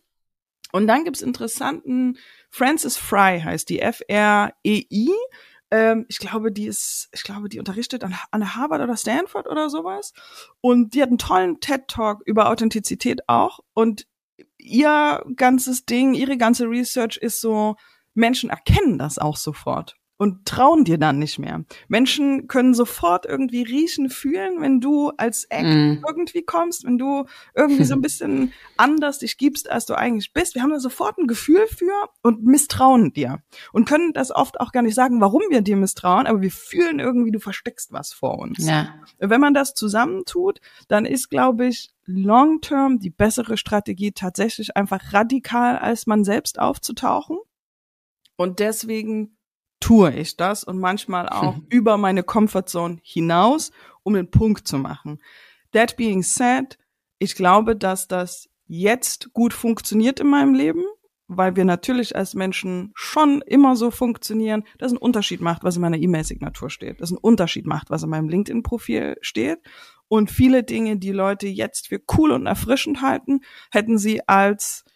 Und 0.72 0.88
dann 0.88 1.04
gibt's 1.04 1.22
interessanten, 1.22 2.18
Francis 2.50 2.96
Fry 2.96 3.40
heißt 3.40 3.68
die, 3.68 3.80
F-R-E-I. 3.80 5.10
Ähm, 5.70 6.06
ich 6.08 6.18
glaube, 6.18 6.52
die 6.52 6.66
ist, 6.66 7.08
ich 7.12 7.22
glaube, 7.22 7.48
die 7.48 7.58
unterrichtet 7.58 8.04
an, 8.04 8.14
an 8.30 8.54
Harvard 8.56 8.82
oder 8.82 8.96
Stanford 8.96 9.48
oder 9.48 9.70
sowas. 9.70 10.12
Und 10.60 10.94
die 10.94 11.02
hat 11.02 11.08
einen 11.08 11.18
tollen 11.18 11.60
TED-Talk 11.60 12.22
über 12.26 12.48
Authentizität 12.48 13.28
auch. 13.28 13.60
Und 13.74 14.06
ihr 14.58 15.24
ganzes 15.36 15.84
Ding, 15.84 16.14
ihre 16.14 16.36
ganze 16.36 16.68
Research 16.68 17.16
ist 17.16 17.40
so, 17.40 17.76
Menschen 18.14 18.50
erkennen 18.50 18.98
das 18.98 19.18
auch 19.18 19.36
sofort 19.36 19.96
und 20.16 20.46
trauen 20.46 20.84
dir 20.84 20.98
dann 20.98 21.18
nicht 21.18 21.38
mehr. 21.38 21.64
Menschen 21.88 22.46
können 22.46 22.74
sofort 22.74 23.26
irgendwie 23.26 23.62
riechen, 23.62 24.10
fühlen, 24.10 24.60
wenn 24.60 24.80
du 24.80 25.10
als 25.16 25.44
Eck 25.44 25.64
mm. 25.64 26.04
irgendwie 26.06 26.42
kommst, 26.42 26.84
wenn 26.84 26.98
du 26.98 27.24
irgendwie 27.54 27.84
so 27.84 27.94
ein 27.94 28.00
bisschen 28.02 28.52
anders 28.76 29.18
dich 29.18 29.38
gibst, 29.38 29.68
als 29.68 29.86
du 29.86 29.94
eigentlich 29.94 30.32
bist. 30.32 30.54
Wir 30.54 30.62
haben 30.62 30.70
da 30.70 30.78
sofort 30.78 31.18
ein 31.18 31.26
Gefühl 31.26 31.66
für 31.66 32.08
und 32.22 32.44
misstrauen 32.44 33.12
dir 33.12 33.42
und 33.72 33.88
können 33.88 34.12
das 34.12 34.30
oft 34.30 34.60
auch 34.60 34.70
gar 34.70 34.82
nicht 34.82 34.94
sagen, 34.94 35.20
warum 35.20 35.42
wir 35.50 35.62
dir 35.62 35.76
misstrauen, 35.76 36.26
aber 36.26 36.40
wir 36.40 36.52
fühlen 36.52 37.00
irgendwie, 37.00 37.32
du 37.32 37.40
versteckst 37.40 37.92
was 37.92 38.12
vor 38.12 38.38
uns. 38.38 38.64
Ja. 38.64 38.94
Wenn 39.18 39.40
man 39.40 39.54
das 39.54 39.74
zusammentut, 39.74 40.60
dann 40.86 41.06
ist, 41.06 41.28
glaube 41.28 41.66
ich, 41.66 41.92
long 42.06 42.60
term 42.60 43.00
die 43.00 43.10
bessere 43.10 43.56
Strategie 43.56 44.12
tatsächlich 44.12 44.76
einfach 44.76 45.12
radikal 45.12 45.78
als 45.78 46.06
man 46.06 46.22
selbst 46.22 46.58
aufzutauchen. 46.58 47.38
Und 48.36 48.58
deswegen 48.58 49.36
tue 49.84 50.14
ich 50.14 50.38
das 50.38 50.64
und 50.64 50.78
manchmal 50.78 51.28
auch 51.28 51.56
mhm. 51.56 51.66
über 51.68 51.98
meine 51.98 52.22
Comfortzone 52.22 53.00
hinaus, 53.02 53.70
um 54.02 54.14
den 54.14 54.30
Punkt 54.30 54.66
zu 54.66 54.78
machen. 54.78 55.20
That 55.72 55.98
being 55.98 56.22
said, 56.22 56.78
ich 57.18 57.34
glaube, 57.34 57.76
dass 57.76 58.08
das 58.08 58.48
jetzt 58.66 59.34
gut 59.34 59.52
funktioniert 59.52 60.20
in 60.20 60.28
meinem 60.28 60.54
Leben, 60.54 60.84
weil 61.28 61.54
wir 61.56 61.66
natürlich 61.66 62.16
als 62.16 62.32
Menschen 62.32 62.92
schon 62.94 63.42
immer 63.42 63.76
so 63.76 63.90
funktionieren, 63.90 64.64
dass 64.78 64.90
ein 64.90 64.96
Unterschied 64.96 65.42
macht, 65.42 65.64
was 65.64 65.76
in 65.76 65.82
meiner 65.82 65.98
E-Mail-Signatur 65.98 66.70
steht, 66.70 67.02
dass 67.02 67.10
ein 67.10 67.18
Unterschied 67.18 67.66
macht, 67.66 67.90
was 67.90 68.04
in 68.04 68.08
meinem 68.08 68.30
LinkedIn-Profil 68.30 69.16
steht. 69.20 69.58
Und 70.08 70.30
viele 70.30 70.62
Dinge, 70.62 70.96
die 70.96 71.12
Leute 71.12 71.46
jetzt 71.46 71.88
für 71.88 72.00
cool 72.16 72.30
und 72.30 72.46
erfrischend 72.46 73.02
halten, 73.02 73.40
hätten 73.70 73.98
sie 73.98 74.26
als 74.26 74.86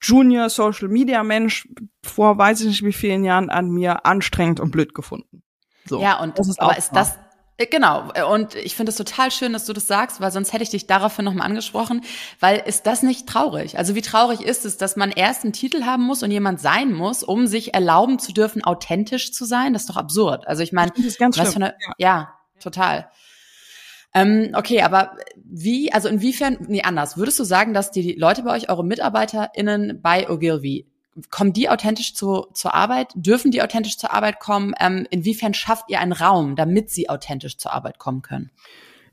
Junior 0.00 0.48
Social 0.48 0.88
Media 0.88 1.22
Mensch 1.22 1.68
vor 2.02 2.38
weiß 2.38 2.60
ich 2.60 2.66
nicht 2.66 2.84
wie 2.84 2.92
vielen 2.92 3.24
Jahren 3.24 3.50
an 3.50 3.70
mir 3.70 4.06
anstrengend 4.06 4.60
und 4.60 4.70
blöd 4.70 4.94
gefunden. 4.94 5.42
So. 5.86 6.00
Ja, 6.00 6.20
und 6.20 6.38
das 6.38 6.48
ist 6.48 6.60
aber 6.60 6.76
ist 6.76 6.90
das 6.90 7.16
äh, 7.56 7.66
Genau, 7.66 8.12
und 8.32 8.54
ich 8.54 8.76
finde 8.76 8.90
es 8.90 8.96
total 8.96 9.32
schön, 9.32 9.52
dass 9.52 9.64
du 9.64 9.72
das 9.72 9.88
sagst, 9.88 10.20
weil 10.20 10.30
sonst 10.30 10.52
hätte 10.52 10.62
ich 10.62 10.70
dich 10.70 10.86
daraufhin 10.86 11.24
nochmal 11.24 11.46
angesprochen, 11.46 12.02
weil 12.38 12.62
ist 12.64 12.86
das 12.86 13.02
nicht 13.02 13.28
traurig? 13.28 13.78
Also 13.78 13.96
wie 13.96 14.02
traurig 14.02 14.42
ist 14.42 14.64
es, 14.64 14.76
dass 14.76 14.94
man 14.94 15.10
erst 15.10 15.42
einen 15.42 15.52
Titel 15.52 15.82
haben 15.84 16.04
muss 16.04 16.22
und 16.22 16.30
jemand 16.30 16.60
sein 16.60 16.92
muss, 16.92 17.24
um 17.24 17.48
sich 17.48 17.74
erlauben 17.74 18.20
zu 18.20 18.32
dürfen, 18.32 18.62
authentisch 18.62 19.32
zu 19.32 19.44
sein? 19.44 19.72
Das 19.72 19.82
ist 19.82 19.90
doch 19.90 19.96
absurd. 19.96 20.46
Also 20.46 20.62
ich 20.62 20.72
meine, 20.72 20.92
schlimm. 20.94 21.32
eine, 21.56 21.74
ja. 21.80 21.94
ja, 21.98 22.34
total. 22.60 23.10
Ähm, 24.14 24.52
okay, 24.54 24.82
aber 24.82 25.16
wie, 25.50 25.92
also 25.92 26.08
inwiefern, 26.08 26.58
nee, 26.68 26.82
anders, 26.82 27.16
würdest 27.16 27.38
du 27.38 27.44
sagen, 27.44 27.72
dass 27.72 27.90
die 27.90 28.12
Leute 28.12 28.42
bei 28.42 28.54
euch, 28.54 28.68
eure 28.68 28.84
MitarbeiterInnen 28.84 30.00
bei 30.02 30.28
Ogilvy, 30.28 30.86
kommen 31.30 31.52
die 31.52 31.68
authentisch 31.68 32.14
zu, 32.14 32.46
zur 32.52 32.74
Arbeit? 32.74 33.12
Dürfen 33.14 33.50
die 33.50 33.62
authentisch 33.62 33.98
zur 33.98 34.12
Arbeit 34.12 34.40
kommen? 34.40 34.74
Ähm, 34.78 35.06
inwiefern 35.10 35.54
schafft 35.54 35.88
ihr 35.88 36.00
einen 36.00 36.12
Raum, 36.12 36.54
damit 36.54 36.90
sie 36.90 37.08
authentisch 37.08 37.56
zur 37.56 37.72
Arbeit 37.72 37.98
kommen 37.98 38.22
können? 38.22 38.50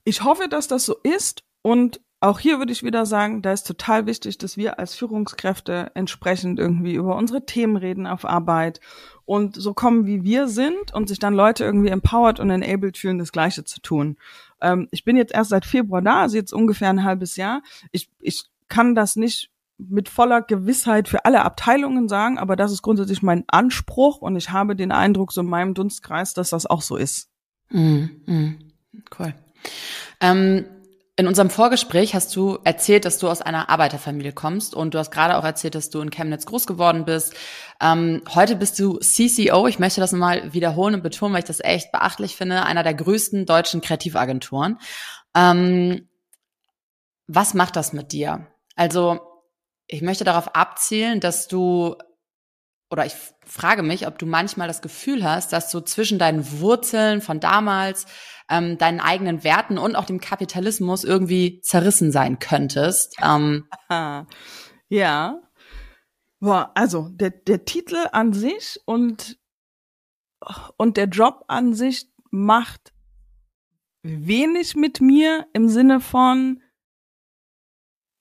Ich 0.03 0.23
hoffe, 0.23 0.47
dass 0.49 0.67
das 0.67 0.85
so 0.85 0.95
ist 1.01 1.43
und 1.61 2.01
auch 2.21 2.39
hier 2.39 2.59
würde 2.59 2.71
ich 2.71 2.83
wieder 2.83 3.05
sagen, 3.05 3.41
da 3.41 3.51
ist 3.51 3.67
total 3.67 4.05
wichtig, 4.07 4.37
dass 4.37 4.57
wir 4.57 4.79
als 4.79 4.95
Führungskräfte 4.95 5.91
entsprechend 5.93 6.59
irgendwie 6.59 6.95
über 6.95 7.15
unsere 7.15 7.45
Themen 7.45 7.75
reden 7.75 8.07
auf 8.07 8.25
Arbeit 8.25 8.79
und 9.25 9.55
so 9.55 9.73
kommen, 9.73 10.05
wie 10.05 10.23
wir 10.23 10.47
sind 10.47 10.93
und 10.93 11.07
sich 11.07 11.19
dann 11.19 11.33
Leute 11.33 11.65
irgendwie 11.65 11.89
empowered 11.89 12.39
und 12.39 12.49
enabled 12.49 12.97
fühlen, 12.97 13.19
das 13.19 13.31
Gleiche 13.31 13.63
zu 13.63 13.81
tun. 13.81 14.17
Ähm, 14.65 14.87
ich 14.91 15.03
bin 15.03 15.15
jetzt 15.15 15.33
erst 15.33 15.51
seit 15.51 15.65
Februar 15.65 16.01
da, 16.01 16.21
also 16.21 16.35
jetzt 16.35 16.51
ungefähr 16.51 16.89
ein 16.89 17.03
halbes 17.03 17.35
Jahr. 17.35 17.61
Ich, 17.91 18.09
ich 18.19 18.45
kann 18.67 18.95
das 18.95 19.15
nicht 19.15 19.51
mit 19.77 20.09
voller 20.09 20.41
Gewissheit 20.41 21.07
für 21.07 21.25
alle 21.25 21.43
Abteilungen 21.43 22.09
sagen, 22.09 22.39
aber 22.39 22.55
das 22.55 22.71
ist 22.71 22.81
grundsätzlich 22.81 23.21
mein 23.21 23.43
Anspruch 23.47 24.21
und 24.21 24.35
ich 24.35 24.49
habe 24.49 24.75
den 24.75 24.91
Eindruck 24.91 25.31
so 25.31 25.41
in 25.41 25.47
meinem 25.47 25.73
Dunstkreis, 25.73 26.33
dass 26.33 26.49
das 26.49 26.65
auch 26.65 26.81
so 26.81 26.95
ist. 26.95 27.29
Mm, 27.69 28.05
mm, 28.25 28.59
cool. 29.19 29.35
Ähm, 30.21 30.65
in 31.17 31.27
unserem 31.27 31.49
Vorgespräch 31.49 32.13
hast 32.13 32.35
du 32.35 32.59
erzählt, 32.65 33.05
dass 33.05 33.19
du 33.19 33.29
aus 33.29 33.41
einer 33.41 33.69
Arbeiterfamilie 33.69 34.33
kommst 34.33 34.75
und 34.75 34.93
du 34.93 34.99
hast 34.99 35.11
gerade 35.11 35.37
auch 35.37 35.45
erzählt, 35.45 35.75
dass 35.75 35.89
du 35.89 36.01
in 36.01 36.09
Chemnitz 36.09 36.45
groß 36.45 36.67
geworden 36.67 37.05
bist. 37.05 37.33
Ähm, 37.79 38.21
heute 38.33 38.57
bist 38.57 38.77
du 38.79 38.99
CCO. 38.99 39.67
Ich 39.67 39.79
möchte 39.79 40.01
das 40.01 40.11
nochmal 40.11 40.53
wiederholen 40.53 40.95
und 40.95 41.03
betonen, 41.03 41.33
weil 41.33 41.39
ich 41.39 41.45
das 41.45 41.61
echt 41.61 41.93
beachtlich 41.93 42.35
finde. 42.35 42.63
Einer 42.63 42.83
der 42.83 42.93
größten 42.93 43.45
deutschen 43.45 43.79
Kreativagenturen. 43.79 44.77
Ähm, 45.33 46.09
was 47.27 47.53
macht 47.53 47.77
das 47.77 47.93
mit 47.93 48.11
dir? 48.11 48.47
Also, 48.75 49.21
ich 49.87 50.01
möchte 50.01 50.25
darauf 50.25 50.53
abzielen, 50.53 51.21
dass 51.21 51.47
du 51.47 51.95
oder 52.95 53.05
ich 53.05 53.13
frage 53.45 53.83
mich, 53.83 54.07
ob 54.07 54.17
du 54.17 54.25
manchmal 54.25 54.69
das 54.69 54.81
Gefühl 54.81 55.25
hast, 55.25 55.51
dass 55.51 55.69
du 55.69 55.81
zwischen 55.81 56.17
deinen 56.17 56.61
Wurzeln 56.61 57.19
von 57.19 57.41
damals 57.41 58.05
ähm, 58.49 58.77
deinen 58.77 59.01
eigenen 59.01 59.43
Werten 59.43 59.77
und 59.77 59.97
auch 59.97 60.05
dem 60.05 60.21
Kapitalismus 60.21 61.03
irgendwie 61.03 61.59
zerrissen 61.59 62.13
sein 62.13 62.39
könntest. 62.39 63.17
Ähm, 63.21 63.67
ja. 64.87 65.41
Boah, 66.39 66.71
also 66.73 67.09
der, 67.09 67.31
der 67.31 67.65
Titel 67.65 67.97
an 68.13 68.31
sich 68.31 68.79
und, 68.85 69.39
und 70.77 70.95
der 70.95 71.07
Job 71.07 71.43
an 71.49 71.73
sich 71.73 72.09
macht 72.31 72.93
wenig 74.03 74.77
mit 74.77 75.01
mir 75.01 75.47
im 75.51 75.67
Sinne 75.67 75.99
von, 75.99 76.61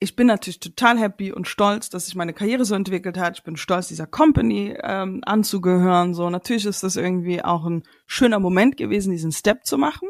ich 0.05 0.17
bin 0.17 0.27
natürlich 0.27 0.61
total 0.61 0.99
happy 0.99 1.33
und 1.33 1.49
stolz, 1.49 1.89
dass 1.89 2.05
sich 2.05 2.15
meine 2.15 2.35
Karriere 2.35 2.67
so 2.67 2.75
entwickelt 2.75 3.17
hat. 3.17 3.39
Ich 3.39 3.43
bin 3.43 3.57
stolz, 3.57 3.89
dieser 3.89 4.07
Company 4.07 4.77
ähm, 4.83 5.23
anzugehören. 5.25 6.13
So, 6.13 6.29
natürlich 6.29 6.67
ist 6.67 6.83
das 6.83 6.97
irgendwie 6.97 7.43
auch 7.43 7.65
ein 7.65 7.85
schöner 8.07 8.39
Moment 8.39 8.77
gewesen, 8.77 9.13
diesen 9.13 9.33
Step 9.33 9.65
zu 9.65 9.79
machen. 9.79 10.09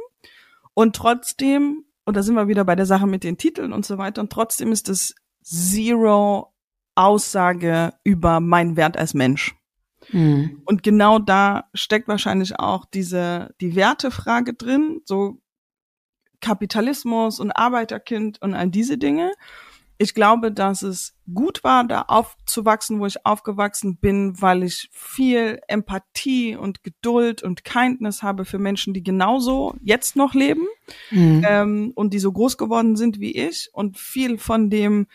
Und 0.74 0.96
trotzdem, 0.96 1.85
und 2.04 2.16
da 2.16 2.24
sind 2.24 2.35
wir 2.35 2.48
wieder 2.48 2.64
bei 2.64 2.74
der 2.74 2.87
Sache 2.87 3.07
mit 3.07 3.22
den 3.22 3.38
Titeln 3.38 3.72
und 3.72 3.87
so 3.87 3.96
weiter, 3.96 4.20
und 4.20 4.33
trotzdem 4.33 4.72
ist 4.72 4.88
es 4.88 5.14
Zero 5.42 6.52
Aussage 6.96 7.94
über 8.02 8.40
meinen 8.40 8.76
Wert 8.76 8.96
als 8.96 9.14
Mensch. 9.14 9.54
Mhm. 10.11 10.61
Und 10.64 10.83
genau 10.83 11.20
da 11.20 11.68
steckt 11.72 12.09
wahrscheinlich 12.09 12.59
auch 12.59 12.85
diese, 12.85 13.54
die 13.61 13.76
Wertefrage 13.76 14.54
drin, 14.54 15.02
so 15.04 15.38
Kapitalismus 16.40 17.38
und 17.38 17.52
Arbeiterkind 17.52 18.42
und 18.42 18.54
all 18.54 18.68
diese 18.70 18.98
Dinge 18.98 19.33
ich 19.98 20.14
glaube, 20.14 20.50
dass 20.50 20.83
es 20.83 21.14
gut 21.33 21.62
war, 21.62 21.85
da 21.85 22.02
aufzuwachsen, 22.02 23.00
wo 23.00 23.07
ich 23.07 23.24
aufgewachsen 23.24 23.96
bin, 23.96 24.40
weil 24.40 24.64
ich 24.64 24.88
viel 24.92 25.61
Empathie 25.68 26.57
und 26.57 26.83
Geduld 26.83 27.42
und 27.42 27.64
Kindness 27.64 28.22
habe 28.22 28.44
für 28.44 28.59
Menschen, 28.59 28.92
die 28.92 29.02
genauso 29.02 29.74
jetzt 29.83 30.16
noch 30.16 30.35
leben 30.35 30.66
mhm. 31.11 31.44
ähm, 31.48 31.92
und 31.94 32.12
die 32.12 32.18
so 32.18 32.33
groß 32.33 32.59
geworden 32.59 32.96
sind 32.96 33.20
wie 33.20 33.37
ich 33.37 33.70
und 33.72 33.96
viel 33.96 34.38
von 34.38 34.68
dem 34.68 35.07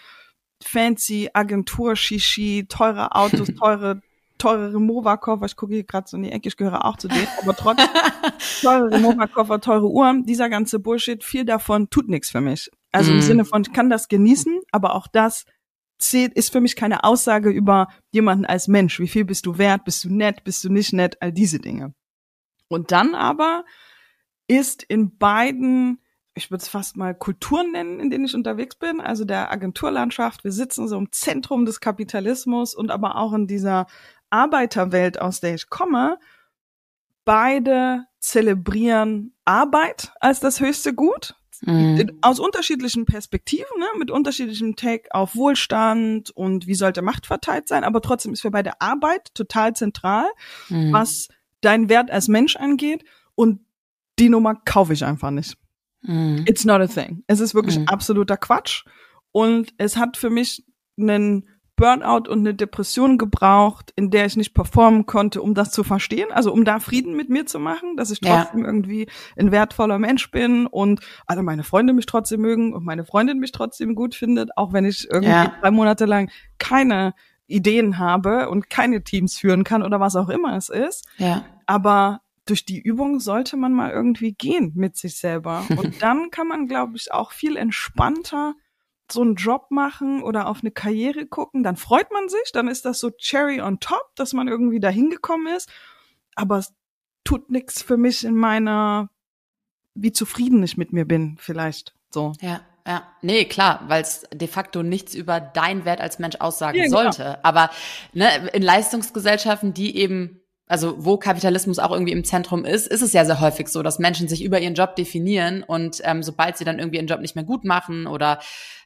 fancy 0.62 1.30
Agentur-Shishi, 1.34 2.68
teure 2.70 3.16
Autos, 3.16 3.50
teure 3.60 4.02
teure 4.38 4.74
Remover-Koffer, 4.74 5.46
ich 5.46 5.56
gucke 5.58 5.74
hier 5.74 5.84
gerade 5.84 6.08
so 6.08 6.16
in 6.16 6.24
die 6.24 6.32
Ecke, 6.32 6.48
ich 6.48 6.56
gehöre 6.56 6.86
auch 6.86 6.96
zu 6.96 7.10
denen, 7.10 7.28
aber 7.42 7.54
trotzdem 7.56 7.88
teure 8.62 8.90
Remover-Koffer, 8.90 9.60
teure 9.60 9.90
Uhren, 9.90 10.24
dieser 10.24 10.50
ganze 10.50 10.80
Bullshit, 10.80 11.24
viel 11.26 11.44
davon 11.44 11.90
tut 11.90 12.08
nichts 12.08 12.32
für 12.32 12.40
mich. 12.40 12.72
Also 12.92 13.12
im 13.12 13.18
mhm. 13.18 13.22
Sinne 13.22 13.46
von, 13.46 13.62
ich 13.62 13.74
kann 13.74 13.90
das 13.90 14.08
genießen, 14.08 14.62
aber 14.72 14.96
auch 14.96 15.08
das 15.08 15.46
zählt, 16.00 16.34
ist 16.34 16.52
für 16.52 16.62
mich 16.62 16.76
keine 16.76 17.04
Aussage 17.04 17.50
über 17.50 17.90
jemanden 18.12 18.46
als 18.46 18.68
Mensch. 18.68 19.00
Wie 19.00 19.08
viel 19.08 19.26
bist 19.26 19.46
du 19.46 19.58
wert? 19.58 19.84
Bist 19.84 20.04
du 20.04 20.10
nett? 20.10 20.44
Bist 20.44 20.64
du 20.64 20.70
nicht 20.70 20.94
nett? 20.94 21.18
All 21.22 21.32
diese 21.32 21.60
Dinge. 21.60 21.94
Und 22.68 22.92
dann 22.92 23.16
aber 23.16 23.66
ist 24.48 24.84
in 24.84 25.18
beiden, 25.18 26.00
ich 26.34 26.50
würde 26.50 26.64
es 26.64 26.70
fast 26.70 26.98
mal 26.98 27.14
Kulturen 27.14 27.72
nennen, 27.72 28.00
in 28.00 28.10
denen 28.10 28.26
ich 28.26 28.34
unterwegs 28.34 28.76
bin, 28.76 29.02
also 29.02 29.26
der 29.26 29.52
Agenturlandschaft. 29.52 30.44
Wir 30.44 30.52
sitzen 30.52 30.88
so 30.88 30.98
im 30.98 31.12
Zentrum 31.12 31.66
des 31.66 31.82
Kapitalismus 31.82 32.74
und 32.74 32.92
aber 32.92 33.18
auch 33.18 33.34
in 33.34 33.48
dieser 33.48 33.86
Arbeiterwelt, 34.30 35.22
aus 35.22 35.42
der 35.42 35.56
ich 35.56 35.70
komme. 35.70 36.18
Beide 37.26 38.06
zelebrieren 38.20 39.36
Arbeit 39.46 40.14
als 40.20 40.40
das 40.40 40.60
höchste 40.60 40.94
Gut 40.94 41.36
Mhm. 41.62 42.18
Aus 42.22 42.40
unterschiedlichen 42.40 43.06
Perspektiven, 43.06 43.66
ne, 43.78 43.86
mit 43.98 44.12
unterschiedlichem 44.12 44.76
Take 44.76 45.10
auf 45.12 45.36
Wohlstand 45.36 46.32
und 46.32 46.68
wie 46.68 46.76
sollte 46.76 47.02
Macht 47.02 47.26
verteilt 47.26 47.68
sein, 47.68 47.84
aber 47.84 48.02
trotzdem 48.02 48.34
ist 48.34 48.42
für 48.42 48.52
beide 48.52 48.80
Arbeit 48.80 49.34
total 49.34 49.76
zentral, 49.76 50.28
mhm. 50.70 50.94
was 50.94 51.28
deinen 51.62 51.90
Wert 51.90 52.12
als 52.12 52.28
Mensch 52.28 52.56
angeht 52.56 53.04
und 53.36 53.60
die 54.20 54.30
Nummer 54.30 54.56
kaufe 54.56 54.94
ich 54.94 55.04
einfach 55.04 55.32
nicht. 55.32 55.58
Mhm. 56.02 56.46
It's 56.48 56.66
not 56.66 56.82
a 56.82 56.88
thing. 56.88 57.24
Es 57.28 57.40
ist 57.40 57.54
wirklich 57.54 57.80
mhm. 57.80 57.88
absoluter 57.88 58.38
Quatsch 58.38 58.86
und 59.32 59.74
es 59.78 59.98
hat 59.98 60.18
für 60.18 60.30
mich 60.30 60.66
einen 60.98 61.48
Burnout 61.80 62.30
und 62.30 62.40
eine 62.40 62.54
Depression 62.54 63.18
gebraucht, 63.18 63.94
in 63.96 64.12
der 64.12 64.26
ich 64.26 64.36
nicht 64.36 64.54
performen 64.54 65.06
konnte, 65.06 65.42
um 65.42 65.54
das 65.54 65.72
zu 65.72 65.84
verstehen, 65.84 66.32
also 66.32 66.52
um 66.52 66.66
da 66.66 66.80
Frieden 66.80 67.16
mit 67.16 67.30
mir 67.30 67.46
zu 67.46 67.58
machen, 67.58 67.96
dass 67.96 68.12
ich 68.12 68.20
trotzdem 68.20 68.60
ja. 68.62 68.66
irgendwie 68.66 69.08
ein 69.38 69.52
wertvoller 69.52 69.98
Mensch 69.98 70.30
bin 70.30 70.68
und 70.68 71.00
alle 71.26 71.42
meine 71.42 71.64
Freunde 71.64 71.94
mich 71.94 72.06
trotzdem 72.06 72.42
mögen 72.42 72.74
und 72.74 72.84
meine 72.84 73.06
Freundin 73.06 73.40
mich 73.40 73.54
trotzdem 73.54 73.96
gut 73.96 74.14
findet, 74.14 74.58
auch 74.58 74.74
wenn 74.74 74.84
ich 74.84 75.08
irgendwie 75.10 75.32
ja. 75.32 75.54
drei 75.62 75.72
Monate 75.72 76.06
lang 76.06 76.30
keine 76.58 77.14
Ideen 77.48 77.98
habe 77.98 78.50
und 78.50 78.70
keine 78.70 79.04
Teams 79.04 79.38
führen 79.38 79.64
kann 79.64 79.82
oder 79.82 80.00
was 80.00 80.18
auch 80.18 80.30
immer 80.30 80.56
es 80.58 80.70
ist. 80.70 81.08
Ja. 81.18 81.46
Aber 81.66 82.22
durch 82.46 82.66
die 82.66 82.80
Übung 82.80 83.20
sollte 83.20 83.58
man 83.58 83.74
mal 83.74 83.92
irgendwie 83.92 84.34
gehen 84.34 84.74
mit 84.76 84.98
sich 84.98 85.18
selber. 85.18 85.66
Und 85.78 86.02
dann 86.02 86.32
kann 86.32 86.48
man, 86.48 86.68
glaube 86.68 86.96
ich, 86.96 87.12
auch 87.12 87.32
viel 87.32 87.56
entspannter 87.58 88.56
so 89.12 89.22
einen 89.22 89.36
Job 89.36 89.68
machen 89.70 90.24
oder 90.24 90.48
auf 90.48 90.60
eine 90.62 90.72
Karriere 90.72 91.26
gucken, 91.26 91.64
dann 91.64 91.76
freut 91.76 92.12
man 92.12 92.30
sich, 92.30 92.52
dann 92.54 92.68
ist 92.68 92.86
das 92.86 93.00
so 93.00 93.12
Cherry 93.12 93.62
on 93.62 93.80
top, 93.80 94.16
dass 94.16 94.34
man 94.34 94.48
irgendwie 94.48 94.80
da 94.80 94.90
hingekommen 94.90 95.54
ist. 95.56 95.70
Aber 96.36 96.58
es 96.58 96.74
tut 97.24 97.50
nichts 97.50 97.82
für 97.82 97.98
mich 97.98 98.24
in 98.24 98.36
meiner, 98.36 99.10
wie 99.94 100.12
zufrieden 100.12 100.64
ich 100.64 100.78
mit 100.78 100.94
mir 100.94 101.06
bin, 101.06 101.38
vielleicht 101.40 101.94
so. 102.10 102.34
Ja. 102.42 102.62
Ja, 102.88 103.04
nee, 103.22 103.46
klar, 103.46 103.84
weil 103.88 104.02
es 104.02 104.26
de 104.34 104.48
facto 104.48 104.82
nichts 104.82 105.14
über 105.14 105.40
deinen 105.40 105.86
Wert 105.86 106.02
als 106.02 106.18
Mensch 106.18 106.38
aussagen 106.40 106.76
ja, 106.76 106.86
genau. 106.86 107.04
sollte. 107.04 107.24
Genau. 107.24 107.38
Aber 107.44 107.70
ne, 108.14 108.48
in 108.52 108.64
Leistungsgesellschaften, 108.64 109.76
die 109.76 109.96
eben 109.96 110.39
also 110.70 111.04
wo 111.04 111.18
Kapitalismus 111.18 111.80
auch 111.80 111.92
irgendwie 111.92 112.12
im 112.12 112.24
Zentrum 112.24 112.64
ist, 112.64 112.88
ist 112.88 113.02
es 113.02 113.12
ja 113.12 113.26
sehr 113.26 113.42
häufig 113.42 113.70
so, 113.70 113.82
dass 113.82 113.98
Menschen 113.98 114.28
sich 114.28 114.44
über 114.44 114.62
ihren 114.62 114.76
Job 114.76 114.96
definieren 114.96 115.64
und 115.64 116.00
ähm, 116.04 116.22
sobald 116.22 116.58
sie 116.58 116.64
dann 116.64 116.78
irgendwie 116.78 116.98
ihren 116.98 117.08
Job 117.08 117.22
nicht 117.22 117.34
mehr 117.36 117.44
gut 117.44 117.66
machen 117.66 118.06
oder 118.06 118.40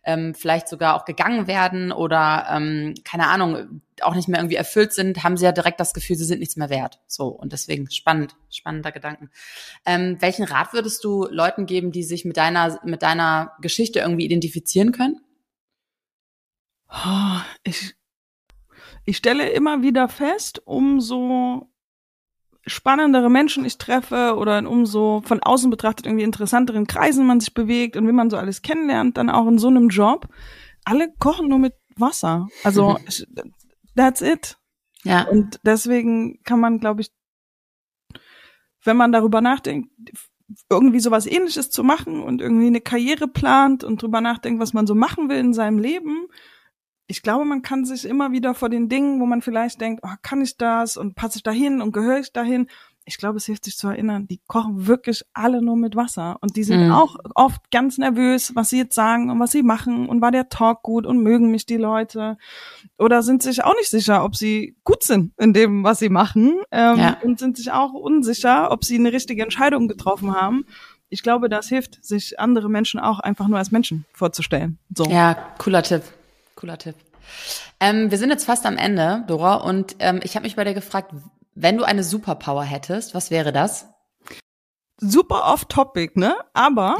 ähm, 0.05 0.33
vielleicht 0.33 0.69
sogar 0.69 0.95
auch 0.95 1.03
gegangen 1.03 1.45
werden 1.45 1.91
oder 1.91 2.47
ähm, 2.49 2.93
keine 3.03 3.27
Ahnung 3.27 3.81
auch 4.01 4.15
nicht 4.15 4.29
mehr 4.29 4.39
irgendwie 4.39 4.55
erfüllt 4.55 4.93
sind, 4.93 5.25
haben 5.25 5.35
sie 5.35 5.43
ja 5.43 5.51
direkt 5.51 5.81
das 5.81 5.93
Gefühl, 5.93 6.15
sie 6.15 6.23
sind 6.23 6.39
nichts 6.39 6.55
mehr 6.55 6.69
wert. 6.69 7.01
So 7.05 7.27
und 7.27 7.51
deswegen 7.51 7.91
spannend, 7.91 8.33
spannender 8.49 8.93
Gedanken. 8.93 9.29
Ähm, 9.85 10.15
welchen 10.21 10.45
Rat 10.45 10.71
würdest 10.71 11.03
du 11.03 11.27
Leuten 11.29 11.65
geben, 11.65 11.91
die 11.91 12.03
sich 12.03 12.23
mit 12.23 12.37
deiner 12.37 12.79
mit 12.85 13.01
deiner 13.03 13.57
Geschichte 13.59 13.99
irgendwie 13.99 14.23
identifizieren 14.25 14.93
können? 14.93 15.19
Oh, 16.89 17.41
ich 17.65 17.93
ich 19.03 19.17
stelle 19.17 19.49
immer 19.49 19.81
wieder 19.81 20.07
fest, 20.07 20.61
umso 20.65 21.72
spannendere 22.65 23.29
Menschen 23.29 23.65
ich 23.65 23.77
treffe 23.77 24.35
oder 24.37 24.57
in 24.57 24.65
umso 24.65 25.21
von 25.25 25.41
außen 25.41 25.69
betrachtet 25.69 26.05
irgendwie 26.05 26.23
interessanteren 26.23 26.87
Kreisen 26.87 27.25
man 27.25 27.39
sich 27.39 27.53
bewegt 27.53 27.97
und 27.97 28.07
wie 28.07 28.13
man 28.13 28.29
so 28.29 28.37
alles 28.37 28.61
kennenlernt, 28.61 29.17
dann 29.17 29.29
auch 29.29 29.47
in 29.47 29.57
so 29.57 29.67
einem 29.67 29.89
Job, 29.89 30.27
alle 30.85 31.13
kochen 31.19 31.49
nur 31.49 31.59
mit 31.59 31.73
Wasser. 31.95 32.47
Also 32.63 32.97
that's 33.95 34.21
it. 34.21 34.57
Ja. 35.03 35.27
Und 35.27 35.59
deswegen 35.65 36.41
kann 36.43 36.59
man, 36.59 36.79
glaube 36.79 37.01
ich, 37.01 37.11
wenn 38.83 38.97
man 38.97 39.11
darüber 39.11 39.41
nachdenkt, 39.41 39.89
irgendwie 40.69 40.99
sowas 40.99 41.25
ähnliches 41.25 41.69
zu 41.69 41.83
machen 41.83 42.21
und 42.21 42.41
irgendwie 42.41 42.67
eine 42.67 42.81
Karriere 42.81 43.27
plant 43.27 43.83
und 43.83 44.01
drüber 44.01 44.21
nachdenkt, 44.21 44.61
was 44.61 44.73
man 44.73 44.87
so 44.87 44.95
machen 44.95 45.29
will 45.29 45.37
in 45.37 45.53
seinem 45.53 45.79
Leben, 45.79 46.27
ich 47.07 47.21
glaube, 47.21 47.45
man 47.45 47.61
kann 47.61 47.85
sich 47.85 48.05
immer 48.05 48.31
wieder 48.31 48.53
vor 48.53 48.69
den 48.69 48.89
Dingen, 48.89 49.19
wo 49.19 49.25
man 49.25 49.41
vielleicht 49.41 49.81
denkt, 49.81 50.01
oh, 50.03 50.15
kann 50.21 50.41
ich 50.41 50.57
das 50.57 50.97
und 50.97 51.15
passe 51.15 51.37
ich 51.37 51.43
dahin 51.43 51.81
und 51.81 51.91
gehöre 51.91 52.19
ich 52.19 52.31
dahin, 52.31 52.67
ich 53.05 53.17
glaube, 53.17 53.37
es 53.37 53.45
hilft 53.45 53.65
sich 53.65 53.77
zu 53.77 53.87
erinnern, 53.87 54.27
die 54.27 54.39
kochen 54.47 54.87
wirklich 54.87 55.23
alle 55.33 55.61
nur 55.61 55.75
mit 55.75 55.95
Wasser 55.95 56.37
und 56.41 56.55
die 56.55 56.63
sind 56.63 56.85
mhm. 56.85 56.91
auch 56.91 57.17
oft 57.35 57.69
ganz 57.71 57.97
nervös, 57.97 58.55
was 58.55 58.69
sie 58.69 58.77
jetzt 58.77 58.95
sagen 58.95 59.29
und 59.29 59.39
was 59.39 59.51
sie 59.51 59.63
machen 59.63 60.07
und 60.07 60.21
war 60.21 60.31
der 60.31 60.49
Talk 60.49 60.83
gut 60.83 61.05
und 61.05 61.21
mögen 61.21 61.51
mich 61.51 61.65
die 61.65 61.77
Leute 61.77 62.37
oder 62.97 63.21
sind 63.21 63.43
sich 63.43 63.63
auch 63.63 63.75
nicht 63.75 63.89
sicher, 63.89 64.23
ob 64.23 64.35
sie 64.35 64.77
gut 64.83 65.03
sind 65.03 65.33
in 65.37 65.53
dem, 65.53 65.83
was 65.83 65.99
sie 65.99 66.09
machen 66.09 66.61
ähm, 66.71 66.97
ja. 66.97 67.17
und 67.21 67.39
sind 67.39 67.57
sich 67.57 67.71
auch 67.71 67.93
unsicher, 67.93 68.71
ob 68.71 68.85
sie 68.85 68.97
eine 68.97 69.11
richtige 69.11 69.43
Entscheidung 69.43 69.87
getroffen 69.87 70.33
haben. 70.33 70.65
Ich 71.09 71.21
glaube, 71.21 71.49
das 71.49 71.67
hilft, 71.67 72.03
sich 72.03 72.39
andere 72.39 72.69
Menschen 72.69 72.99
auch 72.99 73.19
einfach 73.19 73.47
nur 73.47 73.59
als 73.59 73.71
Menschen 73.71 74.05
vorzustellen. 74.13 74.79
So. 74.95 75.05
Ja, 75.05 75.35
cooler 75.59 75.83
Tipp, 75.83 76.03
cooler 76.63 76.77
Tipp. 76.77 76.95
Ähm, 77.81 78.09
wir 78.09 78.17
sind 78.17 78.29
jetzt 78.29 78.45
fast 78.45 78.65
am 78.65 78.77
Ende, 78.77 79.25
Dora, 79.27 79.55
und 79.55 79.97
ähm, 79.99 80.21
ich 80.23 80.35
habe 80.35 80.45
mich 80.45 80.55
bei 80.55 80.63
dir 80.63 80.73
gefragt, 80.73 81.11
wenn 81.55 81.77
du 81.77 81.83
eine 81.83 82.05
Superpower 82.05 82.63
hättest, 82.63 83.13
was 83.13 83.31
wäre 83.31 83.51
das? 83.51 83.89
Super 84.97 85.51
off-topic, 85.51 86.15
ne? 86.15 86.35
Aber 86.53 86.95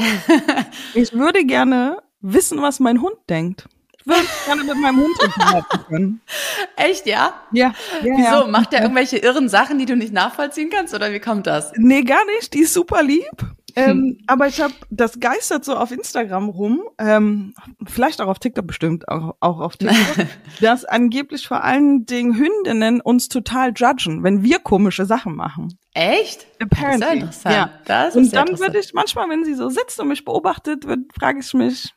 ich 0.93 1.13
würde 1.13 1.45
gerne 1.45 1.99
wissen, 2.19 2.61
was 2.61 2.81
mein 2.81 3.01
Hund 3.01 3.15
denkt. 3.29 3.69
Ich 3.97 4.05
würde 4.05 4.27
gerne 4.45 4.63
mit 4.65 4.75
meinem 4.81 4.97
Hund 4.97 5.17
unterhalten 5.23 5.85
können. 5.87 6.21
Echt, 6.75 7.05
ja? 7.05 7.33
Ja. 7.53 7.73
ja 8.01 8.17
Wieso? 8.17 8.21
Ja. 8.21 8.47
Macht 8.47 8.73
der 8.73 8.81
irgendwelche 8.81 9.17
irren 9.17 9.47
Sachen, 9.47 9.79
die 9.79 9.85
du 9.85 9.95
nicht 9.95 10.11
nachvollziehen 10.11 10.69
kannst? 10.69 10.93
Oder 10.93 11.13
wie 11.13 11.21
kommt 11.21 11.47
das? 11.47 11.71
Nee, 11.77 12.01
gar 12.01 12.25
nicht. 12.25 12.53
Die 12.53 12.59
ist 12.59 12.73
super 12.73 13.01
lieb. 13.01 13.45
Ähm, 13.75 14.19
aber 14.27 14.47
ich 14.47 14.61
habe, 14.61 14.73
das 14.89 15.19
geistert 15.19 15.65
so 15.65 15.75
auf 15.75 15.91
Instagram 15.91 16.49
rum, 16.49 16.83
ähm, 16.99 17.53
vielleicht 17.85 18.21
auch 18.21 18.27
auf 18.27 18.39
TikTok 18.39 18.67
bestimmt, 18.67 19.07
auch, 19.07 19.35
auch 19.39 19.59
auf 19.59 19.77
TikTok, 19.77 20.27
dass 20.61 20.85
angeblich 20.85 21.47
vor 21.47 21.63
allen 21.63 22.05
Dingen 22.05 22.35
Hündinnen 22.35 23.01
uns 23.01 23.29
total 23.29 23.73
judgen, 23.75 24.23
wenn 24.23 24.43
wir 24.43 24.59
komische 24.59 25.05
Sachen 25.05 25.35
machen. 25.35 25.77
Echt? 25.93 26.47
Apparently. 26.59 26.99
Das 26.99 27.09
ist 27.09 27.13
interessant. 27.13 27.55
Ja. 27.55 27.69
Das 27.85 28.15
und 28.15 28.33
dann 28.33 28.59
würde 28.59 28.79
ich 28.79 28.93
manchmal, 28.93 29.29
wenn 29.29 29.43
sie 29.43 29.53
so 29.53 29.69
sitzt 29.69 29.99
und 29.99 30.07
mich 30.07 30.25
beobachtet, 30.25 30.85
frage 31.17 31.39
ich 31.39 31.53
mich. 31.53 31.93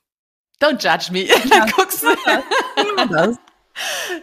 Don't 0.61 0.83
judge 0.83 1.13
me. 1.13 1.27
dann 1.51 1.71
guckst 1.71 2.03
du. 2.03 2.09
Das. 3.11 3.37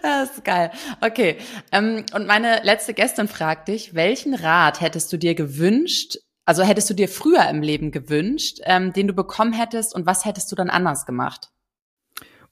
Das 0.01 0.31
ist 0.31 0.43
geil. 0.43 0.71
Okay. 1.01 1.37
Ähm, 1.71 2.05
und 2.13 2.25
meine 2.25 2.61
letzte 2.63 2.93
Gästin 2.93 3.27
fragt 3.27 3.67
dich, 3.67 3.93
welchen 3.93 4.33
Rat 4.33 4.81
hättest 4.81 5.13
du 5.13 5.17
dir 5.17 5.35
gewünscht, 5.35 6.17
also 6.45 6.63
hättest 6.63 6.89
du 6.89 6.93
dir 6.93 7.07
früher 7.07 7.47
im 7.49 7.61
Leben 7.61 7.91
gewünscht, 7.91 8.59
ähm, 8.63 8.93
den 8.93 9.07
du 9.07 9.13
bekommen 9.13 9.53
hättest 9.53 9.95
und 9.95 10.05
was 10.05 10.25
hättest 10.25 10.51
du 10.51 10.55
dann 10.55 10.69
anders 10.69 11.05
gemacht? 11.05 11.51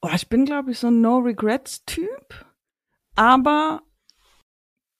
Oh, 0.01 0.09
ich 0.13 0.29
bin, 0.29 0.45
glaube 0.45 0.71
ich, 0.71 0.79
so 0.79 0.87
ein 0.87 1.01
No-Regrets-Typ. 1.01 2.45
Aber 3.15 3.83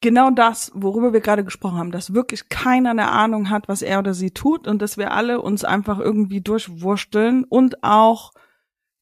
genau 0.02 0.30
das, 0.30 0.72
worüber 0.76 1.14
wir 1.14 1.22
gerade 1.22 1.44
gesprochen 1.44 1.78
haben, 1.78 1.92
dass 1.92 2.14
wirklich 2.14 2.50
keiner 2.50 2.92
eine 2.92 3.10
Ahnung 3.10 3.50
hat, 3.50 3.68
was 3.68 3.82
er 3.82 4.00
oder 4.00 4.14
sie 4.14 4.32
tut 4.32 4.68
und 4.68 4.82
dass 4.82 4.98
wir 4.98 5.12
alle 5.12 5.42
uns 5.42 5.64
einfach 5.64 6.00
irgendwie 6.00 6.42
durchwursteln 6.42 7.46
und 7.46 7.84
auch 7.84 8.34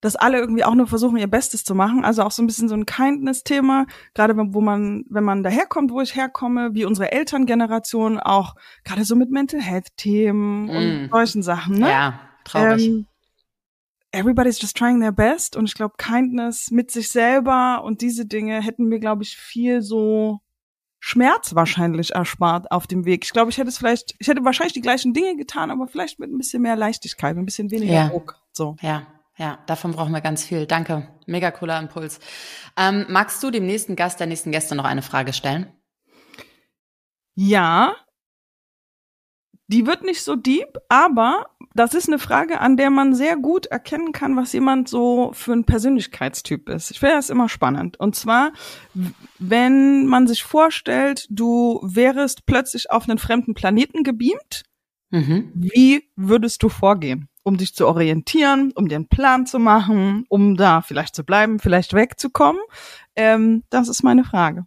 dass 0.02 0.16
alle 0.16 0.40
irgendwie 0.40 0.64
auch 0.64 0.76
nur 0.76 0.88
versuchen, 0.88 1.18
ihr 1.18 1.28
Bestes 1.28 1.64
zu 1.64 1.76
machen. 1.76 2.06
Also 2.06 2.24
auch 2.24 2.32
so 2.32 2.42
ein 2.42 2.48
bisschen 2.48 2.70
so 2.70 2.76
ein 2.76 2.86
Kindness-Thema, 2.86 3.86
gerade 4.14 4.36
wo 4.38 4.62
man, 4.62 5.04
wenn 5.10 5.24
man 5.24 5.44
daherkommt, 5.44 5.92
wo 5.92 6.02
ich 6.02 6.16
herkomme, 6.16 6.74
wie 6.74 6.86
unsere 6.86 7.12
Elterngeneration, 7.12 8.20
auch 8.20 8.56
gerade 8.84 9.04
so 9.04 9.16
mit 9.16 9.30
Mental 9.30 9.62
Health-Themen 9.62 10.66
mm. 10.66 10.70
und 10.70 11.10
solchen 11.12 11.44
Sachen. 11.44 11.80
Ne? 11.80 11.90
Ja, 11.90 12.20
traurig. 12.46 12.88
Ähm, 12.88 13.08
everybody's 14.12 14.62
just 14.62 14.78
trying 14.78 15.02
their 15.02 15.12
best 15.12 15.56
und 15.56 15.66
ich 15.66 15.76
glaube, 15.76 15.96
Kindness 15.98 16.72
mit 16.72 16.92
sich 16.92 17.10
selber 17.10 17.84
und 17.84 18.02
diese 18.02 18.26
Dinge 18.26 18.62
hätten 18.62 18.86
mir, 18.86 19.00
glaube 19.00 19.24
ich, 19.24 19.38
viel 19.38 19.82
so 19.82 20.40
Schmerz 21.00 21.56
wahrscheinlich 21.56 22.14
erspart 22.16 22.72
auf 22.72 22.88
dem 22.88 23.06
Weg. 23.06 23.24
Ich 23.24 23.32
glaube, 23.32 23.52
ich 23.52 23.58
hätte 23.58 23.70
es 23.70 23.78
vielleicht, 23.78 24.16
ich 24.20 24.28
hätte 24.28 24.44
wahrscheinlich 24.44 24.74
die 24.74 24.82
gleichen 24.82 25.14
Dinge 25.14 25.36
getan, 25.36 25.72
aber 25.72 25.88
vielleicht 25.88 26.20
mit 26.20 26.30
ein 26.30 26.38
bisschen 26.38 26.62
mehr 26.62 26.76
Leichtigkeit, 26.76 27.38
ein 27.38 27.46
bisschen 27.46 27.72
weniger 27.72 27.94
ja. 27.94 28.10
Druck. 28.10 28.36
So. 28.52 28.76
Ja, 28.82 29.08
ja, 29.40 29.58
davon 29.68 29.94
brauchen 29.94 30.12
wir 30.12 30.20
ganz 30.20 30.44
viel. 30.44 30.66
Danke. 30.66 31.08
Mega 31.26 31.50
cooler 31.50 31.80
Impuls. 31.80 32.20
Ähm, 32.76 33.06
magst 33.08 33.42
du 33.42 33.50
dem 33.52 33.66
nächsten 33.66 33.96
Gast, 33.96 34.20
der 34.20 34.28
nächsten 34.28 34.52
Gäste 34.52 34.76
noch 34.76 34.84
eine 34.84 35.02
Frage 35.02 35.32
stellen? 35.32 35.72
Ja. 37.36 37.96
Die 39.68 39.88
wird 39.88 40.04
nicht 40.04 40.24
so 40.24 40.36
deep, 40.36 40.78
aber 40.90 41.46
das 41.74 41.94
ist 41.94 42.10
eine 42.10 42.20
Frage, 42.20 42.60
an 42.60 42.76
der 42.76 42.90
man 42.90 43.16
sehr 43.16 43.38
gut 43.38 43.68
erkennen 43.68 44.12
kann, 44.12 44.36
was 44.36 44.52
jemand 44.52 44.90
so 44.90 45.32
für 45.34 45.54
ein 45.54 45.64
Persönlichkeitstyp 45.64 46.68
ist. 46.68 46.92
Ich 46.92 47.00
finde 47.00 47.16
das 47.16 47.30
immer 47.30 47.48
spannend. 47.48 47.98
Und 47.98 48.16
zwar, 48.16 48.52
wenn 49.38 50.06
man 50.06 50.28
sich 50.28 50.44
vorstellt, 50.44 51.28
du 51.30 51.80
wärest 51.82 52.46
plötzlich 52.46 52.92
auf 52.92 53.08
einen 53.08 53.20
fremden 53.20 53.54
Planeten 53.54 54.04
gebeamt, 54.04 54.64
mhm. 55.12 55.54
wie 55.56 56.10
würdest 56.18 56.62
du 56.62 56.68
vorgehen? 56.68 57.29
Um 57.50 57.58
dich 57.58 57.74
zu 57.74 57.88
orientieren, 57.88 58.72
um 58.76 58.88
dir 58.88 58.96
einen 58.96 59.10
Plan 59.10 59.46
zu 59.46 59.60
machen, 59.60 60.26
um 60.30 60.56
da 60.56 60.82
vielleicht 60.82 61.16
zu 61.16 61.24
bleiben, 61.24 61.60
vielleicht 61.60 61.94
wegzukommen? 61.94 62.62
Ähm, 63.16 63.64
das 63.70 63.90
ist 63.90 64.04
meine 64.04 64.24
Frage. 64.24 64.66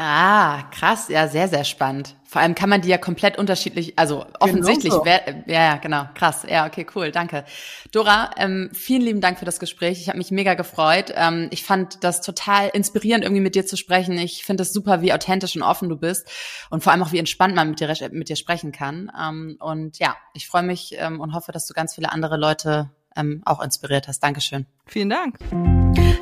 Ah, 0.00 0.62
krass, 0.70 1.08
ja, 1.08 1.26
sehr, 1.26 1.48
sehr 1.48 1.64
spannend. 1.64 2.14
Vor 2.24 2.40
allem 2.40 2.54
kann 2.54 2.68
man 2.68 2.82
die 2.82 2.88
ja 2.88 2.98
komplett 2.98 3.36
unterschiedlich, 3.36 3.98
also 3.98 4.26
offensichtlich, 4.38 4.92
genau 4.92 4.98
so. 4.98 5.04
wer, 5.04 5.42
ja, 5.48 5.72
ja, 5.72 5.76
genau, 5.78 6.04
krass, 6.14 6.46
ja, 6.48 6.66
okay, 6.66 6.86
cool, 6.94 7.10
danke. 7.10 7.44
Dora, 7.90 8.30
ähm, 8.36 8.70
vielen 8.72 9.02
lieben 9.02 9.20
Dank 9.20 9.40
für 9.40 9.44
das 9.44 9.58
Gespräch. 9.58 10.00
Ich 10.00 10.08
habe 10.08 10.18
mich 10.18 10.30
mega 10.30 10.54
gefreut. 10.54 11.12
Ähm, 11.16 11.48
ich 11.50 11.64
fand 11.64 12.04
das 12.04 12.20
total 12.20 12.68
inspirierend, 12.68 13.24
irgendwie 13.24 13.42
mit 13.42 13.56
dir 13.56 13.66
zu 13.66 13.76
sprechen. 13.76 14.16
Ich 14.18 14.44
finde 14.44 14.62
es 14.62 14.72
super, 14.72 15.02
wie 15.02 15.12
authentisch 15.12 15.56
und 15.56 15.62
offen 15.62 15.88
du 15.88 15.96
bist 15.96 16.30
und 16.70 16.84
vor 16.84 16.92
allem 16.92 17.02
auch, 17.02 17.10
wie 17.10 17.18
entspannt 17.18 17.56
man 17.56 17.70
mit 17.70 17.80
dir, 17.80 17.92
mit 18.12 18.28
dir 18.28 18.36
sprechen 18.36 18.70
kann. 18.70 19.10
Ähm, 19.20 19.56
und 19.58 19.98
ja, 19.98 20.16
ich 20.32 20.46
freue 20.46 20.62
mich 20.62 20.94
ähm, 20.96 21.20
und 21.20 21.34
hoffe, 21.34 21.50
dass 21.50 21.66
du 21.66 21.74
ganz 21.74 21.96
viele 21.96 22.12
andere 22.12 22.36
Leute 22.36 22.90
ähm, 23.18 23.42
auch 23.44 23.62
inspiriert 23.62 24.08
hast. 24.08 24.20
Dankeschön. 24.20 24.66
Vielen 24.86 25.10
Dank. 25.10 25.36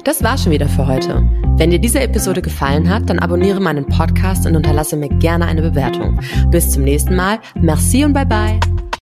Das 0.05 0.23
war 0.23 0.39
schon 0.39 0.53
wieder 0.53 0.69
für 0.69 0.87
heute. 0.87 1.23
Wenn 1.59 1.71
dir 1.71 1.79
diese 1.79 2.01
Episode 2.01 2.43
gefallen 2.43 2.89
hat, 2.91 3.09
dann 3.09 3.19
abonniere 3.19 3.61
meinen 3.61 3.87
Podcast 3.87 4.47
und 4.47 4.57
unterlasse 4.57 4.97
mir 4.97 5.09
gerne 5.09 5.47
eine 5.47 5.63
Bewertung. 5.63 6.21
Bis 6.51 6.71
zum 6.71 6.83
nächsten 6.85 7.17
Mal. 7.17 7.39
Merci 7.55 8.05
und 8.05 8.13
bye 8.13 8.27
bye. 8.27 8.61